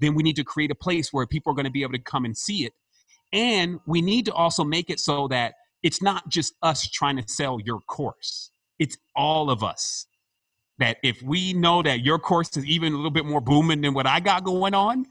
[0.00, 2.02] Then we need to create a place where people are going to be able to
[2.02, 2.72] come and see it.
[3.32, 7.28] And we need to also make it so that it's not just us trying to
[7.28, 10.06] sell your course, it's all of us
[10.78, 13.94] that if we know that your course is even a little bit more booming than
[13.94, 15.06] what I got going on,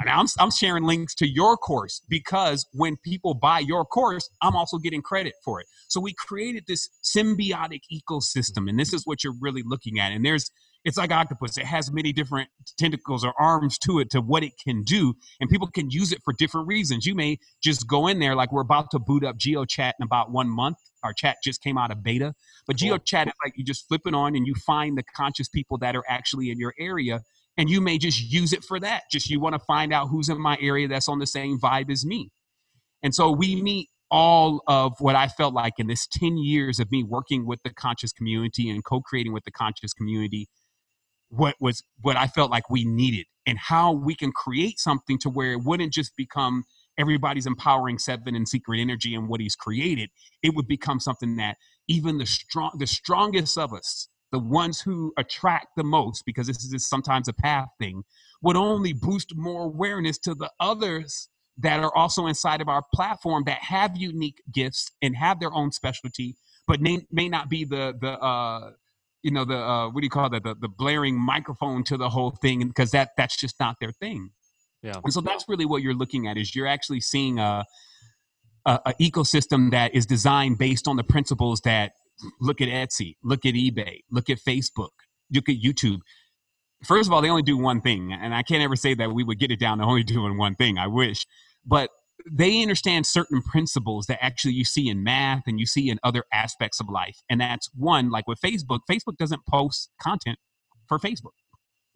[0.00, 4.56] and I'm, I'm sharing links to your course because when people buy your course, I'm
[4.56, 5.66] also getting credit for it.
[5.88, 10.12] So we created this symbiotic ecosystem, and this is what you're really looking at.
[10.12, 10.50] And there's
[10.84, 11.58] it's like octopus.
[11.58, 12.48] It has many different
[12.78, 16.20] tentacles or arms to it to what it can do, and people can use it
[16.24, 17.04] for different reasons.
[17.04, 20.30] You may just go in there like we're about to boot up GeoChat in about
[20.30, 20.78] one month.
[21.02, 22.34] Our chat just came out of beta,
[22.66, 25.76] but GeoChat is like you just flip it on and you find the conscious people
[25.78, 27.20] that are actually in your area,
[27.60, 29.04] and you may just use it for that.
[29.12, 31.90] Just you want to find out who's in my area that's on the same vibe
[31.92, 32.30] as me,
[33.02, 36.90] and so we meet all of what I felt like in this 10 years of
[36.92, 40.48] me working with the conscious community and co-creating with the conscious community
[41.30, 45.30] what was what I felt like we needed and how we can create something to
[45.30, 46.64] where it wouldn't just become
[46.98, 50.10] everybody's empowering Sevan and secret energy and what he's created
[50.42, 51.56] it would become something that
[51.88, 56.64] even the strong the strongest of us the ones who attract the most because this
[56.64, 58.02] is sometimes a path thing
[58.42, 61.28] would only boost more awareness to the others
[61.58, 65.72] that are also inside of our platform that have unique gifts and have their own
[65.72, 66.36] specialty
[66.66, 68.70] but may, may not be the the uh
[69.22, 70.42] you know the uh, what do you call that?
[70.42, 74.30] The, the blaring microphone to the whole thing because that that's just not their thing.
[74.82, 74.94] Yeah.
[75.04, 77.66] And so that's really what you're looking at is you're actually seeing a,
[78.64, 81.92] a, a ecosystem that is designed based on the principles that
[82.40, 84.90] look at etsy look at ebay look at facebook
[85.32, 85.98] look at youtube
[86.84, 89.24] first of all they only do one thing and i can't ever say that we
[89.24, 91.26] would get it down to only doing one thing i wish
[91.64, 91.90] but
[92.30, 96.24] they understand certain principles that actually you see in math and you see in other
[96.32, 97.22] aspects of life.
[97.28, 100.38] And that's one, like with Facebook, Facebook doesn't post content
[100.86, 101.32] for Facebook.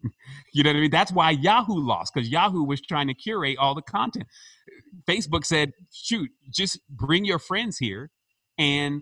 [0.53, 0.91] you know what I mean?
[0.91, 4.25] That's why Yahoo lost because Yahoo was trying to curate all the content.
[5.07, 8.11] Facebook said, shoot, just bring your friends here
[8.57, 9.01] and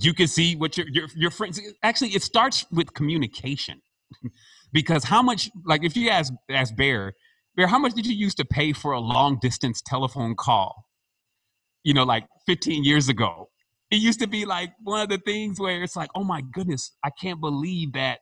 [0.00, 3.80] you can see what your, your, your friends actually it starts with communication
[4.72, 7.14] because how much like if you ask ask bear
[7.56, 10.86] Bear, how much did you used to pay for a long distance telephone call?
[11.84, 13.48] You know, like 15 years ago.
[13.90, 16.92] It used to be like one of the things where it's like, oh my goodness,
[17.04, 18.20] I can't believe that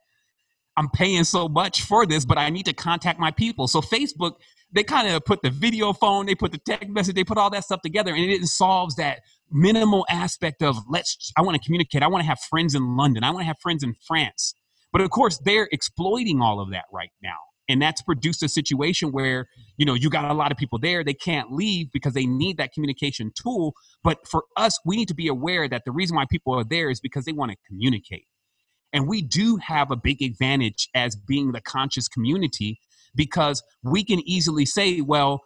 [0.76, 3.68] I'm paying so much for this, but I need to contact my people.
[3.68, 4.32] So Facebook,
[4.72, 7.50] they kind of put the video phone, they put the text message, they put all
[7.50, 9.20] that stuff together, and it solves that
[9.52, 11.32] minimal aspect of let's.
[11.36, 12.02] I want to communicate.
[12.02, 13.24] I want to have friends in London.
[13.24, 14.54] I want to have friends in France.
[14.92, 17.36] But of course, they're exploiting all of that right now
[17.68, 19.46] and that's produced a situation where
[19.76, 22.56] you know you got a lot of people there they can't leave because they need
[22.56, 26.24] that communication tool but for us we need to be aware that the reason why
[26.30, 28.26] people are there is because they want to communicate
[28.92, 32.78] and we do have a big advantage as being the conscious community
[33.14, 35.40] because we can easily say well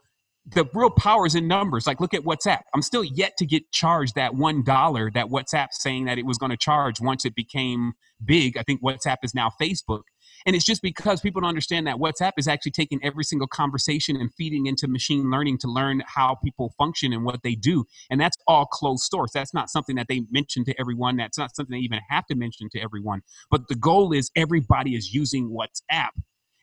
[0.48, 1.86] the real power is in numbers.
[1.86, 2.60] Like, look at WhatsApp.
[2.74, 6.38] I'm still yet to get charged that one dollar that WhatsApp saying that it was
[6.38, 7.94] going to charge once it became
[8.24, 8.56] big.
[8.56, 10.02] I think WhatsApp is now Facebook.
[10.44, 14.16] And it's just because people don't understand that WhatsApp is actually taking every single conversation
[14.16, 17.84] and feeding into machine learning to learn how people function and what they do.
[18.10, 19.32] And that's all closed source.
[19.32, 21.16] That's not something that they mention to everyone.
[21.16, 23.22] That's not something they even have to mention to everyone.
[23.50, 26.10] But the goal is everybody is using WhatsApp.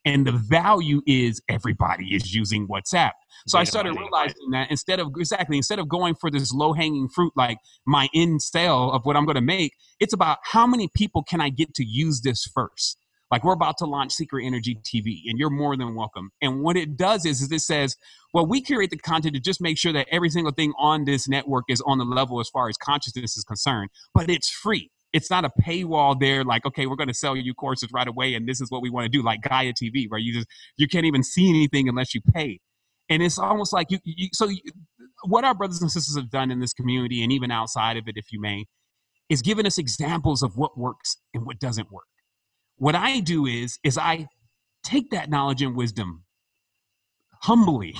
[0.05, 3.11] And the value is everybody is using WhatsApp.
[3.47, 7.09] So I started realizing that instead of exactly instead of going for this low hanging
[7.09, 10.89] fruit like my end sale of what I'm going to make, it's about how many
[10.93, 12.97] people can I get to use this first.
[13.31, 16.29] Like we're about to launch Secret Energy TV, and you're more than welcome.
[16.39, 17.97] And what it does is, is it says,
[18.31, 21.27] well, we curate the content to just make sure that every single thing on this
[21.27, 24.91] network is on the level as far as consciousness is concerned, but it's free.
[25.13, 28.33] It's not a paywall there, like, okay, we're going to sell you courses right away,
[28.33, 30.87] and this is what we want to do, like Gaia TV, where you just you
[30.87, 32.59] can't even see anything unless you pay.
[33.09, 33.99] And it's almost like you.
[34.03, 34.59] you so, you,
[35.25, 38.15] what our brothers and sisters have done in this community, and even outside of it,
[38.17, 38.65] if you may,
[39.29, 42.05] is given us examples of what works and what doesn't work
[42.77, 44.27] what I do is is I
[44.83, 46.23] take that knowledge and wisdom
[47.41, 47.95] humbly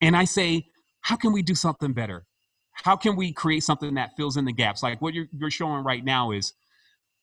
[0.00, 0.66] and I say,
[1.00, 2.24] how can we do something better?
[2.74, 4.82] How can we create something that fills in the gaps?
[4.82, 6.52] Like what you're, you're showing right now is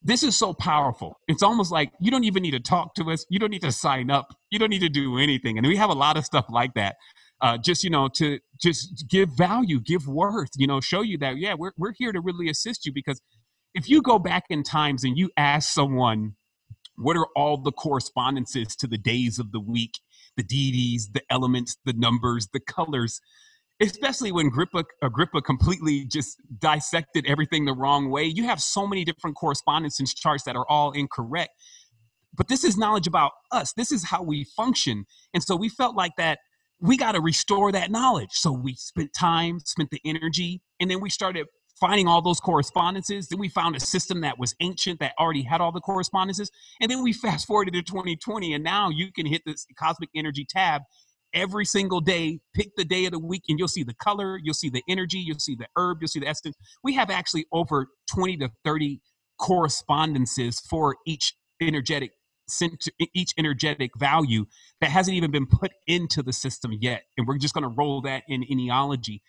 [0.02, 1.18] this is so powerful.
[1.28, 3.24] It's almost like you don't even need to talk to us.
[3.28, 4.34] You don't need to sign up.
[4.50, 5.58] You don't need to do anything.
[5.58, 6.96] And we have a lot of stuff like that.
[7.40, 11.38] Uh, just you know to just give value give worth you know show you that
[11.38, 13.20] yeah we're, we're here to really assist you because
[13.74, 16.36] if you go back in times and you ask someone
[16.96, 19.98] what are all the correspondences to the days of the week,
[20.36, 23.20] the deities, the elements, the numbers, the colors?
[23.80, 28.24] Especially when Agrippa, Agrippa completely just dissected everything the wrong way.
[28.24, 31.50] You have so many different correspondences charts that are all incorrect.
[32.34, 33.72] But this is knowledge about us.
[33.72, 35.04] This is how we function.
[35.34, 36.38] And so we felt like that
[36.80, 38.30] we got to restore that knowledge.
[38.32, 41.46] So we spent time, spent the energy, and then we started
[41.78, 43.28] finding all those correspondences.
[43.28, 46.50] Then we found a system that was ancient that already had all the correspondences.
[46.80, 50.46] And then we fast forwarded to 2020, and now you can hit this cosmic energy
[50.48, 50.82] tab
[51.34, 52.40] every single day.
[52.54, 55.18] Pick the day of the week, and you'll see the color, you'll see the energy,
[55.18, 56.56] you'll see the herb, you'll see the essence.
[56.82, 59.00] We have actually over 20 to 30
[59.38, 62.12] correspondences for each energetic
[63.14, 64.44] each energetic value
[64.80, 68.02] that hasn't even been put into the system yet and we're just going to roll
[68.02, 69.20] that in eneology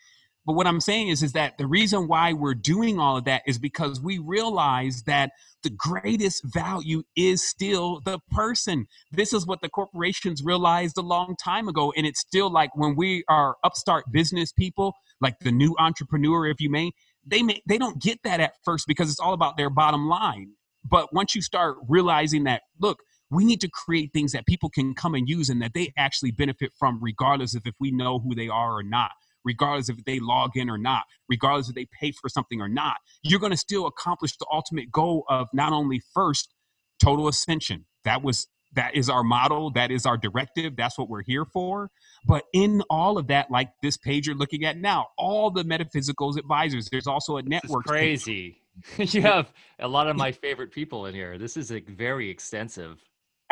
[0.46, 3.42] but what I'm saying is, is that the reason why we're doing all of that
[3.46, 5.30] is because we realize that
[5.62, 8.86] the greatest value is still the person.
[9.10, 11.92] This is what the corporations realized a long time ago.
[11.96, 16.60] And it's still like when we are upstart business people, like the new entrepreneur, if
[16.60, 16.92] you may,
[17.26, 20.52] they may they don't get that at first because it's all about their bottom line.
[20.84, 22.98] But once you start realizing that, look,
[23.30, 26.32] we need to create things that people can come and use and that they actually
[26.32, 29.12] benefit from regardless of if we know who they are or not
[29.44, 32.96] regardless if they log in or not, regardless if they pay for something or not,
[33.22, 36.54] you're going to still accomplish the ultimate goal of not only first
[37.02, 37.84] total ascension.
[38.04, 41.90] That was that is our model, that is our directive, that's what we're here for.
[42.26, 46.36] But in all of that, like this page you're looking at now, all the metaphysical
[46.36, 47.84] advisors, there's also a network.
[47.84, 48.60] crazy.
[48.98, 51.38] you have a lot of my favorite people in here.
[51.38, 53.00] This is a very extensive.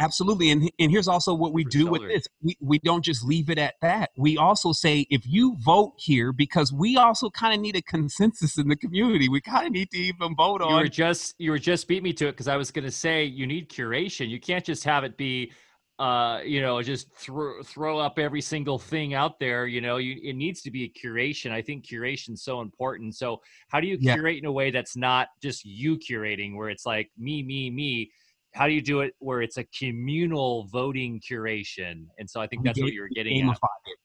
[0.03, 0.51] Absolutely.
[0.51, 2.27] And, and here's also what we do with this.
[2.43, 4.11] We, we don't just leave it at that.
[4.17, 8.59] We also say, if you vote here, because we also kind of need a consensus
[8.59, 10.71] in the community, we kind of need to even vote on.
[10.71, 12.91] You were just, you were just beat me to it because I was going to
[12.91, 14.29] say you need curation.
[14.29, 15.53] You can't just have it be,
[16.01, 19.69] uh, you know, just throw, throw up every single thing out there.
[19.69, 21.53] You know, you, it needs to be a curation.
[21.53, 23.15] I think curation's so important.
[23.15, 24.41] So how do you curate yeah.
[24.41, 28.11] in a way that's not just you curating where it's like me, me, me,
[28.53, 32.07] how do you do it where it's a communal voting curation?
[32.19, 33.55] And so I think that's what you're getting at.
[33.55, 33.99] It.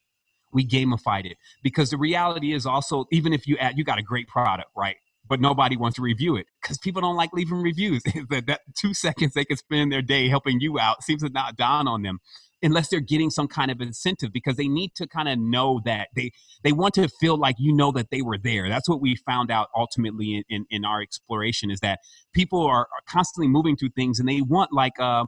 [0.52, 4.02] We gamified it because the reality is also even if you add you got a
[4.02, 4.96] great product, right?
[5.28, 8.02] But nobody wants to review it because people don't like leaving reviews.
[8.30, 11.56] that, that two seconds they can spend their day helping you out seems to not
[11.56, 12.18] dawn on them
[12.62, 16.08] unless they're getting some kind of incentive because they need to kind of know that
[16.16, 16.30] they
[16.64, 18.68] they want to feel like you know that they were there.
[18.68, 22.00] That's what we found out ultimately in, in, in our exploration is that
[22.32, 25.24] people are, are, constantly moving through things and they want like uh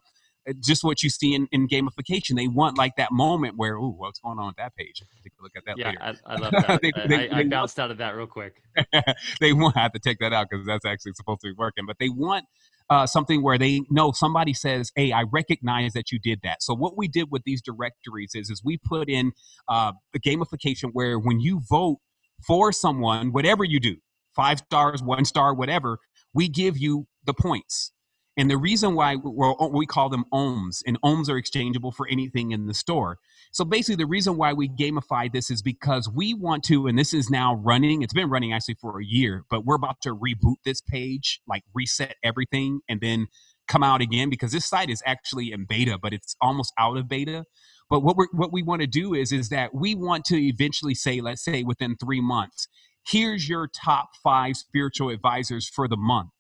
[0.60, 2.36] just what you see in, in gamification.
[2.36, 5.02] They want like that moment where, ooh, what's going on with that page?
[5.22, 6.20] Take a look at that yeah, later.
[6.26, 6.80] I, I love that.
[6.82, 8.62] they, they, I, I bounced out of that real quick.
[9.40, 11.84] they want I have to take that out because that's actually supposed to be working.
[11.86, 12.46] But they want
[12.88, 16.74] uh, something where they know somebody says, "Hey, I recognize that you did that." So
[16.74, 19.32] what we did with these directories is, is we put in
[19.68, 21.98] uh, a gamification where when you vote
[22.46, 23.96] for someone, whatever you do,
[24.34, 25.98] five stars, one star, whatever,
[26.34, 27.92] we give you the points.
[28.36, 32.66] And the reason why we call them ohms, and ohms are exchangeable for anything in
[32.66, 33.18] the store.
[33.52, 37.12] So basically, the reason why we gamify this is because we want to, and this
[37.12, 40.56] is now running, it's been running actually for a year, but we're about to reboot
[40.64, 43.26] this page, like reset everything, and then
[43.66, 47.08] come out again because this site is actually in beta, but it's almost out of
[47.08, 47.44] beta.
[47.88, 50.94] But what we what we want to do is is that we want to eventually
[50.94, 52.68] say, let's say within three months,
[53.06, 56.30] here's your top five spiritual advisors for the month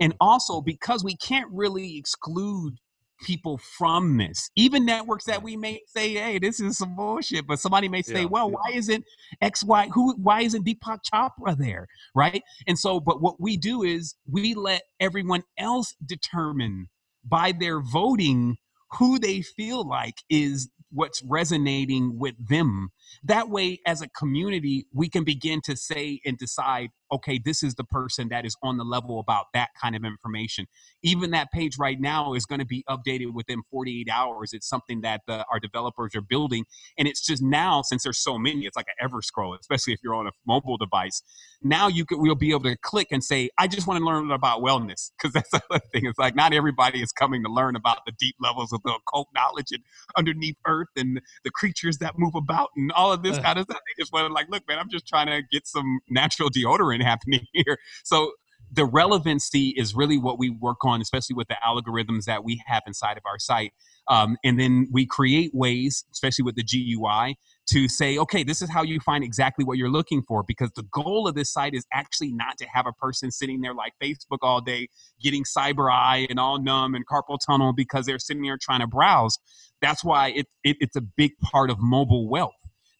[0.00, 2.78] and also because we can't really exclude
[3.20, 4.50] people from this.
[4.56, 8.22] Even networks that we may say, hey, this is some bullshit, but somebody may say,
[8.22, 8.26] yeah.
[8.26, 9.04] well, why isn't
[9.40, 11.88] X, Y, who, why isn't Deepak Chopra there?
[12.14, 12.42] Right.
[12.66, 16.86] And so, but what we do is we let everyone else determine
[17.24, 18.56] by their voting
[18.98, 22.90] who they feel like is what's resonating with them.
[23.24, 27.74] That way, as a community, we can begin to say and decide okay, this is
[27.74, 30.66] the person that is on the level about that kind of information.
[31.02, 34.52] Even that page right now is going to be updated within 48 hours.
[34.52, 36.64] It's something that the, our developers are building.
[36.98, 40.00] And it's just now, since there's so many, it's like an ever scroll, especially if
[40.02, 41.22] you're on a mobile device.
[41.62, 44.30] Now you could, we'll be able to click and say, I just want to learn
[44.30, 45.10] about wellness.
[45.16, 46.06] Because that's the other thing.
[46.06, 49.28] It's like not everybody is coming to learn about the deep levels of the occult
[49.34, 49.82] knowledge and
[50.16, 53.78] underneath earth and the creatures that move about and all of this kind of stuff.
[53.78, 57.46] They just to like, look, man, I'm just trying to get some natural deodorant happening
[57.52, 57.78] here.
[58.04, 58.32] So
[58.70, 62.82] the relevancy is really what we work on, especially with the algorithms that we have
[62.86, 63.72] inside of our site.
[64.08, 67.36] Um, and then we create ways, especially with the GUI,
[67.70, 70.42] to say, okay, this is how you find exactly what you're looking for.
[70.42, 73.74] Because the goal of this site is actually not to have a person sitting there
[73.74, 74.88] like Facebook all day,
[75.22, 78.86] getting cyber eye and all numb and carpal tunnel because they're sitting there trying to
[78.86, 79.38] browse.
[79.80, 82.52] That's why it, it it's a big part of mobile wealth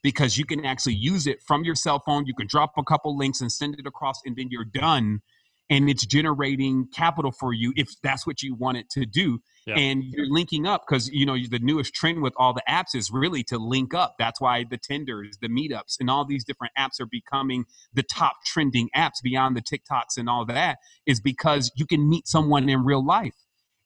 [0.08, 2.24] because you can actually use it from your cell phone.
[2.24, 5.20] You can drop a couple links and send it across, and then you're done.
[5.68, 9.74] and it's generating capital for you if that's what you want it to do yeah.
[9.76, 13.10] and you're linking up because you know the newest trend with all the apps is
[13.12, 16.98] really to link up that's why the tenders the meetups and all these different apps
[16.98, 21.84] are becoming the top trending apps beyond the tiktoks and all that is because you
[21.84, 23.36] can meet someone in real life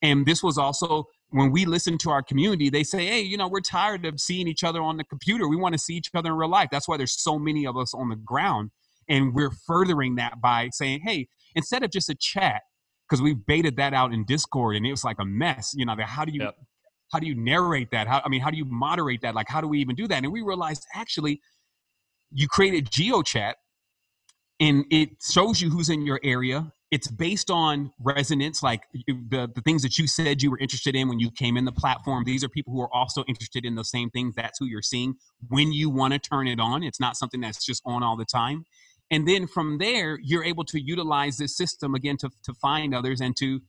[0.03, 3.49] and this was also when we listen to our community, they say, hey, you know,
[3.49, 5.49] we're tired of seeing each other on the computer.
[5.49, 6.69] We want to see each other in real life.
[6.71, 8.71] That's why there's so many of us on the ground.
[9.09, 12.63] And we're furthering that by saying, hey, instead of just a chat,
[13.09, 15.95] because we've baited that out in Discord and it was like a mess, you know,
[16.01, 16.55] how do you yep.
[17.13, 18.07] how do you narrate that?
[18.07, 19.35] How I mean, how do you moderate that?
[19.35, 20.23] Like how do we even do that?
[20.23, 21.41] And we realized actually
[22.31, 23.55] you created GeoChat
[24.61, 29.63] and it shows you who's in your area it's based on resonance like the, the
[29.63, 32.23] things that you said you were interested in when you came in the platform.
[32.23, 34.35] These are people who are also interested in the same things.
[34.35, 35.15] That's who you're seeing.
[35.49, 38.27] When you want to turn it on it's not something that's just on all the
[38.27, 38.67] time.
[39.11, 43.23] And then from there you're able to utilize this system again to, to find others
[43.23, 43.61] and to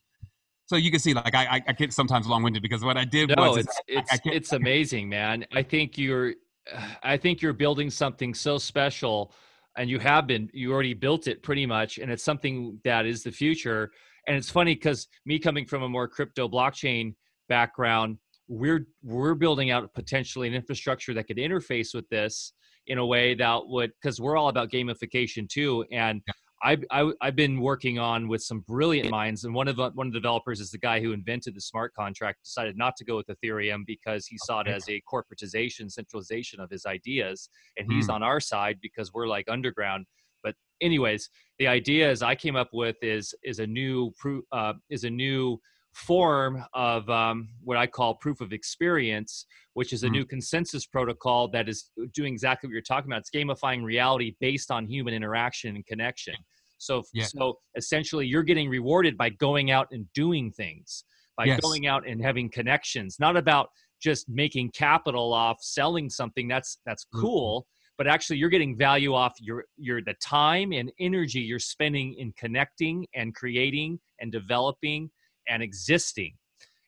[0.66, 3.52] so you can see like i i get sometimes long-winded because what i did no,
[3.52, 5.46] was it's it's, it's amazing man.
[5.54, 6.34] I think you're
[7.04, 9.32] i think you're building something so special
[9.78, 13.24] and you have been you already built it pretty much and it's something that is
[13.24, 13.92] the future.
[14.28, 17.16] And it's funny because me coming from a more crypto blockchain
[17.50, 18.18] background
[18.48, 22.54] we're we're building out potentially an infrastructure that could interface with this
[22.88, 27.12] in a way that would because we're all about gamification too and I've, I, i
[27.22, 30.20] have been working on with some brilliant minds, and one of the, one of the
[30.20, 32.44] developers is the guy who invented the smart contract.
[32.44, 36.70] Decided not to go with Ethereum because he saw it as a corporatization, centralization of
[36.70, 38.14] his ideas, and he's mm.
[38.14, 40.06] on our side because we're like underground.
[40.42, 41.30] But anyways,
[41.60, 44.14] the idea is I came up with is is a new
[44.52, 45.60] uh, is a new
[45.94, 50.12] form of um, what I call proof of experience, which is a mm.
[50.12, 53.20] new consensus protocol that is doing exactly what you're talking about.
[53.22, 56.36] It's gamifying reality based on human interaction and connection.
[56.78, 57.26] So, yeah.
[57.26, 61.06] so essentially, you're getting rewarded by going out and doing things,
[61.38, 61.60] by yes.
[61.62, 63.18] going out and having connections.
[63.20, 63.70] Not about
[64.02, 66.48] just making capital off selling something.
[66.48, 67.22] That's that's mm-hmm.
[67.22, 67.62] cool.
[67.62, 67.70] Mm-hmm.
[68.00, 72.34] But actually, you're getting value off your your the time and energy you're spending in
[72.38, 75.10] connecting and creating and developing
[75.48, 76.34] and existing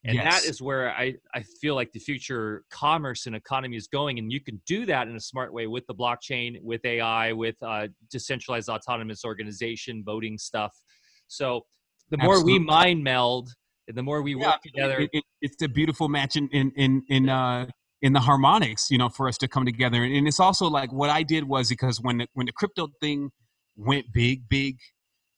[0.06, 0.42] and yes.
[0.44, 4.32] that is where I, I feel like the future commerce and economy is going and
[4.32, 7.88] you can do that in a smart way with the blockchain with ai with uh,
[8.12, 10.74] decentralized autonomous organization voting stuff
[11.28, 11.66] so
[12.12, 12.60] the more Absolutely.
[12.60, 13.50] we mind meld
[13.88, 16.72] and the more we yeah, work together it, it, it's a beautiful match in in
[16.76, 17.66] in, in uh
[18.02, 21.10] in the harmonics you know for us to come together and it's also like what
[21.10, 23.32] i did was because when the, when the crypto thing
[23.76, 24.78] went big big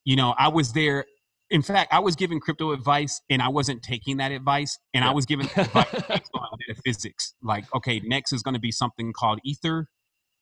[0.03, 1.05] you know i was there
[1.49, 4.77] in fact, I was giving crypto advice and I wasn't taking that advice.
[4.93, 5.11] And yeah.
[5.11, 7.33] I was giving advice based on metaphysics.
[7.41, 9.87] Like, okay, next is going to be something called Ether,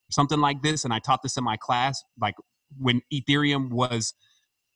[0.10, 0.84] something like this.
[0.84, 2.36] And I taught this in my class, like
[2.77, 4.14] when Ethereum was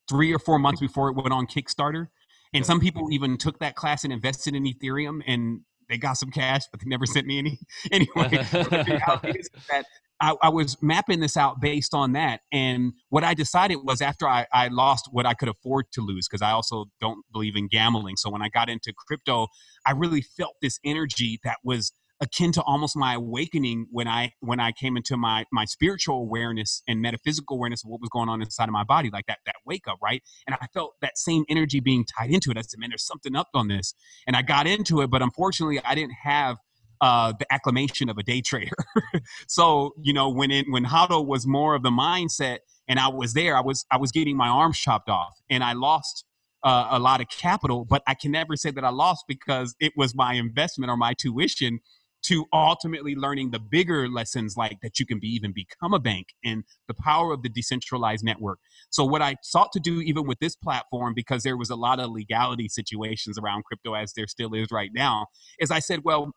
[0.09, 2.07] three or four months before it went on Kickstarter.
[2.53, 6.31] And some people even took that class and invested in Ethereum and they got some
[6.31, 7.59] cash, but they never sent me any.
[7.91, 9.85] Anyway, that
[10.21, 12.41] I, I, was mapping this out based on that.
[12.51, 16.27] And what I decided was after I, I lost what I could afford to lose,
[16.27, 18.17] because I also don't believe in gambling.
[18.17, 19.47] So when I got into crypto,
[19.85, 21.91] I really felt this energy that was
[22.21, 26.83] akin to almost my awakening when I when I came into my my spiritual awareness
[26.87, 29.55] and metaphysical awareness of what was going on inside of my body, like that that
[29.65, 30.21] wake up, right?
[30.45, 32.57] And I felt that same energy being tied into it.
[32.57, 33.93] I said, man, there's something up on this.
[34.27, 36.57] And I got into it, but unfortunately I didn't have
[37.01, 38.75] uh, the acclamation of a day trader.
[39.47, 43.33] so you know when it when HODL was more of the mindset, and I was
[43.33, 46.25] there, I was I was getting my arms chopped off, and I lost
[46.63, 47.85] uh, a lot of capital.
[47.85, 51.13] But I can never say that I lost because it was my investment or my
[51.13, 51.79] tuition
[52.21, 56.27] to ultimately learning the bigger lessons like that you can be even become a bank
[56.43, 58.59] and the power of the decentralized network
[58.89, 61.99] so what i sought to do even with this platform because there was a lot
[61.99, 65.25] of legality situations around crypto as there still is right now
[65.59, 66.33] is i said well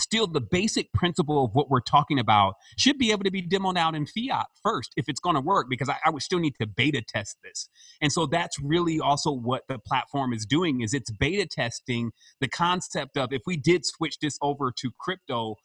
[0.00, 3.78] still the basic principle of what we're talking about should be able to be demoed
[3.78, 6.54] out in fiat first if it's going to work because I, I, would still need
[6.60, 7.68] to beta test this.
[8.00, 12.48] And so that's really also what the platform is doing is it's beta testing the
[12.48, 15.56] concept of if we did switch this over to crypto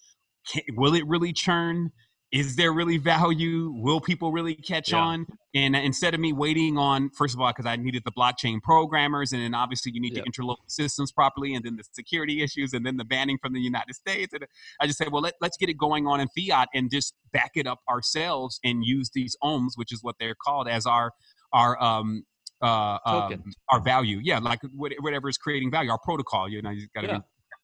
[0.47, 1.91] can, will it really churn
[2.35, 3.71] is there really value?
[3.73, 4.99] Will people really catch yeah.
[4.99, 5.25] on?
[5.55, 9.31] And instead of me waiting on, first of all, because I needed the blockchain programmers,
[9.31, 12.85] and then obviously you need to interlock systems properly, and then the security issues, and
[12.85, 14.33] then the banning from the United States.
[14.33, 14.45] And
[14.81, 17.51] I just said, well, let, let's get it going on in fiat and just back
[17.55, 21.13] it up ourselves and use these ohms, which is what they're called, as our
[21.53, 22.25] our um,
[22.61, 24.19] uh, um, our value.
[24.21, 26.49] Yeah, like whatever is creating value, our protocol.
[26.49, 27.19] You know, you got to yeah.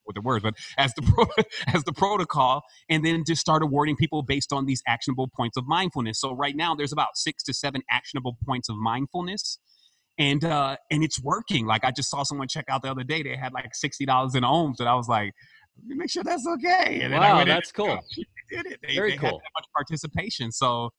[0.05, 1.25] With the words, but as the pro,
[1.73, 5.65] as the protocol, and then just start awarding people based on these actionable points of
[5.67, 6.19] mindfulness.
[6.19, 9.59] So right now, there's about six to seven actionable points of mindfulness,
[10.17, 11.65] and uh and it's working.
[11.65, 14.43] Like i just saw someone check out the other day they had like $60 in
[14.43, 15.33] ohms and i was like
[15.85, 16.99] make sure that's okay.
[17.01, 17.99] And wow that's cool.
[18.17, 18.79] they did it.
[18.85, 19.29] They, very they cool.
[19.29, 20.51] had that much participation.
[20.51, 20.91] So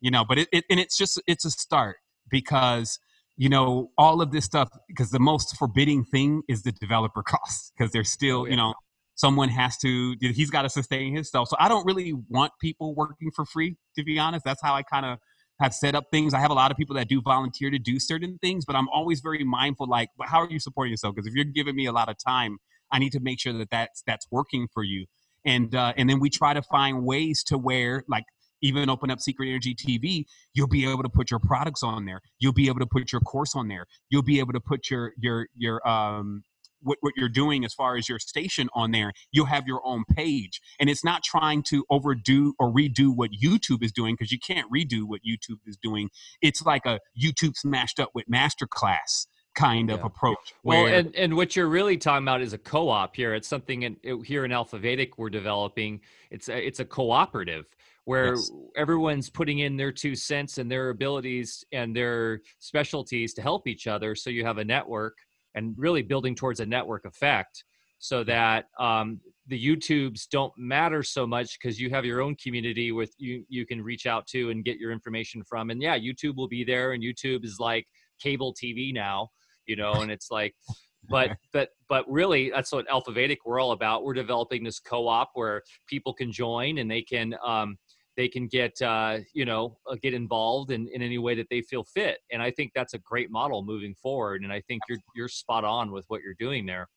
[0.00, 1.96] you know but it, it and it's just it's a start
[2.30, 2.98] because
[3.40, 7.72] you know all of this stuff because the most forbidding thing is the developer costs
[7.76, 8.50] because there's still Oh, yeah.
[8.50, 8.74] you know
[9.14, 13.30] someone has to he's got to sustain himself so i don't really want people working
[13.34, 14.44] for free to be honest.
[14.44, 15.18] That's how i kind of
[15.60, 16.32] have set up things.
[16.32, 18.88] I have a lot of people that do volunteer to do certain things but i'm
[18.90, 21.14] always very mindful like "Well, how are you supporting yourself?
[21.14, 22.58] Because if you're giving me a lot of time
[22.92, 25.06] i need to make sure that that's that's working for you.
[25.46, 28.24] And uh, and then we try to find ways to where like
[28.62, 30.24] even open up secret energy tv
[30.54, 32.20] you'll be able to put your products on there.
[32.38, 33.86] You'll be able to put your course on there.
[34.08, 36.42] You'll be able to put your your your um
[36.82, 39.12] what, what you're doing as far as your station on there.
[39.32, 40.62] You'll have your own page.
[40.78, 44.70] And it's not trying to overdo or redo what youtube is doing because you can't
[44.72, 46.08] redo what youtube is doing.
[46.40, 49.26] It's like a youtube smashed up with masterclass
[49.60, 50.06] kind of Yeah.
[50.06, 53.34] approach Well, and, and what you're really talking about is a co-op here.
[53.34, 56.00] It's something in, it- here in Alpha Vedic we're developing.
[56.30, 57.66] It's a, it's a cooperative
[58.04, 58.50] where Yes.
[58.76, 63.86] everyone's putting in their two cents and their abilities and their specialties to help each
[63.86, 64.14] other.
[64.14, 65.16] So you have a network
[65.54, 67.64] and really building towards a network effect
[67.98, 72.92] so that um, the YouTubes don't matter so much because you have your own community
[72.92, 75.68] with you you can reach out to and get your information from.
[75.70, 77.86] And yeah, YouTube will be there and YouTube is like
[78.22, 79.28] cable TV now,
[79.70, 80.54] you know, and it's like
[81.08, 84.04] but but but really that's what alpha vedic we're all about.
[84.04, 87.78] We're developing this co-op where people can join and they can um,
[88.16, 91.62] they can get uh, you know uh, get involved in, in any way that they
[91.62, 92.18] feel fit.
[92.32, 95.64] And i think that's a great model moving forward and i think you're you're spot
[95.64, 96.88] on with what you're doing there.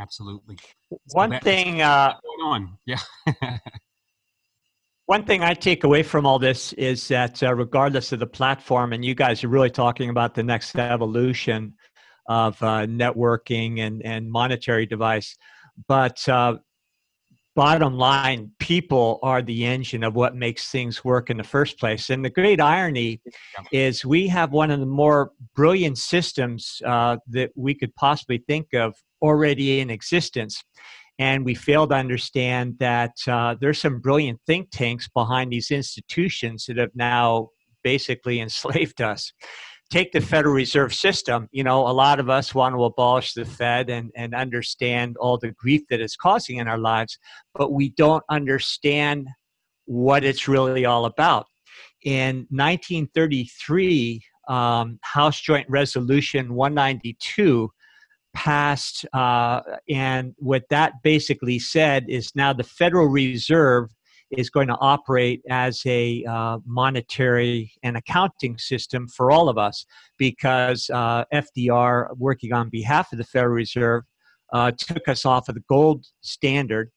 [0.00, 0.56] Absolutely.
[1.12, 2.78] One that- thing, uh, going on.
[2.86, 3.00] Yeah.
[5.06, 8.92] one thing I take away from all this is that uh, regardless of the platform,
[8.92, 11.74] and you guys are really talking about the next evolution
[12.28, 15.36] of uh, networking and, and monetary device,
[15.86, 16.56] but uh,
[17.56, 22.10] bottom line, people are the engine of what makes things work in the first place.
[22.10, 23.20] And the great irony
[23.72, 28.74] is we have one of the more brilliant systems uh, that we could possibly think
[28.74, 30.62] of already in existence
[31.18, 36.66] and we fail to understand that uh, there's some brilliant think tanks behind these institutions
[36.66, 37.48] that have now
[37.82, 39.32] basically enslaved us.
[39.90, 41.48] Take the Federal Reserve System.
[41.50, 45.38] You know, a lot of us want to abolish the Fed and, and understand all
[45.38, 47.18] the grief that it's causing in our lives,
[47.54, 49.28] but we don't understand
[49.86, 51.46] what it's really all about.
[52.04, 57.70] In 1933, um, House Joint Resolution 192
[58.34, 63.90] passed, uh, and what that basically said is now the Federal Reserve
[64.30, 69.86] is going to operate as a uh, monetary and accounting system for all of us
[70.18, 74.04] because uh, FDR, working on behalf of the Federal Reserve,
[74.52, 76.90] uh, took us off of the gold standard,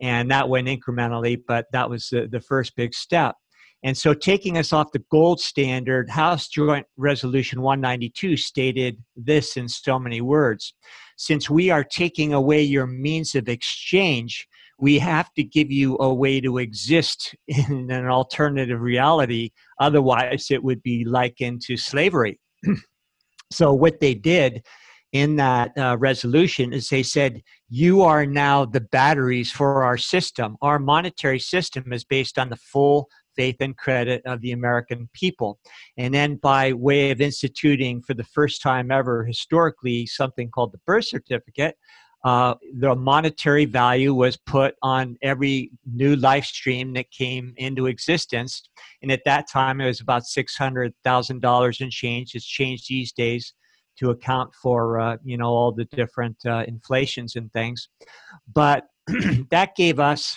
[0.00, 3.34] and that went incrementally, but that was the, the first big step.
[3.82, 9.68] And so, taking us off the gold standard, House Joint Resolution 192 stated this in
[9.68, 10.74] so many words
[11.16, 14.48] Since we are taking away your means of exchange,
[14.78, 19.50] we have to give you a way to exist in an alternative reality.
[19.80, 22.38] Otherwise, it would be likened to slavery.
[23.52, 24.64] so, what they did
[25.12, 30.56] in that uh, resolution is they said, You are now the batteries for our system.
[30.62, 35.58] Our monetary system is based on the full faith and credit of the American people.
[35.96, 40.80] And then, by way of instituting for the first time ever historically something called the
[40.86, 41.76] birth certificate,
[42.26, 48.68] uh, the monetary value was put on every new live stream that came into existence.
[49.00, 52.34] And at that time, it was about $600,000 in change.
[52.34, 53.54] It's changed these days
[54.00, 57.88] to account for, uh, you know, all the different uh, inflations and things.
[58.52, 58.88] But
[59.50, 60.36] that gave us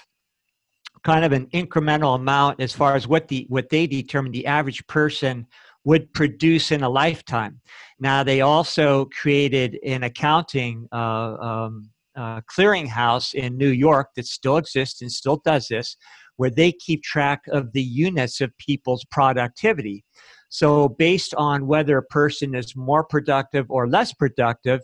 [1.03, 4.86] kind of an incremental amount as far as what the what they determined the average
[4.86, 5.48] person
[5.90, 7.60] would produce in a lifetime.
[7.99, 14.57] Now they also created an accounting uh, um, uh, clearinghouse in New York that still
[14.57, 15.98] exists and still does this,
[16.38, 20.06] where they keep track of the units of people's productivity.
[20.49, 24.82] So based on whether a person is more productive or less productive,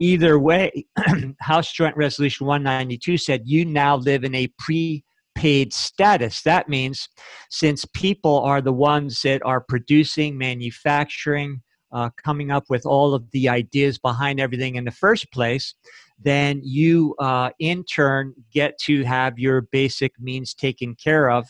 [0.00, 0.86] either way,
[1.40, 5.04] House Joint Resolution 192 said you now live in a pre
[5.38, 6.42] paid status.
[6.42, 7.08] That means
[7.48, 11.62] since people are the ones that are producing, manufacturing,
[11.96, 15.66] uh, coming up with all of the ideas behind everything in the first place,
[16.30, 21.44] then you uh, in turn get to have your basic means taken care of.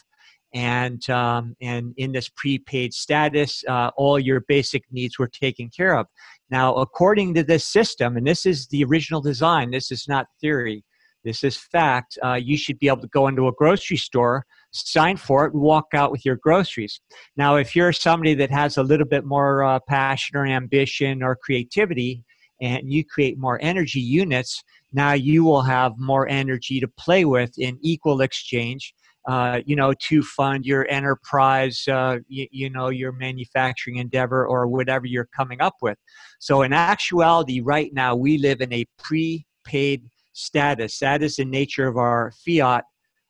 [0.55, 5.97] and um, and in this prepaid status, uh, all your basic needs were taken care
[5.97, 6.06] of.
[6.51, 10.85] Now, according to this system, and this is the original design, this is not theory,
[11.24, 12.18] this is fact.
[12.22, 15.62] Uh, you should be able to go into a grocery store, sign for it, and
[15.62, 17.00] walk out with your groceries.
[17.36, 21.36] Now, if you're somebody that has a little bit more uh, passion or ambition or
[21.36, 22.24] creativity,
[22.60, 24.62] and you create more energy units,
[24.92, 28.94] now you will have more energy to play with in equal exchange
[29.28, 34.66] uh, you know, to fund your enterprise, uh, you, you, know, your manufacturing endeavor or
[34.66, 35.98] whatever you're coming up with.
[36.38, 40.08] So, in actuality, right now, we live in a prepaid
[40.39, 40.98] status.
[40.98, 42.85] That is the nature of our fiat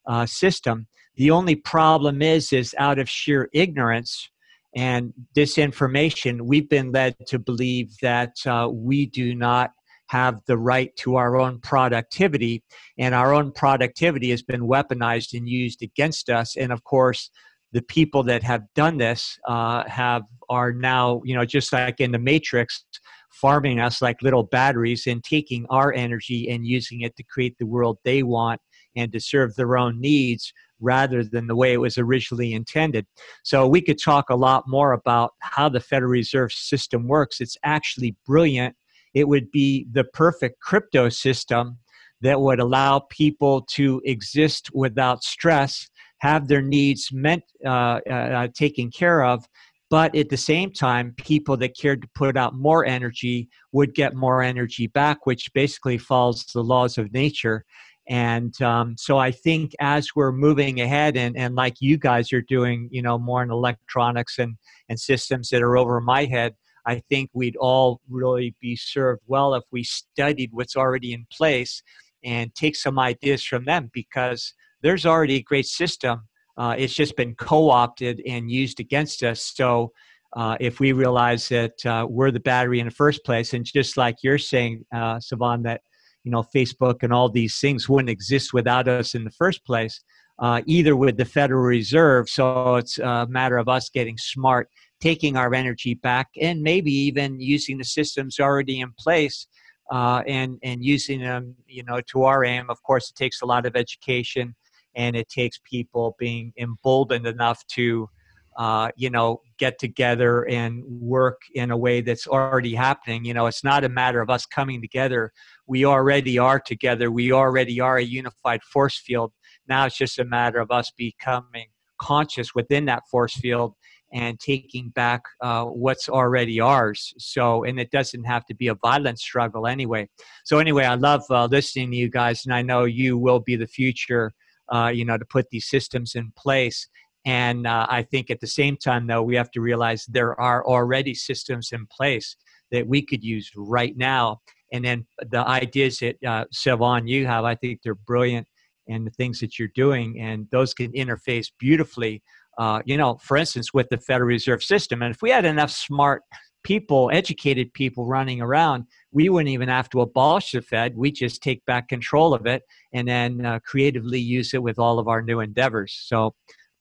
[0.07, 0.87] uh, system.
[1.17, 4.31] The only problem is, is out of sheer ignorance
[4.77, 9.73] and disinformation, we've been led to believe that uh, we do not
[10.09, 12.63] have the right to our own productivity,
[12.99, 16.57] and our own productivity has been weaponized and used against us.
[16.57, 17.31] And of course,
[17.73, 22.13] the people that have done this uh, have are now, you know, just like in
[22.13, 22.85] the Matrix,
[23.31, 27.67] farming us like little batteries and taking our energy and using it to create the
[27.67, 28.61] world they want
[28.97, 33.07] and to serve their own needs rather than the way it was originally intended.
[33.43, 37.41] So we could talk a lot more about how the Federal Reserve System works.
[37.41, 38.75] It's actually brilliant
[39.15, 41.79] it would be the perfect crypto system
[42.21, 45.89] that would allow people to exist without stress,
[46.21, 49.45] have their needs meant uh, uh, uh, taken care of,
[49.91, 54.15] but at the same time, people that cared to put out more energy would get
[54.15, 57.65] more energy back, which basically follows the laws of nature.
[58.09, 62.43] And um, so I think as we're moving ahead, and, and like you guys are
[62.43, 64.57] doing, you know, more in electronics and,
[64.89, 66.55] and systems that are over my head,
[66.87, 71.83] I think we'd all really be served well if we studied what's already in place
[72.25, 76.23] and take some ideas from them because there's already a great system.
[76.57, 79.53] Uh, it's just been co opted and used against us.
[79.55, 79.93] So,
[80.37, 83.97] uh, if we realize that uh, we're the battery in the first place, and just
[83.97, 85.83] like you're saying, uh, Sevan, that
[86.25, 90.03] you know Facebook and all these things wouldn't exist without us in the first place,
[90.39, 92.29] uh, either with the Federal Reserve.
[92.29, 94.69] So it's a matter of us getting smart
[95.01, 99.47] taking our energy back and maybe even using the systems already in place
[99.91, 103.47] uh, and and using them you know to our aim of course it takes a
[103.47, 104.55] lot of education
[104.95, 108.09] and it takes people being emboldened enough to
[108.57, 113.47] uh, you know get together and work in a way that's already happening you know
[113.47, 115.33] it's not a matter of us coming together
[115.67, 119.33] we already are together we already are a unified force field
[119.69, 121.67] now it's just a matter of us becoming
[122.01, 123.75] conscious within that force field
[124.13, 127.13] and taking back uh, what's already ours.
[127.19, 130.09] So, and it doesn't have to be a violent struggle anyway.
[130.45, 133.57] So, anyway, I love uh, listening to you guys, and I know you will be
[133.57, 134.33] the future,
[134.73, 136.89] uh, you know, to put these systems in place.
[137.25, 140.65] And uh, I think at the same time, though, we have to realize there are
[140.67, 142.37] already systems in place
[142.71, 144.41] that we could use right now.
[144.73, 148.47] And then the ideas that uh, Sevan you have, I think they're brilliant,
[148.89, 152.23] and the things that you're doing, and those can interface beautifully
[152.59, 155.01] uh, you know, for instance, with the Federal Reserve System.
[155.01, 156.23] And if we had enough smart
[156.69, 160.99] people, educated people running around, we wouldn't even have to abolish the Fed.
[160.99, 162.63] We just take back control of it
[162.93, 165.99] and then uh, creatively use it with all of our new endeavors.
[166.05, 166.35] So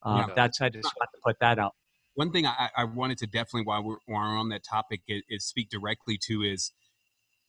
[0.03, 0.33] uh, yeah.
[0.35, 1.71] that's I just want to put that out.
[2.15, 5.21] One thing I, I wanted to definitely while we're, while we're on that topic is,
[5.29, 6.73] is speak directly to is,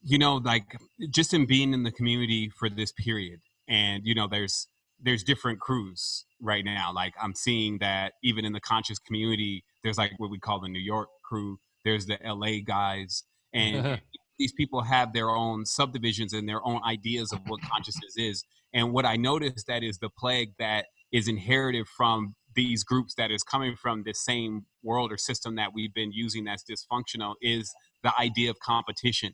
[0.04, 0.76] you know, like
[1.10, 4.68] just in being in the community for this period, and you know, there's
[5.02, 6.92] there's different crews right now.
[6.94, 10.68] Like I'm seeing that even in the conscious community, there's like what we call the
[10.68, 11.58] New York crew,
[11.88, 14.00] there's the LA guys, and
[14.38, 18.44] these people have their own subdivisions and their own ideas of what consciousness is.
[18.74, 23.30] And what I noticed that is the plague that is inherited from these groups that
[23.30, 27.72] is coming from the same world or system that we've been using that's dysfunctional is
[28.02, 29.32] the idea of competition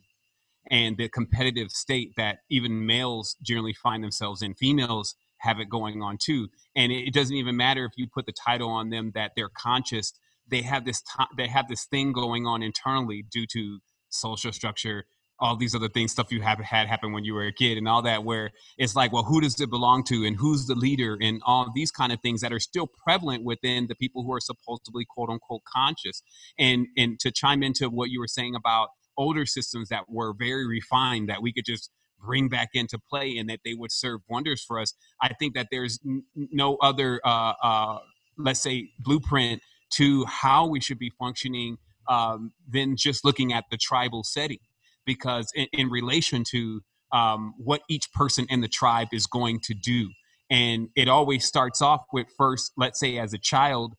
[0.71, 4.53] and the competitive state that even males generally find themselves in.
[4.55, 6.47] Females have it going on too.
[6.75, 10.13] And it, doesn't even matter if you put the title on them that they're conscious.
[10.49, 15.05] They have this t- they have this thing going on internally due to social structure,
[15.39, 17.87] all these other things, stuff you have had happen when you were a kid, and
[17.87, 18.23] all that.
[18.23, 21.71] Where it's like, well, who does it belong to, and who's the leader, and all
[21.73, 25.29] these kind of things that are still prevalent within the people who are supposedly quote
[25.29, 26.21] unquote conscious.
[26.59, 30.67] And and to chime into what you were saying about older systems that were very
[30.67, 31.89] refined that we could just
[32.19, 34.93] bring back into play and that they would serve wonders for us.
[35.21, 37.97] I think that there's n- no other, uh, uh,
[38.37, 39.61] let's say, blueprint
[39.97, 41.77] to how we should be functioning
[42.09, 44.59] um, than just looking at the tribal setting.
[45.05, 46.81] Because in, in relation to
[47.11, 50.09] um, what each person in the tribe is going to do,
[50.49, 53.93] and it always starts off with first let's say as a child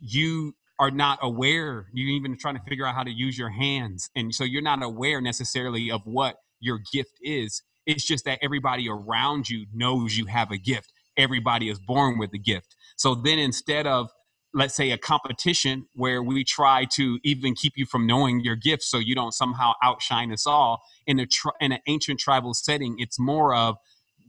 [0.00, 4.10] you are not aware you're even trying to figure out how to use your hands.
[4.16, 7.62] And so you're not aware necessarily of what your gift is.
[7.86, 10.92] It's just that everybody around you knows you have a gift.
[11.16, 12.74] Everybody is born with a gift.
[12.96, 14.10] So then instead of
[14.54, 18.88] let's say a competition where we try to even keep you from knowing your gifts
[18.88, 20.82] so you don't somehow outshine us all.
[21.06, 23.76] In a tri- in an ancient tribal setting it's more of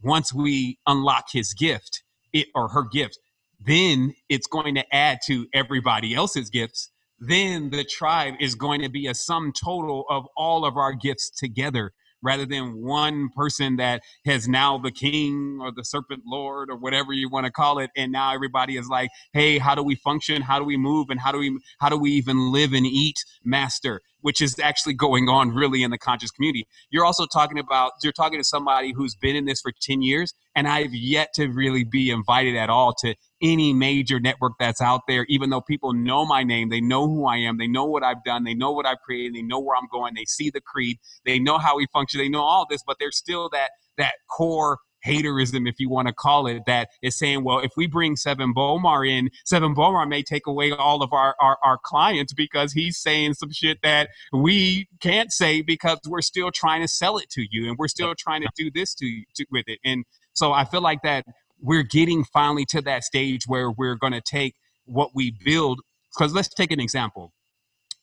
[0.03, 2.03] once we unlock his gift
[2.33, 3.19] it or her gift
[3.65, 6.91] then it's going to add to everybody else's gifts.
[7.19, 11.29] Then the tribe is going to be a sum total of all of our gifts
[11.29, 11.93] together
[12.25, 17.13] rather than one person that has now the king or the serpent lord or whatever
[17.13, 20.41] you want to call it and now everybody is like hey how do we function?
[20.41, 21.09] How do we move?
[21.09, 24.01] And how do we how do we even live and eat master?
[24.21, 26.67] Which is actually going on really in the conscious community.
[26.89, 30.33] You're also talking about you're talking to somebody who's been in this for 10 years
[30.55, 35.01] and i've yet to really be invited at all to any major network that's out
[35.07, 38.03] there, even though people know my name, they know who I am, they know what
[38.03, 40.61] I've done, they know what I've created, they know where I'm going, they see the
[40.61, 44.13] creed, they know how we function, they know all this, but there's still that that
[44.29, 48.15] core haterism, if you want to call it, that is saying, well, if we bring
[48.15, 52.73] Sevan Bomar in, Sevan Bomar may take away all of our, our, our clients because
[52.73, 57.29] he's saying some shit that we can't say because we're still trying to sell it
[57.31, 59.79] to you and we're still trying to do this to, to with it.
[59.85, 61.25] And so I feel like that
[61.61, 64.55] we're getting finally to that stage where we're going to take
[64.85, 65.81] what we build.
[66.13, 67.33] Because let's take an example.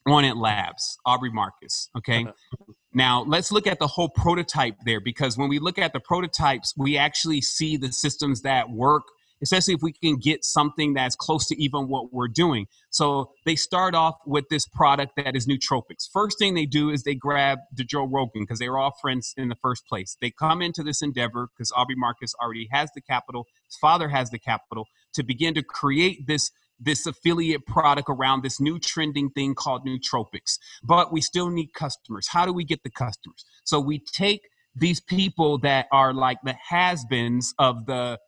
[0.06, 1.88] Onnit Labs, Aubrey Marcus.
[1.96, 2.24] Okay.
[2.24, 2.72] Uh-huh.
[2.92, 6.74] now let's look at the whole prototype there because when we look at the prototypes,
[6.76, 9.04] we actually see the systems that work
[9.42, 12.66] especially if we can get something that's close to even what we're doing.
[12.90, 16.08] So they start off with this product that is nootropics.
[16.12, 19.34] First thing they do is they grab the Joe Rogan because they were all friends
[19.36, 20.16] in the first place.
[20.20, 24.30] They come into this endeavor because Aubrey Marcus already has the capital, his father has
[24.30, 26.50] the capital to begin to create this
[26.84, 30.58] this affiliate product around this new trending thing called nootropics.
[30.82, 32.26] But we still need customers.
[32.28, 33.44] How do we get the customers?
[33.64, 34.40] So we take
[34.74, 38.18] these people that are like the has-beens of the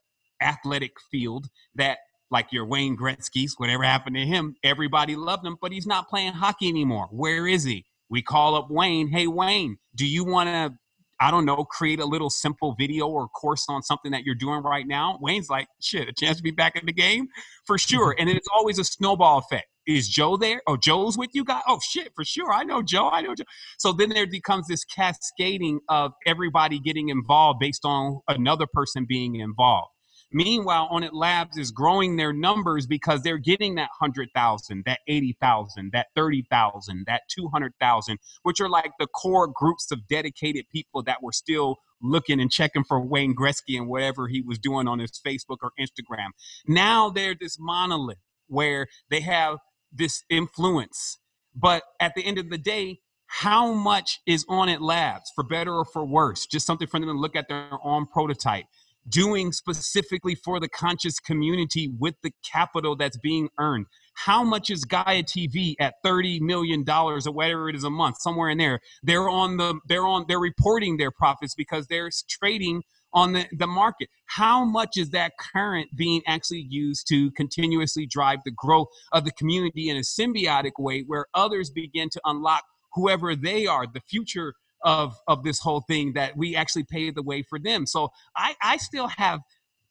[0.45, 1.99] athletic field that
[2.31, 6.33] like your Wayne Gretzky's, whatever happened to him, everybody loved him, but he's not playing
[6.33, 7.09] hockey anymore.
[7.11, 7.85] Where is he?
[8.11, 9.09] We call up Wayne.
[9.09, 10.75] Hey, Wayne, do you want to,
[11.21, 14.62] I don't know, create a little simple video or course on something that you're doing
[14.62, 15.19] right now?
[15.21, 17.29] Wayne's like, shit, a chance to be back in the game?
[17.66, 17.97] For mm-hmm.
[17.97, 18.16] sure.
[18.19, 19.66] and it's always a snowball effect.
[19.87, 20.62] Is Joe there?
[20.66, 21.62] Oh, Joe's with you guys?
[21.69, 22.53] Oh, shit, for sure.
[22.53, 23.11] I know Joe.
[23.11, 23.45] I know Joe.
[23.79, 29.37] So then there becomes this cascading of everybody getting involved based on another person being
[29.37, 29.91] involved.
[30.33, 36.09] Meanwhile, Onnit Labs is growing their numbers because they're getting that 100,000, that 80,000, that
[36.17, 41.77] 30,000, that 200,000, which are like the core groups of dedicated people that were still
[42.03, 45.73] looking and checking for Wayne Gretzky and whatever he was doing on his Facebook or
[45.79, 46.31] Instagram.
[46.67, 48.19] Now they're this monolith
[48.49, 49.59] where they have
[49.93, 51.19] this influence.
[51.55, 55.85] But at the end of the day, how much is Onnit Labs, for better or
[55.85, 56.47] for worse?
[56.47, 58.67] Just something for them to look at their own prototype
[59.09, 63.86] doing specifically for the conscious community with the capital that's being earned.
[64.14, 68.48] How much is Gaia TV at $30 million or whatever it is a month, somewhere
[68.48, 68.81] in there?
[69.02, 72.82] They're on the they're on they're reporting their profits because they're trading
[73.12, 74.09] on the, the market.
[74.26, 79.31] How much is that current being actually used to continuously drive the growth of the
[79.32, 84.55] community in a symbiotic way where others begin to unlock whoever they are, the future
[84.85, 87.86] of of this whole thing that we actually paved the way for them.
[87.86, 89.40] So I I still have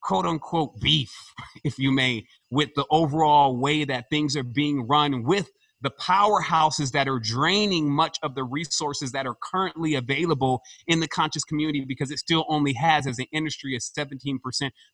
[0.01, 1.11] quote unquote beef,
[1.63, 5.49] if you may, with the overall way that things are being run with
[5.83, 11.07] the powerhouses that are draining much of the resources that are currently available in the
[11.09, 14.39] conscious community because it still only has as an industry a 17%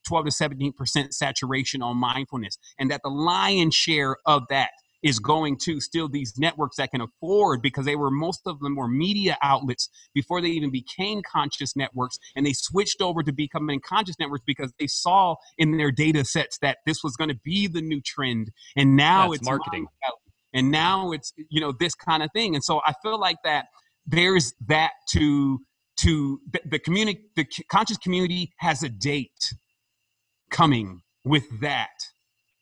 [0.07, 4.71] 12 to 17% saturation on mindfulness and that the lion's share of that
[5.03, 8.75] is going to still these networks that can afford because they were most of them
[8.75, 13.79] were media outlets before they even became conscious networks and they switched over to becoming
[13.79, 17.67] conscious networks because they saw in their data sets that this was going to be
[17.67, 19.87] the new trend and now That's it's marketing.
[20.53, 23.65] and now it's you know this kind of thing and so i feel like that
[24.05, 25.59] there's that to
[25.97, 29.53] to the, the community the conscious community has a date
[30.49, 31.89] coming with that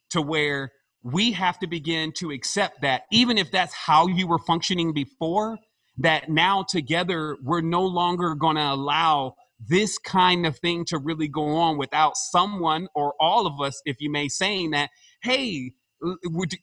[0.09, 0.71] to where
[1.03, 5.57] we have to begin to accept that even if that's how you were functioning before
[5.97, 9.33] that now together we're no longer going to allow
[9.67, 13.97] this kind of thing to really go on without someone or all of us if
[13.99, 14.89] you may saying that
[15.21, 15.71] hey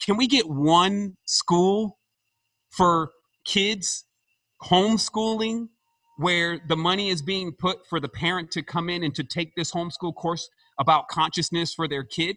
[0.00, 1.98] can we get one school
[2.70, 3.10] for
[3.44, 4.04] kids
[4.62, 5.68] homeschooling
[6.16, 9.54] where the money is being put for the parent to come in and to take
[9.56, 10.48] this homeschool course
[10.78, 12.36] about consciousness for their kid?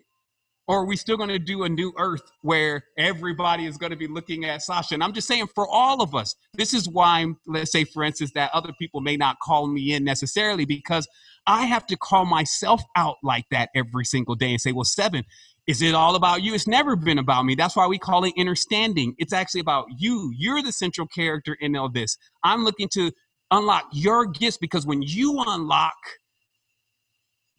[0.67, 3.95] Or are we still going to do a new earth where everybody is going to
[3.97, 4.95] be looking at Sasha?
[4.95, 8.31] And I'm just saying, for all of us, this is why, let's say, for instance,
[8.35, 11.07] that other people may not call me in necessarily because
[11.45, 15.23] I have to call myself out like that every single day and say, well, Sevan,
[15.67, 16.53] is it all about you?
[16.53, 17.55] It's never been about me.
[17.55, 19.15] That's why we call it understanding.
[19.17, 20.33] It's actually about you.
[20.35, 22.17] You're the central character in all this.
[22.43, 23.11] I'm looking to
[23.51, 25.95] unlock your gifts because when you unlock,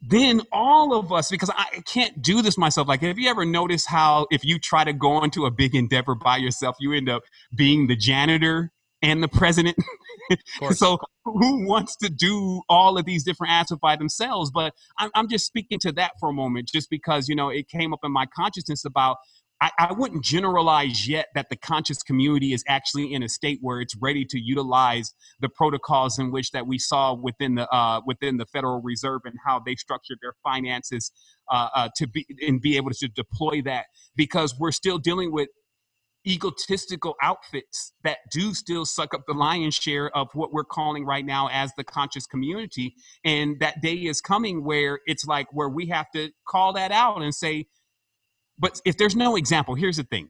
[0.01, 2.87] then all of us, because I can't do this myself.
[2.87, 6.15] Like, have you ever noticed how if you try to go into a big endeavor
[6.15, 7.23] by yourself, you end up
[7.55, 8.71] being the janitor
[9.03, 9.77] and the president?
[10.71, 14.51] so, who wants to do all of these different aspects by themselves?
[14.53, 17.69] But I'm, I'm just speaking to that for a moment, just because, you know, it
[17.69, 19.17] came up in my consciousness about
[19.61, 23.81] I, I, wouldn't generalize yet that the conscious community is actually in a state where
[23.81, 28.37] it's ready to utilize the protocols in which that we saw within the uh, within
[28.37, 31.11] the Federal Reserve and how they structured their finances
[31.51, 33.87] uh, uh, to be and be able to deploy that
[34.17, 35.49] because we're still dealing with
[36.27, 41.25] egotistical outfits that do still suck up the lion's share of what we're calling right
[41.25, 42.95] now as the conscious community.
[43.25, 47.23] And that day is coming where it's like where we have to call that out
[47.23, 47.67] and say
[48.59, 50.29] but if there's no example, here's the thing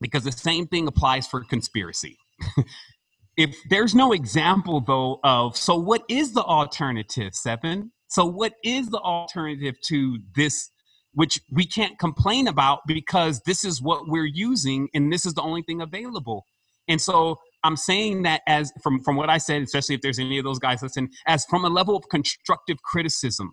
[0.00, 2.16] because the same thing applies for conspiracy.
[3.36, 7.90] if there's no example, though, of so what is the alternative, Sevan?
[8.08, 10.70] So, what is the alternative to this,
[11.14, 15.42] which we can't complain about because this is what we're using and this is the
[15.42, 16.44] only thing available?
[16.88, 20.38] And so, I'm saying that as from, from what I said, especially if there's any
[20.38, 23.52] of those guys listen, as from a level of constructive criticism,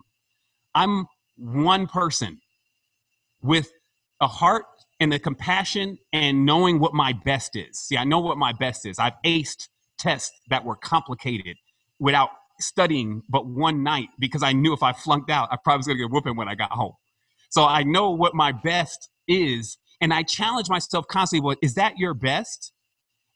[0.74, 1.06] I'm
[1.36, 2.40] one person
[3.42, 3.70] with
[4.20, 4.64] a heart
[5.00, 7.78] and the compassion and knowing what my best is.
[7.78, 8.98] See, I know what my best is.
[8.98, 11.56] I've aced tests that were complicated
[11.98, 12.30] without
[12.60, 15.98] studying but one night because I knew if I flunked out, I probably was gonna
[15.98, 16.94] get whooping when I got home.
[17.50, 19.78] So I know what my best is.
[20.00, 22.72] And I challenge myself constantly, well, is that your best?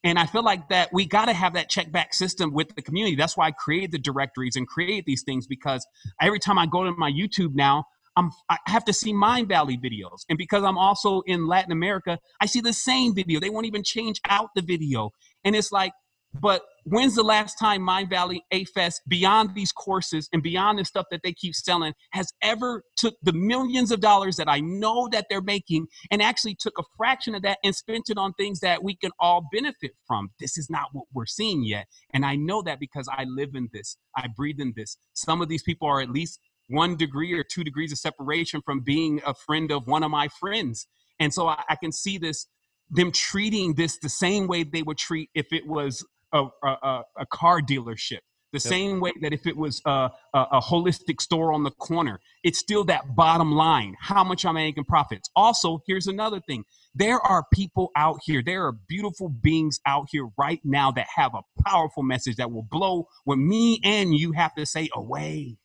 [0.05, 2.83] And I feel like that we got to have that check back system with the
[2.83, 3.17] community.
[3.17, 5.87] That's why I created the directories and create these things because
[6.21, 7.85] every time I go to my YouTube now,
[8.17, 10.21] I'm, I have to see Mindvalley videos.
[10.29, 13.41] And because I'm also in Latin America, I see the same video.
[13.41, 15.11] They won't even change out the video.
[15.45, 15.93] And it's like,
[16.35, 21.21] but when's the last time Mindvalley A-Fest, beyond these courses and beyond the stuff that
[21.23, 25.43] they keep selling, has ever took the millions of dollars that I know that they're
[25.43, 28.97] making and actually took a fraction of that and spent it on things that we
[28.97, 30.31] can all benefit from?
[30.41, 31.87] This is not what we're seeing yet.
[32.15, 34.97] And I know that because I live in this, I breathe in this.
[35.13, 36.41] Some of these people are at least
[36.73, 40.29] one degree or two degrees of separation from being a friend of one of my
[40.29, 40.87] friends.
[41.21, 42.47] And so I, I can see this,
[42.91, 47.27] them treating this the same way they would treat if it was a, a, a
[47.27, 48.21] car dealership.
[48.53, 48.63] The yep.
[48.63, 52.59] same way that if it was a, a, a, holistic store on the corner, it's
[52.59, 53.97] still that bottom line.
[53.99, 55.31] How much I'm making profits.
[55.35, 56.65] Also, here's another thing.
[56.95, 61.33] There are people out here, there are beautiful beings out here right now that have
[61.35, 65.57] a powerful message that will blow what me and you have to say away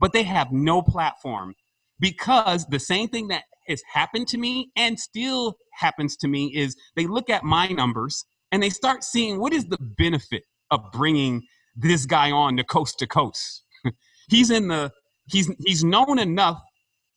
[0.00, 1.54] but they have no platform
[2.00, 6.76] because the same thing that has happened to me and still happens to me is
[6.96, 11.42] they look at my numbers and they start seeing what is the benefit of bringing
[11.76, 13.64] this guy on to coast to coast.
[14.28, 14.92] he's in the
[15.26, 16.60] he's he's known enough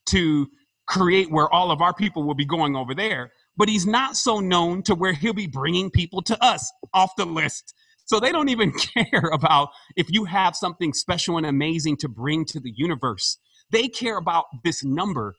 [0.07, 0.47] to
[0.87, 4.39] create where all of our people will be going over there, but he's not so
[4.39, 7.73] known to where he'll be bringing people to us off the list
[8.07, 12.45] so they don't even care about if you have something special and amazing to bring
[12.45, 13.37] to the universe.
[13.69, 15.35] They care about this number.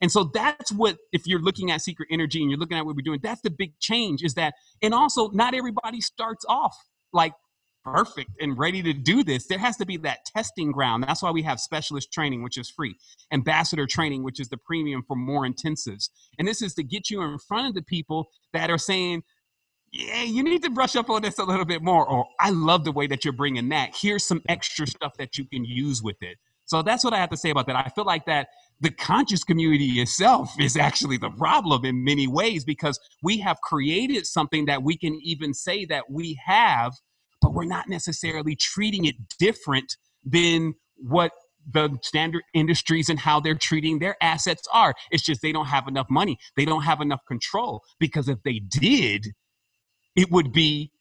[0.00, 2.96] And so that's what, if you're looking at secret energy and you're looking at what
[2.96, 6.76] we're doing, that's the big change is that, and also not everybody starts off
[7.12, 7.34] like
[7.84, 9.46] perfect and ready to do this.
[9.46, 11.04] There has to be that testing ground.
[11.04, 12.96] That's why we have specialist training, which is free,
[13.32, 16.08] ambassador training, which is the premium for more intensives.
[16.38, 19.22] And this is to get you in front of the people that are saying,
[19.92, 22.08] yeah, you need to brush up on this a little bit more.
[22.08, 23.90] Or I love the way that you're bringing that.
[23.94, 26.38] Here's some extra stuff that you can use with it.
[26.64, 27.76] So that's what I have to say about that.
[27.76, 28.48] I feel like that
[28.80, 34.26] the conscious community itself is actually the problem in many ways because we have created
[34.26, 36.94] something that we can even say that we have,
[37.42, 41.32] but we're not necessarily treating it different than what
[41.70, 44.94] the standard industries and how they're treating their assets are.
[45.10, 46.38] It's just they don't have enough money.
[46.56, 49.26] They don't have enough control because if they did,
[50.16, 50.92] it would be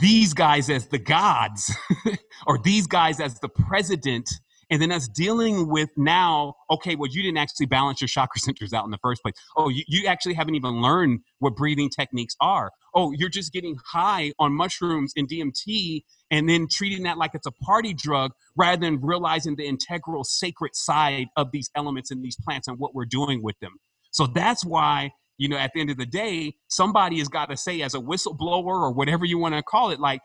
[0.00, 1.74] these guys as the gods
[2.46, 4.28] or these guys as the president.
[4.68, 8.72] And then us dealing with now okay well you didn't actually balance your chakra centers
[8.72, 9.34] out in the first place.
[9.56, 12.72] Oh you, you actually haven't even learned what breathing techniques are.
[12.92, 16.02] Oh you're just getting high on mushrooms and dmt
[16.32, 20.74] and then treating that like it's a party drug rather than realizing the integral sacred
[20.74, 23.76] side of these elements and these plants and what we're doing with them.
[24.10, 27.56] So that's why you know at the end of the day somebody has got to
[27.56, 30.20] say as a whistleblower or whatever you want to call it like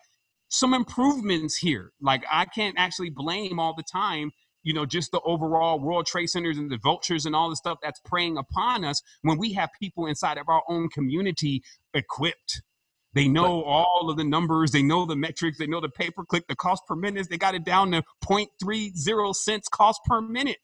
[0.52, 1.92] some improvements here.
[2.02, 4.32] Like I can't actually blame all the time,
[4.64, 7.80] you know, just the overall World Trade Centers and the vultures and all the stuff
[7.82, 11.64] that's preying upon us when we have people inside of our own community
[11.94, 12.62] equipped.
[13.14, 16.24] They know all of the numbers, they know the metrics, they know the pay per
[16.24, 17.28] click, the cost per minute.
[17.30, 20.58] They got it down to 0.30 cents cost per minute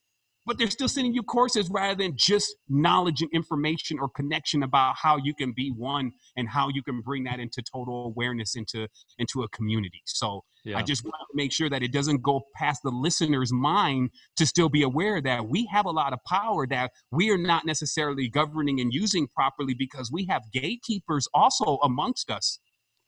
[0.48, 4.96] but they're still sending you courses rather than just knowledge and information or connection about
[4.96, 8.88] how you can be one and how you can bring that into total awareness into
[9.20, 10.02] into a community.
[10.06, 10.78] So yeah.
[10.78, 14.46] i just want to make sure that it doesn't go past the listener's mind to
[14.46, 18.28] still be aware that we have a lot of power that we are not necessarily
[18.30, 22.60] governing and using properly because we have gatekeepers also amongst us.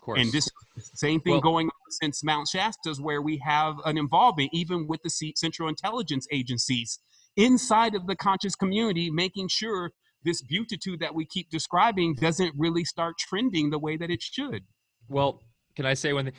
[0.08, 0.50] And this
[0.96, 5.02] same thing well, going on since Mount Shasta's, where we have an involvement, even with
[5.04, 7.00] the Central Intelligence Agencies
[7.40, 9.92] inside of the conscious community, making sure
[10.24, 14.64] this beautitude that we keep describing doesn't really start trending the way that it should.
[15.08, 15.42] Well,
[15.76, 16.34] can I say one thing?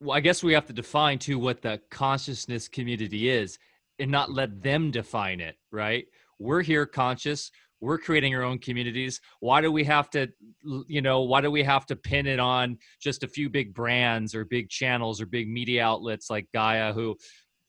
[0.00, 3.58] Well, I guess we have to define too what the consciousness community is
[3.98, 6.06] and not let them define it, right?
[6.38, 7.50] We're here conscious.
[7.80, 9.20] We're creating our own communities.
[9.40, 10.28] Why do we have to,
[10.88, 14.34] you know, why do we have to pin it on just a few big brands
[14.34, 17.16] or big channels or big media outlets like Gaia, who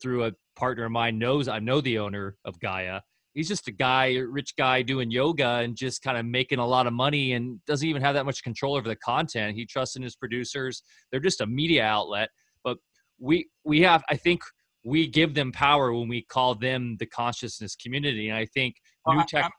[0.01, 3.01] through a partner of mine knows I know the owner of Gaia.
[3.33, 6.65] He's just a guy, a rich guy doing yoga and just kind of making a
[6.65, 9.55] lot of money and doesn't even have that much control over the content.
[9.55, 10.81] He trusts in his producers.
[11.11, 12.29] They're just a media outlet.
[12.63, 12.77] But
[13.19, 14.41] we we have I think
[14.85, 18.29] we give them power when we call them the consciousness community.
[18.29, 18.75] And I think
[19.07, 19.51] new tech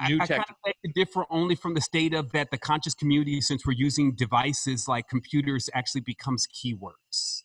[0.00, 3.40] I, new I, tech I differ only from the state of that the conscious community,
[3.40, 7.41] since we're using devices like computers, actually becomes keywords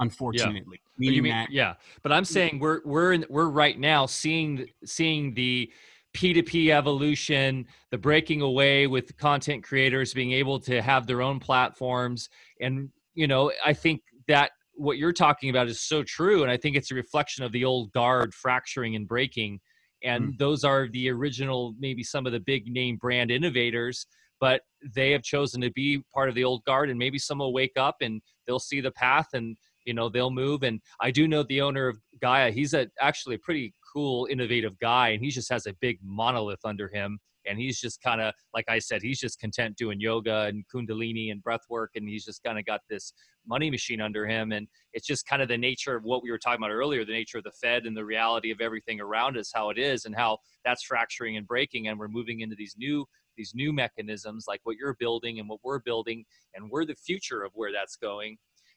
[0.00, 0.80] unfortunately.
[0.82, 0.90] Yeah.
[0.98, 5.34] Meaning mean, that, yeah, but I'm saying we're we're in, we're right now seeing seeing
[5.34, 5.70] the
[6.14, 12.28] P2P evolution, the breaking away with content creators being able to have their own platforms,
[12.60, 16.56] and you know, I think that what you're talking about is so true, and I
[16.56, 19.60] think it's a reflection of the old guard fracturing and breaking.
[20.02, 20.38] And mm.
[20.38, 24.06] those are the original, maybe some of the big name brand innovators
[24.40, 24.60] but
[24.94, 27.78] they have chosen to be part of the old guard and maybe some will wake
[27.78, 31.42] up and they'll see the path and you know they'll move and i do know
[31.44, 35.50] the owner of gaia he's a actually a pretty cool innovative guy and he just
[35.50, 39.20] has a big monolith under him and he's just kind of like i said he's
[39.20, 42.80] just content doing yoga and kundalini and breath work and he's just kind of got
[42.88, 43.12] this
[43.46, 46.38] money machine under him and it's just kind of the nature of what we were
[46.38, 49.52] talking about earlier the nature of the fed and the reality of everything around us
[49.54, 53.04] how it is and how that's fracturing and breaking and we're moving into these new
[53.36, 56.24] these new mechanisms like what you're building and what we're building
[56.54, 58.36] and we're the future of where that's going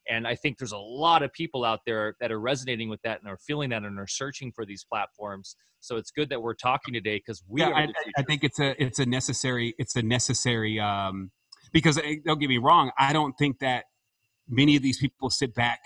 [0.10, 3.20] and I think there's a lot of people out there that are resonating with that
[3.20, 5.56] and are feeling that and are searching for these platforms.
[5.80, 7.62] So it's good that we're talking today because we.
[7.62, 11.32] Yeah, I, I, think it's a it's a necessary it's a necessary um,
[11.72, 12.92] because eh, don't get me wrong.
[12.98, 13.86] I don't think that
[14.50, 15.80] many of these people sit back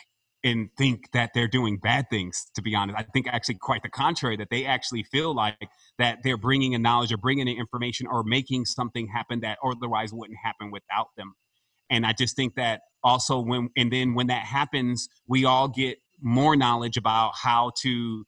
[0.43, 3.89] and think that they're doing bad things to be honest i think actually quite the
[3.89, 5.69] contrary that they actually feel like
[5.99, 10.11] that they're bringing in knowledge or bringing in information or making something happen that otherwise
[10.11, 11.35] wouldn't happen without them
[11.91, 15.97] and i just think that also when and then when that happens we all get
[16.21, 18.25] more knowledge about how to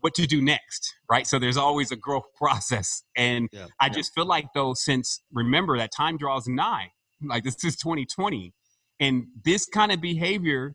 [0.00, 1.26] what to do next right?
[1.26, 3.02] So there's always a growth process.
[3.16, 3.92] And yeah, i yeah.
[3.92, 6.90] just feel like though since remember that time draws nigh.
[7.22, 8.54] Like this is 2020
[8.98, 10.74] and this kind of behavior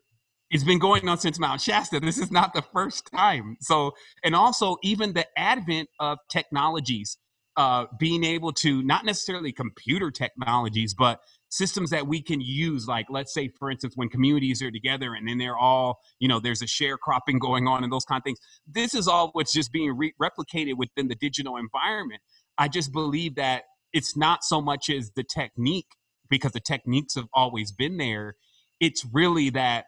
[0.52, 2.00] has been going on since mount shasta.
[2.00, 3.58] This is not the first time.
[3.62, 3.94] So
[4.24, 7.18] and also even the advent of technologies
[7.58, 11.20] uh, being able to not necessarily computer technologies but
[11.56, 15.28] systems that we can use like let's say for instance when communities are together and
[15.28, 18.40] then they're all you know there's a sharecropping going on and those kind of things
[18.68, 22.22] this is all what's just being re- replicated within the digital environment.
[22.58, 23.64] I just believe that
[23.94, 25.88] it's not so much as the technique
[26.30, 28.36] because the techniques have always been there.
[28.80, 29.86] It's really that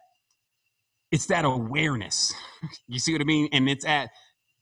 [1.10, 2.34] it's that awareness.
[2.88, 3.48] You see what i mean?
[3.52, 4.10] And it's at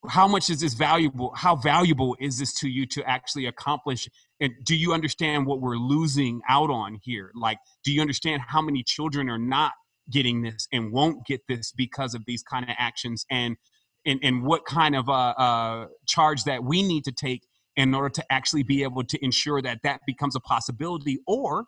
[0.09, 4.09] how much is this valuable how valuable is this to you to actually accomplish
[4.41, 8.61] and do you understand what we're losing out on here like do you understand how
[8.61, 9.73] many children are not
[10.11, 13.57] getting this and won't get this because of these kind of actions and
[14.05, 17.43] and, and what kind of uh, uh, charge that we need to take
[17.75, 21.65] in order to actually be able to ensure that that becomes a possibility or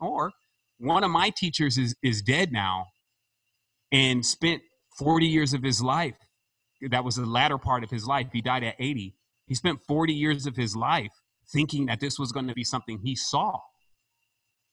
[0.00, 0.32] or
[0.78, 2.86] one of my teachers is is dead now
[3.92, 4.62] and spent
[4.98, 6.16] 40 years of his life
[6.90, 8.28] that was the latter part of his life.
[8.32, 9.14] He died at 80.
[9.46, 11.12] He spent 40 years of his life
[11.52, 13.60] thinking that this was going to be something he saw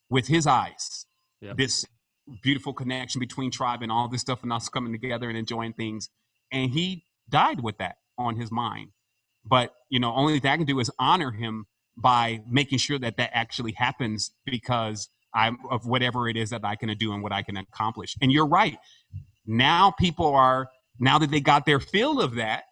[0.09, 1.05] with his eyes.
[1.41, 1.57] Yep.
[1.57, 1.85] This
[2.41, 6.09] beautiful connection between tribe and all this stuff and us coming together and enjoying things.
[6.51, 8.89] And he died with that on his mind.
[9.45, 11.65] But, you know, only thing I can do is honor him
[11.97, 16.75] by making sure that that actually happens because I'm of whatever it is that I
[16.75, 18.15] can do and what I can accomplish.
[18.21, 18.77] And you're right.
[19.45, 20.69] Now people are
[20.99, 22.63] now that they got their feel of that,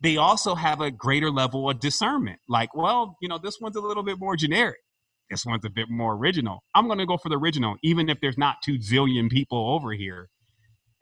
[0.00, 2.38] they also have a greater level of discernment.
[2.48, 4.78] Like, well, you know, this one's a little bit more generic.
[5.30, 6.60] This one's a bit more original.
[6.74, 9.92] I'm going to go for the original, even if there's not two zillion people over
[9.92, 10.28] here.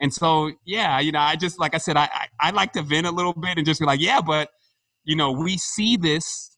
[0.00, 2.82] And so, yeah, you know, I just, like I said, I, I, I like to
[2.82, 4.48] vent a little bit and just be like, yeah, but,
[5.04, 6.56] you know, we see this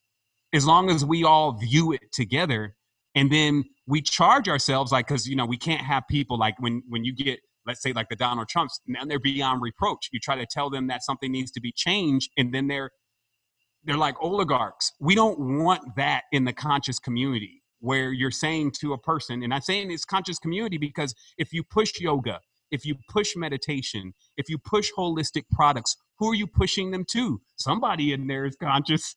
[0.53, 2.75] as long as we all view it together
[3.15, 6.83] and then we charge ourselves like because you know we can't have people like when
[6.89, 7.41] when you get
[7.71, 10.09] let's say like the Donald Trumps, now they're beyond reproach.
[10.13, 12.91] You try to tell them that something needs to be changed, and then they're
[13.85, 14.93] they're like oligarchs.
[15.01, 19.55] We don't want that in the conscious community where you're saying to a person, and
[19.55, 22.41] I'm saying it's conscious community because if you push yoga,
[22.73, 27.41] if you push meditation, if you push holistic products, who are you pushing them to?
[27.57, 29.15] Somebody in there is conscious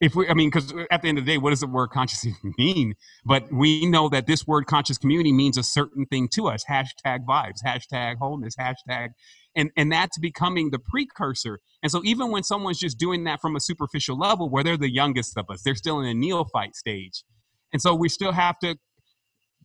[0.00, 1.66] if we, I mean, because uh, at the end of the day, what does the
[1.66, 2.26] word conscious
[2.58, 2.94] mean?
[3.24, 6.64] But we know that this word conscious community means a certain thing to us.
[6.68, 9.10] Hashtag vibes, hashtag wholeness, hashtag,
[9.54, 11.60] and and that's becoming the precursor.
[11.82, 14.92] And so even when someone's just doing that from a superficial level, where they're the
[14.92, 17.24] youngest of us, they're still in a neophyte stage,
[17.72, 18.76] and so we still have to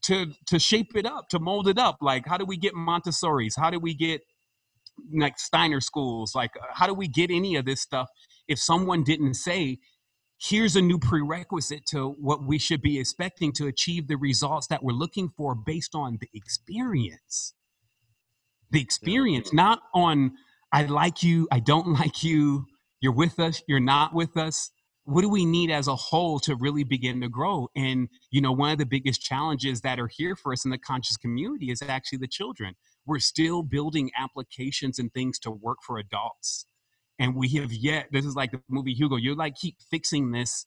[0.03, 1.97] to to shape it up, to mold it up.
[2.01, 3.55] Like, how do we get Montessori's?
[3.55, 4.21] How do we get
[5.13, 6.33] like Steiner schools?
[6.35, 8.09] Like, uh, how do we get any of this stuff
[8.47, 9.79] if someone didn't say
[10.41, 14.83] here's a new prerequisite to what we should be expecting to achieve the results that
[14.83, 17.53] we're looking for based on the experience.
[18.71, 19.63] The experience, yeah.
[19.63, 20.31] not on
[20.71, 22.65] I like you, I don't like you,
[23.01, 24.71] you're with us, you're not with us.
[25.03, 27.67] What do we need as a whole to really begin to grow?
[27.75, 30.77] And, you know, one of the biggest challenges that are here for us in the
[30.77, 32.75] conscious community is actually the children.
[33.07, 36.67] We're still building applications and things to work for adults
[37.19, 40.65] and we have yet this is like the movie hugo you like keep fixing this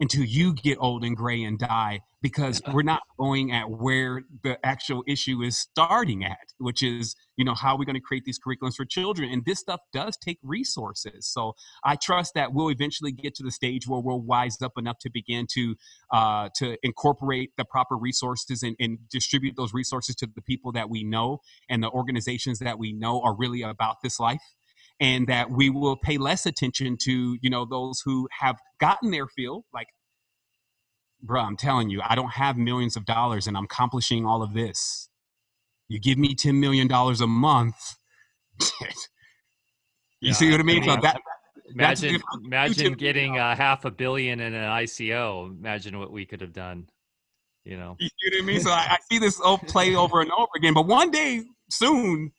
[0.00, 4.58] until you get old and gray and die because we're not going at where the
[4.64, 8.24] actual issue is starting at which is you know how are we going to create
[8.24, 9.30] these curriculums for children?
[9.30, 11.26] And this stuff does take resources.
[11.26, 11.54] So
[11.84, 15.10] i trust that we'll eventually get to the stage where we'll wise up enough to
[15.10, 15.74] begin to
[16.12, 20.90] uh, to incorporate the proper resources and, and distribute those resources to the people that
[20.90, 24.40] we know and the organizations that we know are really about this life
[25.00, 29.26] and that we will pay less attention to you know those who have gotten their
[29.26, 29.86] feel like
[31.22, 34.54] bro i'm telling you i don't have millions of dollars and i'm accomplishing all of
[34.54, 35.08] this.
[35.88, 37.96] You give me 10 million dollars a month.
[40.22, 41.18] You yeah, see what i mean, so that
[41.74, 46.52] imagine imagine getting a half a billion in an ico imagine what we could have
[46.52, 46.86] done
[47.64, 47.96] you know?
[47.98, 48.60] You know what i mean?
[48.60, 52.32] So I, I see this play over and over again but one day soon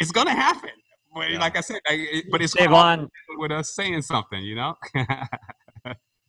[0.00, 0.72] it's gonna happen
[1.16, 1.38] but yeah.
[1.38, 4.74] like I said, I, but it's Davon, with us saying something, you know.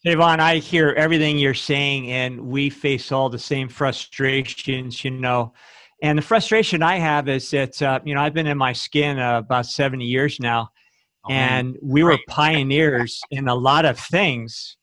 [0.05, 5.53] Sevan, I hear everything you're saying, and we face all the same frustrations, you know.
[6.01, 9.19] And the frustration I have is that, uh, you know, I've been in my skin
[9.19, 10.69] uh, about 70 years now,
[11.25, 14.77] oh, and we were pioneers in a lot of things.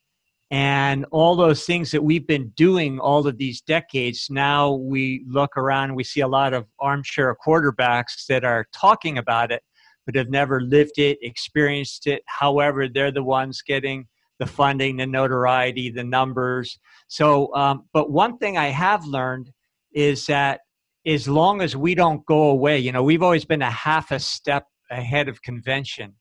[0.50, 5.56] And all those things that we've been doing all of these decades, now we look
[5.56, 9.62] around and we see a lot of armchair quarterbacks that are talking about it
[10.06, 12.22] but have never lived it, experienced it.
[12.26, 14.06] However, they're the ones getting
[14.38, 16.78] the funding, the notoriety, the numbers.
[17.08, 19.50] So, um, but one thing I have learned
[19.92, 20.60] is that
[21.06, 24.18] as long as we don't go away, you know, we've always been a half a
[24.18, 26.14] step ahead of convention.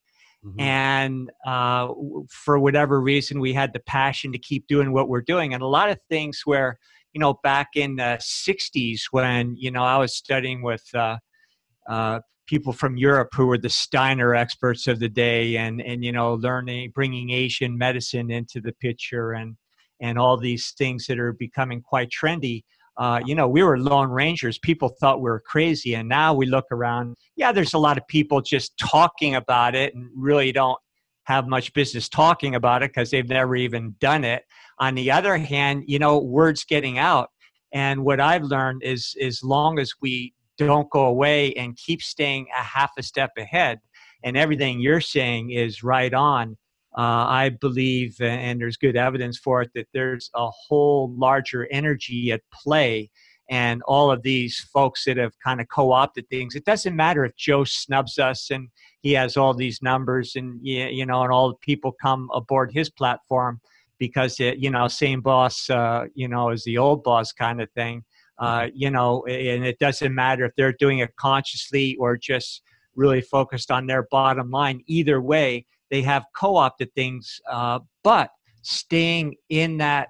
[0.46, 0.60] Mm-hmm.
[0.60, 1.88] And uh,
[2.30, 5.54] for whatever reason, we had the passion to keep doing what we're doing.
[5.54, 6.78] And a lot of things where,
[7.14, 11.18] you know, back in the 60s when, you know, I was studying with uh,
[11.90, 16.12] uh, people from Europe who were the Steiner experts of the day, and and you
[16.12, 19.56] know, learning, bringing Asian medicine into the picture, and
[20.02, 22.64] and all these things that are becoming quite trendy.
[22.98, 24.60] Uh, you know, we were lone rangers.
[24.60, 27.16] People thought we were crazy, and now we look around.
[27.36, 30.78] Yeah, there's a lot of people just talking about it, and really don't
[31.26, 34.44] have much business talking about it because they've never even done it.
[34.80, 37.30] On the other hand, you know, words getting out.
[37.74, 40.34] And what I've learned is, as long as we
[40.66, 43.80] don't go away and keep staying a half a step ahead.
[44.24, 46.58] And everything you're saying is right on.
[46.96, 52.32] Uh, I believe, and there's good evidence for it, that there's a whole larger energy
[52.32, 53.10] at play.
[53.50, 56.56] and all of these folks that have kind of co-opted things.
[56.56, 58.70] It doesn't matter if Joe snubs us and
[59.02, 62.90] he has all these numbers and you know and all the people come aboard his
[62.90, 63.60] platform
[64.00, 67.70] because it you know same boss uh, you know as the old boss kind of
[67.72, 68.04] thing.
[68.40, 72.64] Uh, you know, and it doesn't matter if they're doing it consciously or just
[72.96, 74.82] really focused on their bottom line.
[74.88, 78.32] Either way, they have co-opted things, uh, but
[78.64, 80.10] staying in that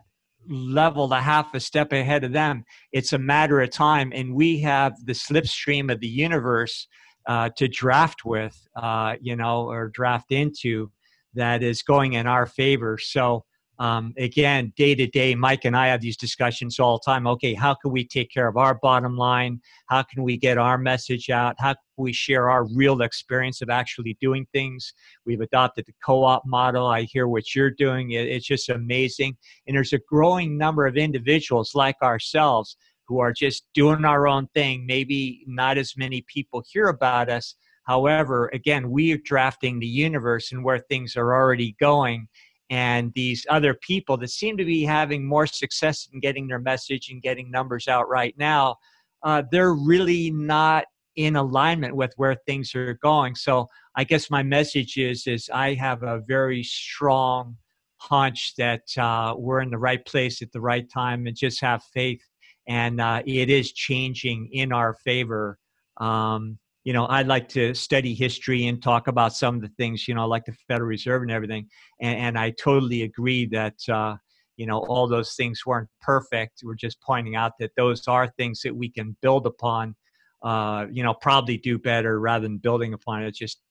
[0.49, 2.63] level a half a step ahead of them.
[2.91, 6.87] It's a matter of time, and we have the slipstream of the universe
[7.27, 10.91] uh, to draft with, uh, you know, or draft into
[11.33, 12.97] that is going in our favor.
[12.97, 13.45] So
[13.79, 17.25] um, again, day to day, Mike and I have these discussions all the time.
[17.25, 19.59] Okay, how can we take care of our bottom line?
[19.87, 21.55] How can we get our message out?
[21.57, 24.93] How can we share our real experience of actually doing things?
[25.25, 26.85] We've adopted the co op model.
[26.85, 29.35] I hear what you're doing, it's just amazing.
[29.67, 32.77] And there's a growing number of individuals like ourselves
[33.07, 34.85] who are just doing our own thing.
[34.85, 37.55] Maybe not as many people hear about us.
[37.85, 42.27] However, again, we are drafting the universe and where things are already going
[42.73, 47.09] and these other people that seem to be having more success in getting their message
[47.11, 48.77] and getting numbers out right now,
[49.21, 50.85] uh, they're really not
[51.15, 53.35] in alignment with where things are going.
[53.35, 57.57] So I guess my message is is I have a very strong
[57.97, 61.83] hunch that uh, we're in the right place at the right time and just have
[61.93, 62.23] faith
[62.67, 65.59] and uh, it is changing in our favor.
[65.97, 70.07] Um, you know, I'd like to study history and talk about some of the things,
[70.07, 71.69] you know, like the Federal Reserve and everything.
[72.01, 74.17] And, and I totally agree that, uh,
[74.57, 76.61] you know, all those things weren't perfect.
[76.63, 79.95] We're just pointing out that those are things that we can build upon,
[80.43, 83.33] uh, you know, probably do better rather than building upon it.
[83.33, 83.61] Just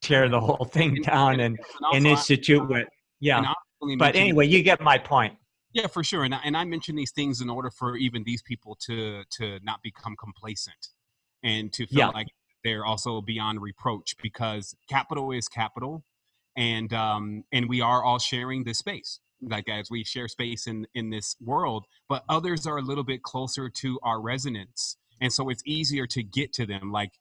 [0.00, 1.58] tear the whole thing down and,
[1.92, 2.86] and institute with,
[3.18, 3.52] yeah.
[3.98, 5.34] But anyway, you get my point.
[5.72, 6.24] Yeah, for sure.
[6.24, 9.58] And I, and I mention these things in order for even these people to to
[9.62, 10.88] not become complacent
[11.46, 12.08] and to feel yeah.
[12.08, 12.26] like
[12.64, 16.02] they're also beyond reproach because capital is capital
[16.56, 20.86] and um and we are all sharing this space like as we share space in
[20.94, 24.96] in this world but others are a little bit closer to our resonance.
[25.20, 27.12] And so it's easier to get to them like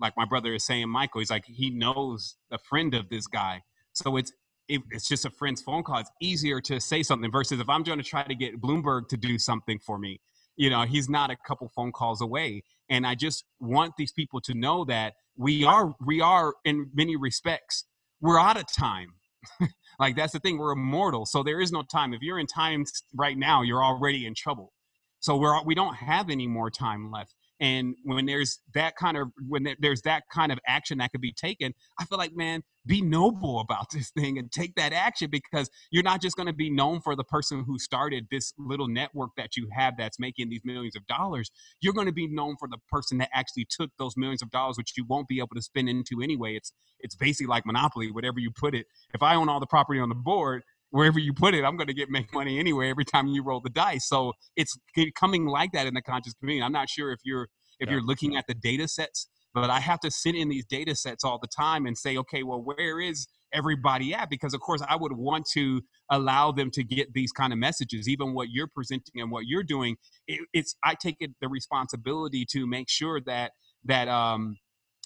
[0.00, 3.62] like my brother is saying michael he's like he knows a friend of this guy.
[3.92, 4.32] So it's
[4.68, 5.98] it, it's just a friend's phone call.
[5.98, 9.16] It's easier to say something versus if i'm going to try to get bloomberg to
[9.16, 10.20] do something for me
[10.56, 12.62] you know he's not a couple phone calls away.
[12.88, 17.16] And i just want these people to know that we are we are in many
[17.16, 17.84] respects
[18.20, 19.14] we're out of time.
[19.98, 21.24] Like that's the thing we're immortal.
[21.24, 22.12] So there is no time.
[22.12, 22.84] If you're in time
[23.14, 24.74] right now you're already in trouble.
[25.20, 29.28] So we're we don't have any more time left and when there's that kind of
[29.48, 33.02] when there's that kind of action that could be taken i feel like man be
[33.02, 36.70] noble about this thing and take that action because you're not just going to be
[36.70, 40.62] known for the person who started this little network that you have that's making these
[40.64, 41.50] millions of dollars.
[41.80, 44.76] You're going to be known for the person that actually took those millions of dollars
[44.76, 46.54] which you won't be able to spend into anyway.
[46.54, 48.86] It's it's basically like monopoly whatever you put it.
[49.14, 50.62] If i own all the property on the board
[50.96, 53.60] wherever you put it, I'm going to get make money anyway every time you roll
[53.60, 54.08] the dice.
[54.08, 54.76] So it's
[55.14, 56.64] coming like that in the conscious community.
[56.64, 57.48] I'm not sure if you're
[57.78, 57.92] if yeah.
[57.92, 61.22] you're looking at the data sets, but I have to sit in these data sets
[61.22, 64.30] all the time and say, okay, well, where is everybody at?
[64.30, 68.08] Because of course, I would want to allow them to get these kind of messages,
[68.08, 69.96] even what you're presenting and what you're doing.
[70.26, 73.52] It, it's I take it the responsibility to make sure that
[73.84, 74.56] that um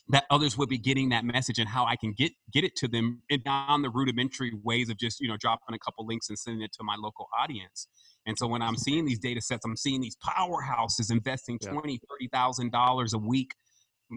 [0.09, 2.89] that others will be getting that message and how I can get get it to
[2.89, 6.63] them on the rudimentary ways of just you know dropping a couple links and sending
[6.63, 7.89] it to my local audience.
[8.27, 11.71] And so when I'm seeing these data sets, I'm seeing these powerhouses investing yeah.
[11.71, 13.53] twenty, thirty thousand dollars a week,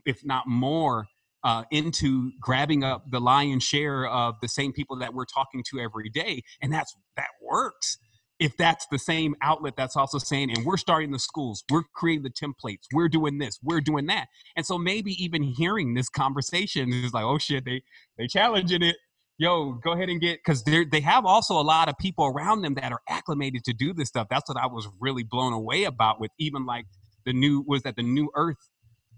[0.05, 1.05] if not more,
[1.43, 5.80] uh, into grabbing up the lion's share of the same people that we're talking to
[5.80, 7.97] every day, and that's that works
[8.39, 12.23] if that's the same outlet that's also saying, and we're starting the schools, we're creating
[12.23, 14.27] the templates, we're doing this, we're doing that.
[14.55, 17.84] And so maybe even hearing this conversation is like, oh shit, they
[18.18, 18.97] they challenging it.
[19.38, 22.61] Yo, go ahead and get because they they have also a lot of people around
[22.61, 24.27] them that are acclimated to do this stuff.
[24.30, 26.85] That's what I was really blown away about with even like
[27.26, 28.69] the new was that the new earth.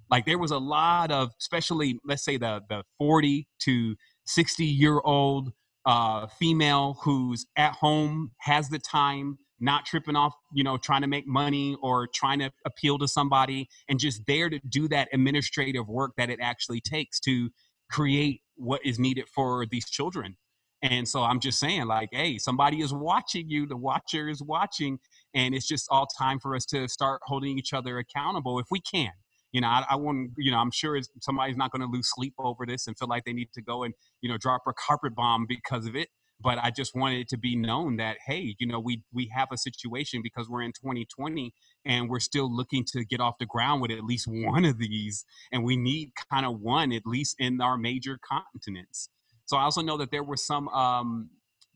[0.10, 5.00] Like there was a lot of, especially let's say the the 40 to 60 year
[5.04, 5.52] old
[5.86, 11.07] uh, female who's at home, has the time, not tripping off, you know, trying to
[11.07, 15.88] make money or trying to appeal to somebody, and just there to do that administrative
[15.88, 17.49] work that it actually takes to
[17.90, 20.36] create what is needed for these children.
[20.82, 23.66] And so I'm just saying, like, hey, somebody is watching you.
[23.66, 24.99] The watcher is watching,
[25.34, 28.82] and it's just all time for us to start holding each other accountable if we
[28.82, 29.12] can
[29.56, 32.34] you know, I, I want, you know, I'm sure somebody's not going to lose sleep
[32.40, 35.15] over this and feel like they need to go and, you know, drop a carpet
[35.15, 36.10] bomb because of it.
[36.41, 39.49] but I just wanted it to be known that hey, you know, we we have
[39.53, 41.53] a situation because we're in 2020
[41.86, 45.26] and we're still looking to get off the ground with at least one of these,
[45.52, 49.10] and we need kind of one at least in our major continents.
[49.45, 51.30] So I also know that there were some um,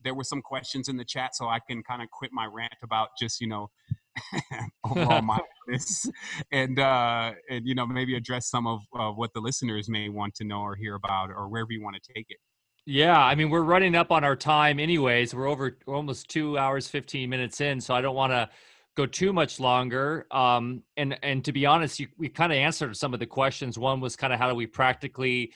[0.04, 2.74] there were some questions in the chat, so I can kind of quit my rant
[2.82, 3.70] about just you know
[4.84, 6.10] overall mindfulness
[6.52, 10.34] and uh, and you know maybe address some of uh, what the listeners may want
[10.34, 12.38] to know or hear about or wherever you want to take it.
[12.86, 15.34] Yeah, I mean we're running up on our time anyways.
[15.34, 18.48] We're over we're almost two hours fifteen minutes in, so I don't want to
[18.96, 20.26] go too much longer.
[20.30, 23.78] Um, and and to be honest, you, we kind of answered some of the questions.
[23.78, 25.52] One was kind of how do we practically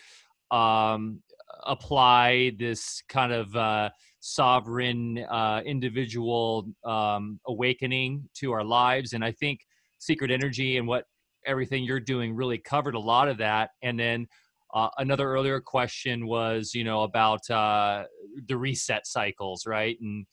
[0.50, 1.20] um,
[1.64, 3.90] apply this kind of uh,
[4.26, 9.60] sovereign uh, individual um, awakening to our lives, and I think
[9.98, 11.04] secret energy and what
[11.44, 13.70] everything you're doing really covered a lot of that.
[13.82, 14.26] And then
[14.72, 18.04] uh, another earlier question was, you know, about uh,
[18.48, 19.98] the reset cycles, right?
[20.00, 20.24] And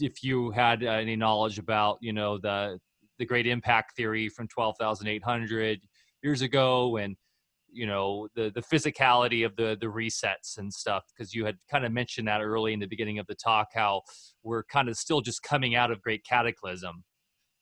[0.00, 2.78] if you had any knowledge about, you know, the
[3.18, 5.80] the great impact theory from 12,800
[6.22, 7.16] years ago, and
[7.72, 11.84] you know the the physicality of the the resets and stuff, because you had kind
[11.84, 14.02] of mentioned that early in the beginning of the talk, how
[14.42, 17.04] we're kind of still just coming out of great cataclysm.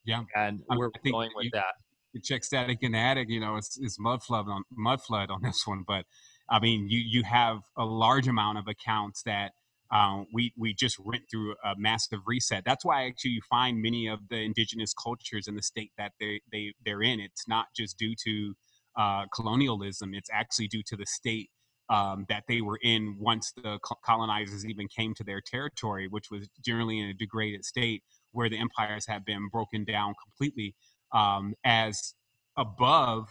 [0.05, 1.75] Yeah, and we're going with you, that
[2.13, 5.41] you check static and attic, you know, it's, it's mud flood on mud flood on
[5.43, 5.83] this one.
[5.87, 6.05] But
[6.49, 9.51] I mean, you you have a large amount of accounts that
[9.91, 12.63] um, we we just went through a massive reset.
[12.65, 16.41] That's why actually you find many of the indigenous cultures in the state that they
[16.51, 17.19] they they're in.
[17.19, 18.55] It's not just due to
[18.99, 20.13] uh, colonialism.
[20.13, 21.49] It's actually due to the state
[21.89, 26.47] um, that they were in once the colonizers even came to their territory, which was
[26.63, 30.75] generally in a degraded state where the empires have been broken down completely
[31.13, 32.13] um, as
[32.57, 33.29] above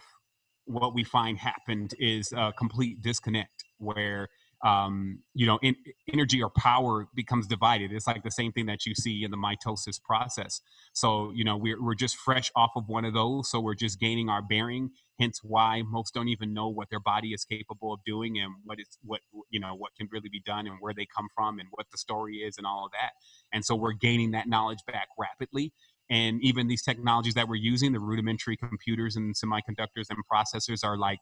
[0.65, 4.29] what we find happened is a complete disconnect where
[4.65, 5.77] um, you know in,
[6.13, 7.93] energy or power becomes divided.
[7.93, 10.61] It's like the same thing that you see in the mitosis process.
[10.93, 14.01] So you know we're, we're just fresh off of one of those so we're just
[14.01, 14.91] gaining our bearing
[15.21, 18.79] hence why most don't even know what their body is capable of doing and what
[18.79, 19.21] is what
[19.51, 21.99] you know what can really be done and where they come from and what the
[21.99, 23.13] story is and all of that.
[23.53, 25.73] And so we're gaining that knowledge back rapidly.
[26.11, 30.97] And even these technologies that we're using the rudimentary computers and semiconductors and processors are
[30.97, 31.19] like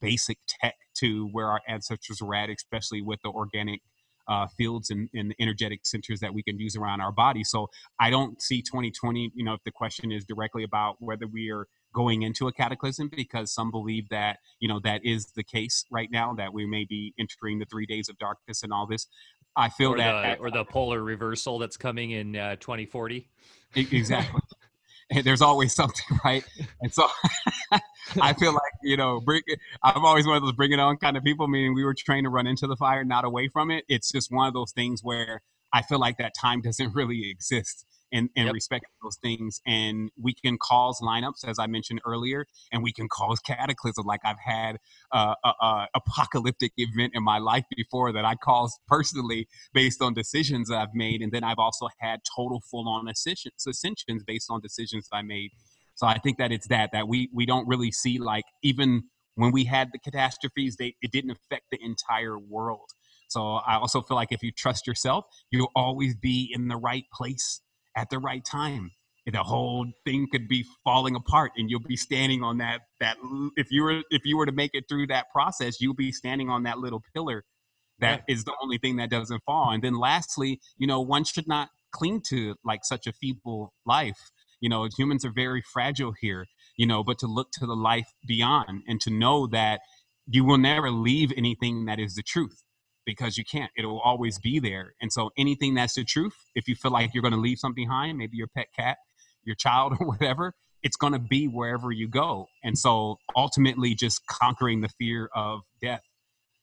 [0.00, 3.80] basic tech to where our ancestors were at especially with the organic
[4.28, 7.42] uh, fields and, and energetic centers that we can use around our body.
[7.44, 7.68] So
[7.98, 11.66] i don't see 2020 you know if the question is directly about whether we are
[11.92, 16.08] going into a cataclysm because some believe that you know that is the case right
[16.10, 19.06] now that we may be entering the three days of darkness and all this.
[19.56, 23.28] I feel or that the, or the polar reversal that's coming in uh, 2040
[23.74, 24.40] exactly
[25.24, 26.44] there's always something right?
[26.80, 27.06] And so
[28.20, 29.40] i feel like you know bring,
[29.84, 32.24] i'm always one of those bring it on kind of people meaning we were trained
[32.24, 33.84] to run into the fire not away from it.
[33.88, 35.42] It's just one of those things where
[35.72, 38.54] i feel like that time doesn't really exist and, and yep.
[38.54, 39.60] respect those things.
[39.66, 44.06] And we can cause lineups, as I mentioned earlier, and we can cause cataclysm.
[44.06, 44.78] Like I've had
[45.12, 50.14] uh, a, a, apocalyptic event in my life before that I caused personally based on
[50.14, 55.08] decisions that I've made, and then I've also had total full-on ascensions based on decisions
[55.12, 55.50] I made.
[55.94, 59.04] So I think that it's that that we we don't really see like even
[59.34, 62.88] when we had the catastrophes, they it didn't affect the entire world.
[63.28, 67.04] So I also feel like if you trust yourself, you'll always be in the right
[67.12, 67.60] place
[67.96, 68.92] at the right time.
[69.26, 73.16] The whole thing could be falling apart and you'll be standing on that that
[73.56, 76.48] if you were if you were to make it through that process you'll be standing
[76.50, 77.44] on that little pillar
[78.00, 78.34] That yeah.
[78.34, 79.70] is the only thing that doesn't fall.
[79.70, 84.18] And then lastly you know one should not cling to like such a feeble life.
[84.60, 86.46] You know humans are very fragile here
[86.76, 89.80] you know but to look to the life beyond and to know that
[90.26, 92.64] you will never leave anything that is the truth
[93.10, 93.70] because you can't.
[93.76, 94.94] It'll always be there.
[95.00, 97.84] And so anything that's the truth, if you feel like you're going to leave something
[97.84, 98.98] behind, maybe your pet cat,
[99.44, 102.46] your child or whatever, it's going to be wherever you go.
[102.62, 106.02] And so ultimately just conquering the fear of death.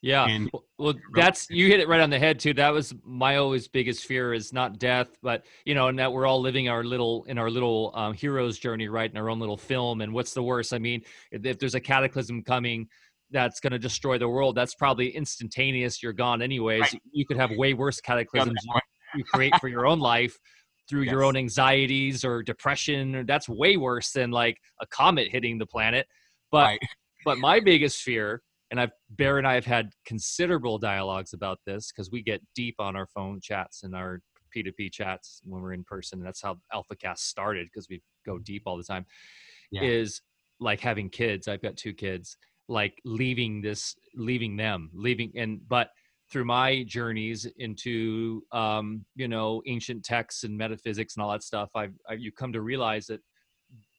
[0.02, 0.28] Yeah.
[0.28, 2.54] And well, that's you hit it right on the head too.
[2.54, 6.28] That was my always biggest fear is not death, but you know, and that we're
[6.28, 9.58] all living our little in our little um, hero's journey, right, in our own little
[9.58, 10.02] film.
[10.02, 10.72] And what's the worst?
[10.72, 11.02] I mean,
[11.32, 12.88] if, if there's a cataclysm coming,
[13.32, 16.02] that's going to destroy the world, that's probably instantaneous.
[16.02, 16.82] You're gone anyways.
[16.82, 17.02] Right.
[17.12, 18.60] You could have way worse cataclysms
[19.16, 20.38] you create for your own life
[20.90, 21.12] through yes.
[21.12, 23.26] your own anxieties or depression.
[23.28, 26.08] That's way worse than like a comet hitting the planet.
[26.52, 26.80] But right.
[27.26, 28.42] but my biggest fear,
[28.72, 32.76] and I've Bear and I have had considerable dialogues about this because we get deep
[32.80, 34.22] on our phone chats and our
[34.56, 36.22] P2P chats when we're in person.
[36.22, 39.06] That's how AlphaCast started because we go deep all the time.
[39.72, 39.84] Yeah.
[39.84, 40.22] Is
[40.60, 41.48] like having kids.
[41.48, 42.38] I've got two kids
[42.68, 45.90] like leaving this leaving them leaving and but
[46.32, 51.70] through my journeys into um, you know ancient texts and metaphysics and all that stuff
[51.76, 53.22] i've I, you come to realize that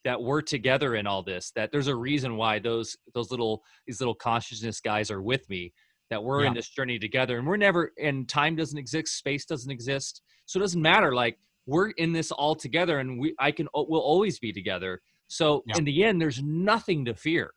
[0.04, 4.00] that we're together in all this that there's a reason why those those little these
[4.00, 5.72] little consciousness guys are with me
[6.10, 6.48] that we're yeah.
[6.48, 10.58] in this journey together and we're never and time doesn't exist space doesn't exist so
[10.58, 14.38] it doesn't matter like we're in this all together and we i can we'll always
[14.38, 15.76] be together so yeah.
[15.78, 17.52] in the end there's nothing to fear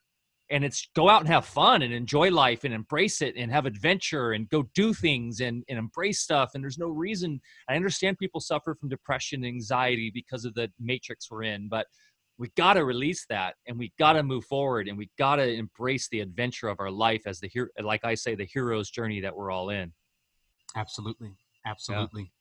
[0.52, 3.66] and it's go out and have fun and enjoy life and embrace it and have
[3.66, 6.52] adventure and go do things and, and embrace stuff.
[6.54, 10.72] And there's no reason i understand people suffer from depression and anxiety because of the
[10.80, 11.88] matrix we're in but
[12.38, 15.54] we got to release that and we got to move forward and we got to
[15.54, 19.22] embrace the adventure of our life as the hero like i say the hero's journey
[19.22, 19.92] that we're all in.
[20.76, 21.32] Absolutely.
[21.66, 22.32] Absolutely.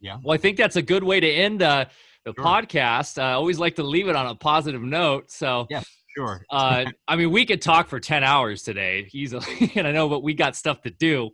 [0.00, 0.18] Yeah, yeah.
[0.22, 1.86] well i think that's a good way to end uh,
[2.24, 2.44] the sure.
[2.44, 3.20] podcast.
[3.20, 5.82] I always like to leave it on a positive note so yeah
[6.16, 10.08] sure uh, i mean we could talk for 10 hours today easily and i know
[10.08, 11.30] but we got stuff to do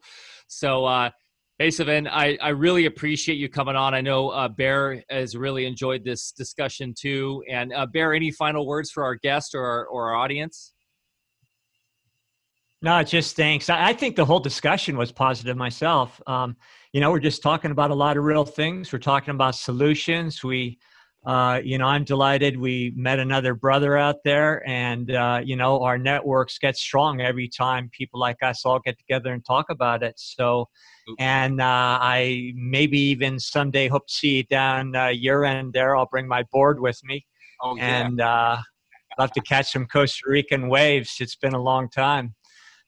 [0.48, 1.10] so uh
[1.58, 3.94] Hey, Sevan, I, I really appreciate you coming on.
[3.94, 7.42] I know uh, Bear has really enjoyed this discussion too.
[7.48, 10.74] And uh, Bear, any final words for our guest or our, or our audience?
[12.82, 13.70] No, just thanks.
[13.70, 16.20] I, I think the whole discussion was positive myself.
[16.26, 16.56] Um,
[16.92, 18.92] you know, we're just talking about a lot of real things.
[18.92, 20.44] We're talking about solutions.
[20.44, 20.78] We,
[21.26, 25.82] uh, you know, I'm delighted we met another brother out there, and uh, you know,
[25.82, 30.04] our networks get strong every time people like us all get together and talk about
[30.04, 30.14] it.
[30.18, 30.68] So,
[31.18, 35.96] and uh, I maybe even someday hope to see you down uh, year end there.
[35.96, 37.26] I'll bring my board with me,
[37.60, 38.06] oh, yeah.
[38.06, 38.58] and uh,
[39.18, 41.16] love to catch some Costa Rican waves.
[41.18, 42.36] It's been a long time.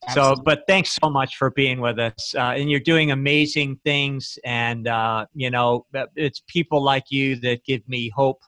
[0.07, 0.37] Absolutely.
[0.37, 2.35] So, but thanks so much for being with us.
[2.35, 4.39] Uh, and you're doing amazing things.
[4.45, 8.41] And, uh, you know, it's people like you that give me hope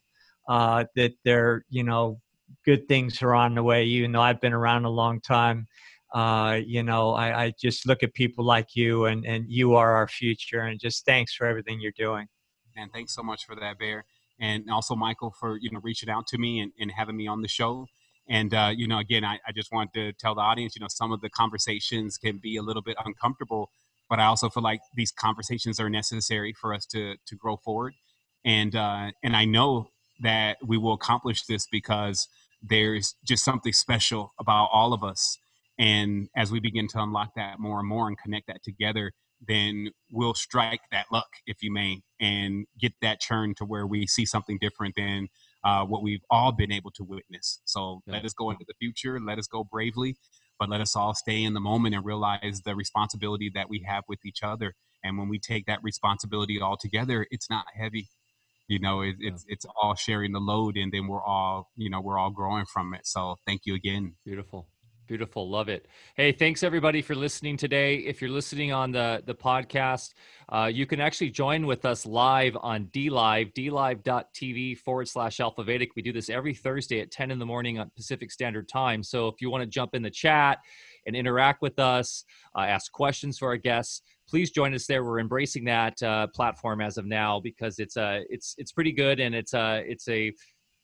[0.48, 2.20] uh, that there, you know,
[2.64, 3.84] good things are on the way.
[3.84, 5.66] even though I've been around a long time.
[6.12, 9.92] Uh, you know, I, I just look at people like you and, and you are
[9.92, 10.60] our future.
[10.60, 12.26] And just thanks for everything you're doing.
[12.76, 14.04] And thanks so much for that, Bear.
[14.40, 17.42] And also, Michael, for, you know, reaching out to me and, and having me on
[17.42, 17.86] the show.
[18.30, 20.86] And, uh, you know, again, I, I just want to tell the audience, you know,
[20.88, 23.70] some of the conversations can be a little bit uncomfortable,
[24.08, 27.94] but I also feel like these conversations are necessary for us to, to grow forward.
[28.44, 29.88] And, uh, and I know
[30.20, 32.28] that we will accomplish this because
[32.62, 35.36] there's just something special about all of us.
[35.76, 39.12] And as we begin to unlock that more and more and connect that together,
[39.48, 44.06] then we'll strike that luck, if you may, and get that churn to where we
[44.06, 45.28] see something different than
[45.64, 47.60] uh, what we've all been able to witness.
[47.64, 48.14] So yeah.
[48.14, 50.16] let us go into the future, let us go bravely,
[50.58, 54.04] but let us all stay in the moment and realize the responsibility that we have
[54.08, 54.74] with each other.
[55.04, 58.08] And when we take that responsibility all together, it's not heavy.
[58.68, 62.00] You know, it, it's it's all sharing the load, and then we're all you know
[62.00, 63.00] we're all growing from it.
[63.04, 64.14] So thank you again.
[64.24, 64.68] Beautiful.
[65.10, 65.50] Beautiful.
[65.50, 65.88] Love it.
[66.14, 67.96] Hey, thanks everybody for listening today.
[67.96, 70.14] If you're listening on the, the podcast,
[70.48, 75.96] uh, you can actually join with us live on DLive, dlive.tv forward slash Alpha Vedic.
[75.96, 79.02] We do this every Thursday at 10 in the morning on Pacific Standard Time.
[79.02, 80.58] So if you want to jump in the chat
[81.08, 82.24] and interact with us,
[82.56, 85.02] uh, ask questions for our guests, please join us there.
[85.02, 89.18] We're embracing that uh, platform as of now because it's uh, it's it's pretty good
[89.18, 90.32] and it's uh, it's a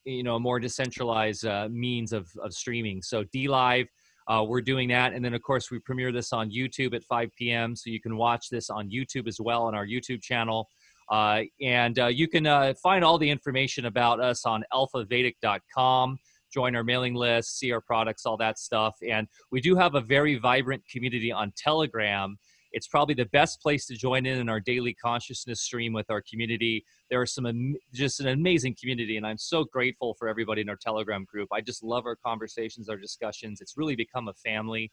[0.05, 3.03] you know a more decentralized uh, means of, of streaming.
[3.03, 3.87] So DLive
[4.29, 5.13] uh, we're doing that.
[5.13, 7.77] And then, of course, we premiere this on YouTube at 5 p.m.
[7.77, 10.69] So you can watch this on YouTube as well on our YouTube channel.
[11.11, 16.19] Uh, and uh, you can uh, find all the information about us on alphavedic.com.
[16.53, 18.97] Join our mailing list, see our products, all that stuff.
[19.07, 22.37] And we do have a very vibrant community on Telegram
[22.77, 26.23] it's probably the best place to join in in our daily consciousness stream with our
[26.31, 26.85] community.
[27.09, 30.77] There are some just an amazing community, and I'm so grateful for everybody in our
[30.77, 31.49] Telegram group.
[31.51, 33.63] I just love our conversations, our discussions.
[33.63, 34.93] It's really become a family.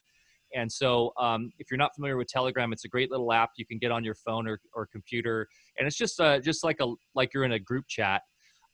[0.55, 3.65] And so, um, if you're not familiar with Telegram, it's a great little app you
[3.65, 6.87] can get on your phone or, or computer, and it's just uh, just like a
[7.15, 8.21] like you're in a group chat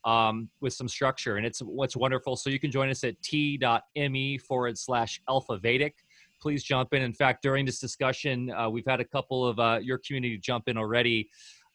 [0.05, 2.35] um, with some structure, and it's what's wonderful.
[2.35, 5.95] So you can join us at t.me forward slash alpha Vedic
[6.42, 7.01] please jump in.
[7.01, 10.68] In fact, during this discussion, uh, we've had a couple of uh, your community jump
[10.68, 11.30] in already,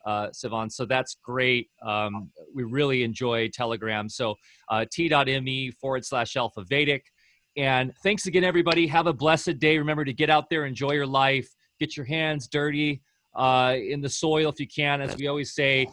[0.07, 0.71] uh, Sevan.
[0.71, 1.69] So that's great.
[1.85, 4.09] Um, we really enjoy Telegram.
[4.09, 4.35] So
[4.71, 7.05] uh, t.me forward slash alpha Vedic.
[7.57, 8.87] And thanks again, everybody.
[8.89, 9.79] Have a blessed day.
[9.79, 13.01] Remember to get out there, enjoy your life, get your hands dirty
[13.37, 15.01] uh, in the soil if you can.
[15.01, 15.87] As we always say,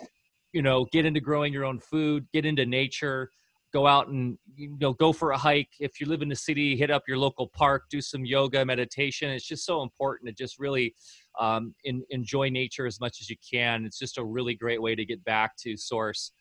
[0.54, 3.30] you know, get into growing your own food, get into nature
[3.74, 5.70] go out and you know go for a hike.
[5.80, 9.30] If you live in the city hit up your local park do some yoga meditation.
[9.30, 10.96] It's just so important to just really
[11.40, 13.86] um, in, enjoy nature as much as you can.
[13.86, 16.32] It's just a really great way to get back to source.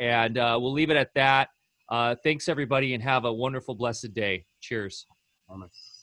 [0.00, 1.48] And uh, we'll leave it at that.
[1.88, 4.44] Uh, thanks everybody and have a wonderful blessed day.
[4.60, 5.06] Cheers.
[5.46, 5.97] Promise.